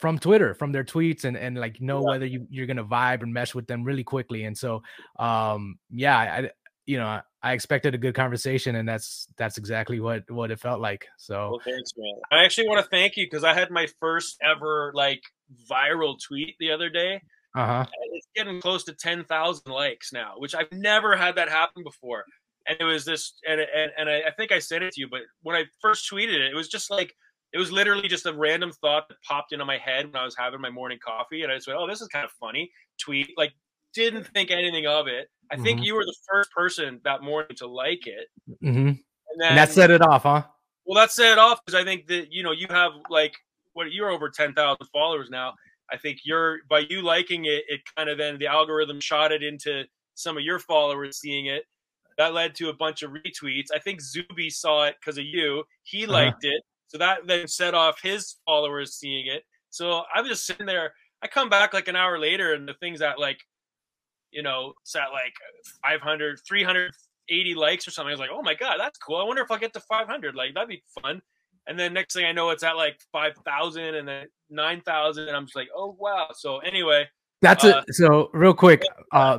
[0.00, 2.10] from Twitter, from their tweets, and and like know yeah.
[2.10, 4.44] whether you you're gonna vibe and mesh with them really quickly.
[4.44, 4.82] And so,
[5.18, 6.50] um, yeah, I
[6.86, 10.80] you know I expected a good conversation, and that's that's exactly what what it felt
[10.80, 11.06] like.
[11.16, 12.14] So well, thanks, man.
[12.30, 15.22] I actually want to thank you because I had my first ever like
[15.70, 17.22] viral tweet the other day.
[17.56, 17.86] Uh huh.
[18.12, 22.24] It's getting close to ten thousand likes now, which I've never had that happen before.
[22.68, 25.08] and it was this, and and, and I, I think I said it to you,
[25.08, 27.14] but when I first tweeted it, it was just like
[27.52, 30.36] it was literally just a random thought that popped into my head when I was
[30.36, 33.30] having my morning coffee, and I just went, "Oh, this is kind of funny." Tweet
[33.36, 33.52] like
[33.94, 35.28] didn't think anything of it.
[35.50, 35.64] I mm-hmm.
[35.64, 38.28] think you were the first person that morning to like it,
[38.62, 38.76] mm-hmm.
[38.76, 38.98] and,
[39.38, 40.42] then, and that set it off, huh?
[40.84, 43.34] Well, that set it off because I think that you know you have like
[43.72, 45.54] what you're over ten thousand followers now.
[45.92, 49.42] I think you're by you liking it, it kind of then the algorithm shot it
[49.42, 49.84] into
[50.14, 51.64] some of your followers seeing it.
[52.18, 53.68] That led to a bunch of retweets.
[53.74, 55.64] I think Zuby saw it because of you.
[55.82, 56.12] He uh-huh.
[56.12, 56.56] liked uh-huh.
[56.56, 56.62] it.
[56.88, 59.44] So that then set off his followers seeing it.
[59.70, 60.92] So I'm just sitting there.
[61.22, 63.38] I come back like an hour later, and the things that like,
[64.30, 65.34] you know, it's at like
[65.82, 68.08] 500, 380 likes or something.
[68.08, 69.16] I was like, oh my god, that's cool.
[69.16, 70.34] I wonder if I'll get to 500.
[70.34, 71.20] Like that'd be fun.
[71.66, 75.44] And then next thing I know, it's at like 5,000 and then 9,000, and I'm
[75.44, 76.28] just like, oh wow.
[76.34, 77.08] So anyway,
[77.42, 77.94] that's uh, it.
[77.94, 78.82] So real quick,
[79.12, 79.38] uh,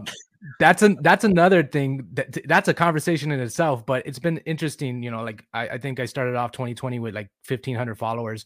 [0.60, 5.04] that's a that's another thing that that's a conversation in itself but it's been interesting
[5.04, 8.46] you know like i, I think i started off 2020 with like 1500 followers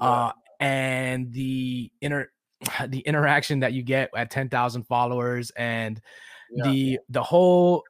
[0.00, 2.30] uh and the inner
[2.88, 6.00] the interaction that you get at 10,000 followers and
[6.52, 6.64] yeah.
[6.64, 7.84] the the whole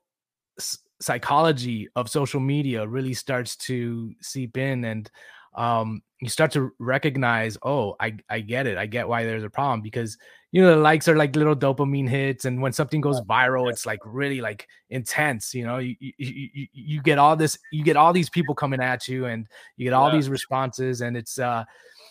[1.01, 5.11] psychology of social media really starts to seep in and
[5.55, 8.77] um you start to recognize oh i i get it.
[8.77, 10.19] I get why there's a problem because
[10.53, 13.87] you know the likes are like little dopamine hits and when something goes viral it's
[13.87, 15.79] like really like intense you know?
[15.79, 19.25] You, you, you, you get all this you get all these people coming at you
[19.25, 20.17] and you get all yeah.
[20.17, 21.65] these responses and it's uh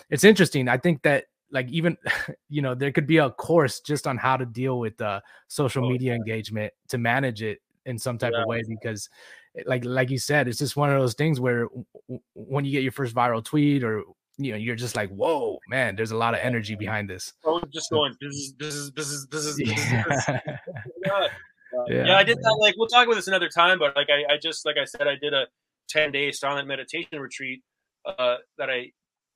[0.10, 0.68] it's interesting.
[0.68, 1.97] I think that like even
[2.49, 5.85] you know there could be a course just on how to deal with uh social
[5.85, 6.15] oh, media yeah.
[6.15, 8.41] engagement to manage it in some type yeah.
[8.41, 9.09] of way because
[9.57, 11.67] eh, like like you said it's just one of those things where
[12.34, 14.03] when you get your first viral tweet or
[14.38, 17.61] you know you're just like whoa man there's a lot of energy behind this oh
[17.69, 20.03] just going this is this is this is this is, yeah.
[21.05, 21.27] yeah.
[21.88, 22.05] yeah.
[22.05, 24.38] yeah i did that like we'll talk about this another time but like i, I
[24.38, 25.45] just like i said i did a
[25.89, 27.61] 10 day silent meditation retreat
[28.05, 28.91] uh that i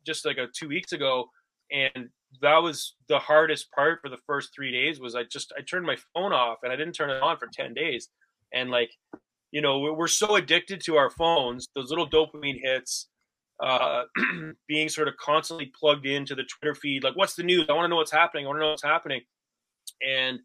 [0.06, 1.28] just like a two weeks ago
[1.74, 2.10] and
[2.42, 5.86] that was the hardest part for the first three days was i just i turned
[5.86, 8.10] my phone off and i didn't turn it on for 10 days
[8.54, 8.92] and like
[9.52, 13.08] you know we're so addicted to our phones those little dopamine hits
[13.62, 14.04] uh,
[14.68, 17.04] being sort of constantly plugged into the Twitter feed.
[17.04, 17.66] Like, what's the news?
[17.70, 18.46] I want to know what's happening.
[18.46, 19.22] I want to know what's happening.
[20.06, 20.40] And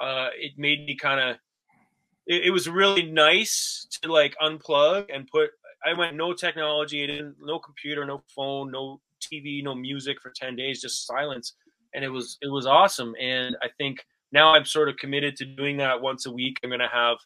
[0.00, 1.36] uh, it made me kind of.
[2.26, 5.50] It, it, was really nice to like unplug and put.
[5.84, 7.06] I went no technology.
[7.38, 9.00] No computer, no phone, no
[9.32, 11.54] TV, no music for ten days, just silence.
[11.94, 13.14] And it was it was awesome.
[13.20, 13.98] And I think
[14.32, 16.58] now I'm sort of committed to doing that once a week.
[16.62, 17.18] I'm going to have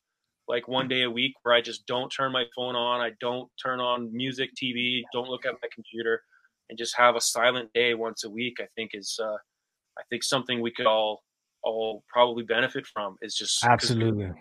[0.48, 3.48] like one day a week where I just don't turn my phone on, I don't
[3.62, 6.22] turn on music, TV, don't look at my computer,
[6.68, 8.56] and just have a silent day once a week.
[8.60, 9.36] I think is uh,
[9.98, 11.22] I think something we could all
[11.62, 14.34] all probably benefit from is just absolutely we're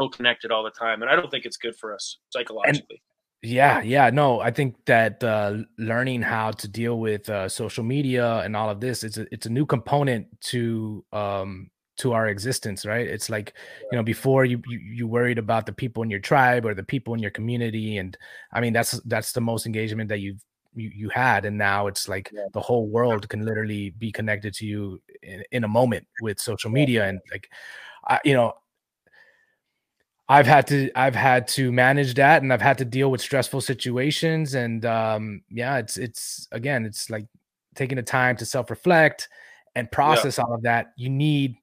[0.00, 3.02] so connected all the time, and I don't think it's good for us psychologically.
[3.44, 8.36] Yeah, yeah, no, I think that uh, learning how to deal with uh, social media
[8.38, 12.86] and all of this it's a, it's a new component to um, to our existence
[12.86, 13.06] right?
[13.06, 13.54] It's like
[13.90, 16.84] you know before you, you you worried about the people in your tribe or the
[16.84, 18.16] people in your community and
[18.52, 20.42] i mean that's that's the most engagement that you've
[20.74, 22.46] you, you had and now it's like yeah.
[22.52, 26.70] the whole world can literally be connected to you in, in a moment with social
[26.70, 27.50] media and like
[28.08, 28.54] I, you know
[30.32, 33.60] I've had to I've had to manage that and I've had to deal with stressful
[33.60, 34.54] situations.
[34.54, 37.26] And um yeah it's it's again it's like
[37.74, 39.28] taking the time to self-reflect
[39.74, 40.44] and process yeah.
[40.44, 40.92] all of that.
[40.96, 41.56] You need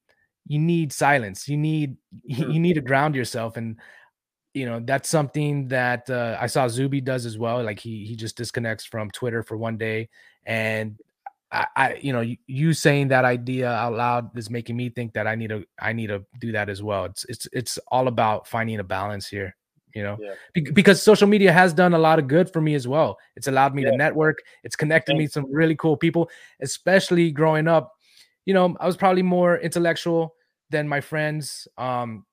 [0.46, 1.50] you need silence.
[1.50, 1.98] You need
[2.30, 2.52] mm-hmm.
[2.52, 3.58] you need to ground yourself.
[3.58, 3.78] And
[4.54, 7.64] you know that's something that uh, i saw zuby does as well.
[7.64, 10.10] Like he he just disconnects from twitter for one day
[10.46, 11.00] and
[11.52, 15.14] I, I you know you, you, saying that idea out loud is making me think
[15.14, 18.08] that i need to i need to do that as well it's it's it's all
[18.08, 19.56] about finding a balance here
[19.96, 20.34] you know yeah.
[20.54, 23.48] Be- because social media has done a lot of good for me as well it's
[23.48, 23.92] allowed me yeah.
[23.92, 26.30] to network it's connected me some really cool people
[26.62, 27.94] especially growing up
[28.46, 30.36] you know i was probably more intellectual
[30.70, 31.68] than my friends.
[31.78, 32.26] Um,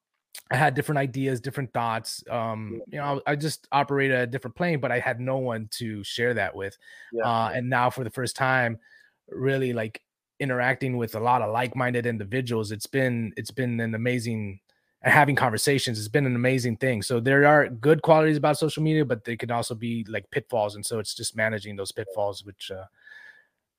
[0.51, 2.23] I had different ideas, different thoughts.
[2.31, 5.69] Um, you know, I, I, just operated a different plane, but I had no one
[5.73, 6.77] to share that with.
[7.13, 7.25] Yeah.
[7.25, 8.79] Uh, and now, for the first time,
[9.29, 10.01] really like
[10.39, 14.61] interacting with a lot of like-minded individuals, it's been it's been an amazing
[15.03, 15.99] having conversations.
[15.99, 17.03] It's been an amazing thing.
[17.03, 20.75] So there are good qualities about social media, but they could also be like pitfalls,
[20.75, 22.45] and so it's just managing those pitfalls.
[22.45, 22.85] Which, uh,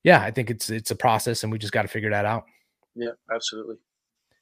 [0.04, 2.46] yeah, I think it's it's a process, and we just got to figure that out.
[2.96, 3.76] Yeah, absolutely.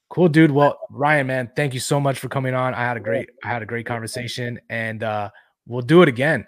[0.10, 0.52] Cool, dude.
[0.52, 2.76] Well, Ryan, man, thank you so much for coming on.
[2.76, 5.30] I had a great, I had a great conversation, and uh,
[5.66, 6.46] we'll do it again.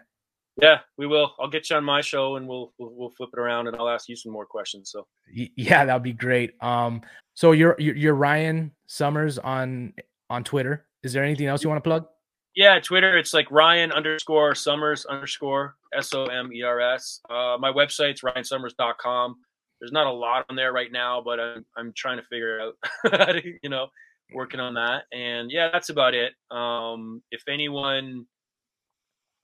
[0.61, 1.35] Yeah, we will.
[1.39, 3.89] I'll get you on my show, and we'll we'll, we'll flip it around, and I'll
[3.89, 4.91] ask you some more questions.
[4.91, 6.53] So yeah, that'd be great.
[6.61, 7.01] Um,
[7.35, 9.93] so you're you're, Ryan Somers on
[10.29, 10.87] on Twitter.
[11.03, 12.07] Is there anything else you want to plug?
[12.55, 13.17] Yeah, Twitter.
[13.19, 17.21] It's like Ryan underscore Somers underscore S O M E R S.
[17.29, 19.35] Uh, my website's ryansomers.com.
[19.79, 23.35] There's not a lot on there right now, but I'm I'm trying to figure out,
[23.61, 23.89] you know,
[24.33, 25.03] working on that.
[25.13, 26.33] And yeah, that's about it.
[26.49, 28.25] Um, if anyone,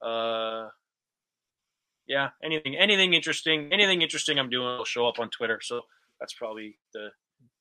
[0.02, 0.70] uh,
[2.08, 5.60] yeah, anything, anything interesting, anything interesting I'm doing will show up on Twitter.
[5.62, 5.82] So
[6.20, 7.10] that's probably the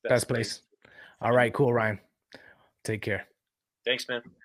[0.02, 0.58] best, best place.
[0.58, 0.90] place.
[1.20, 2.00] All right, cool, Ryan.
[2.84, 3.26] Take care.
[3.84, 4.22] Thanks, man.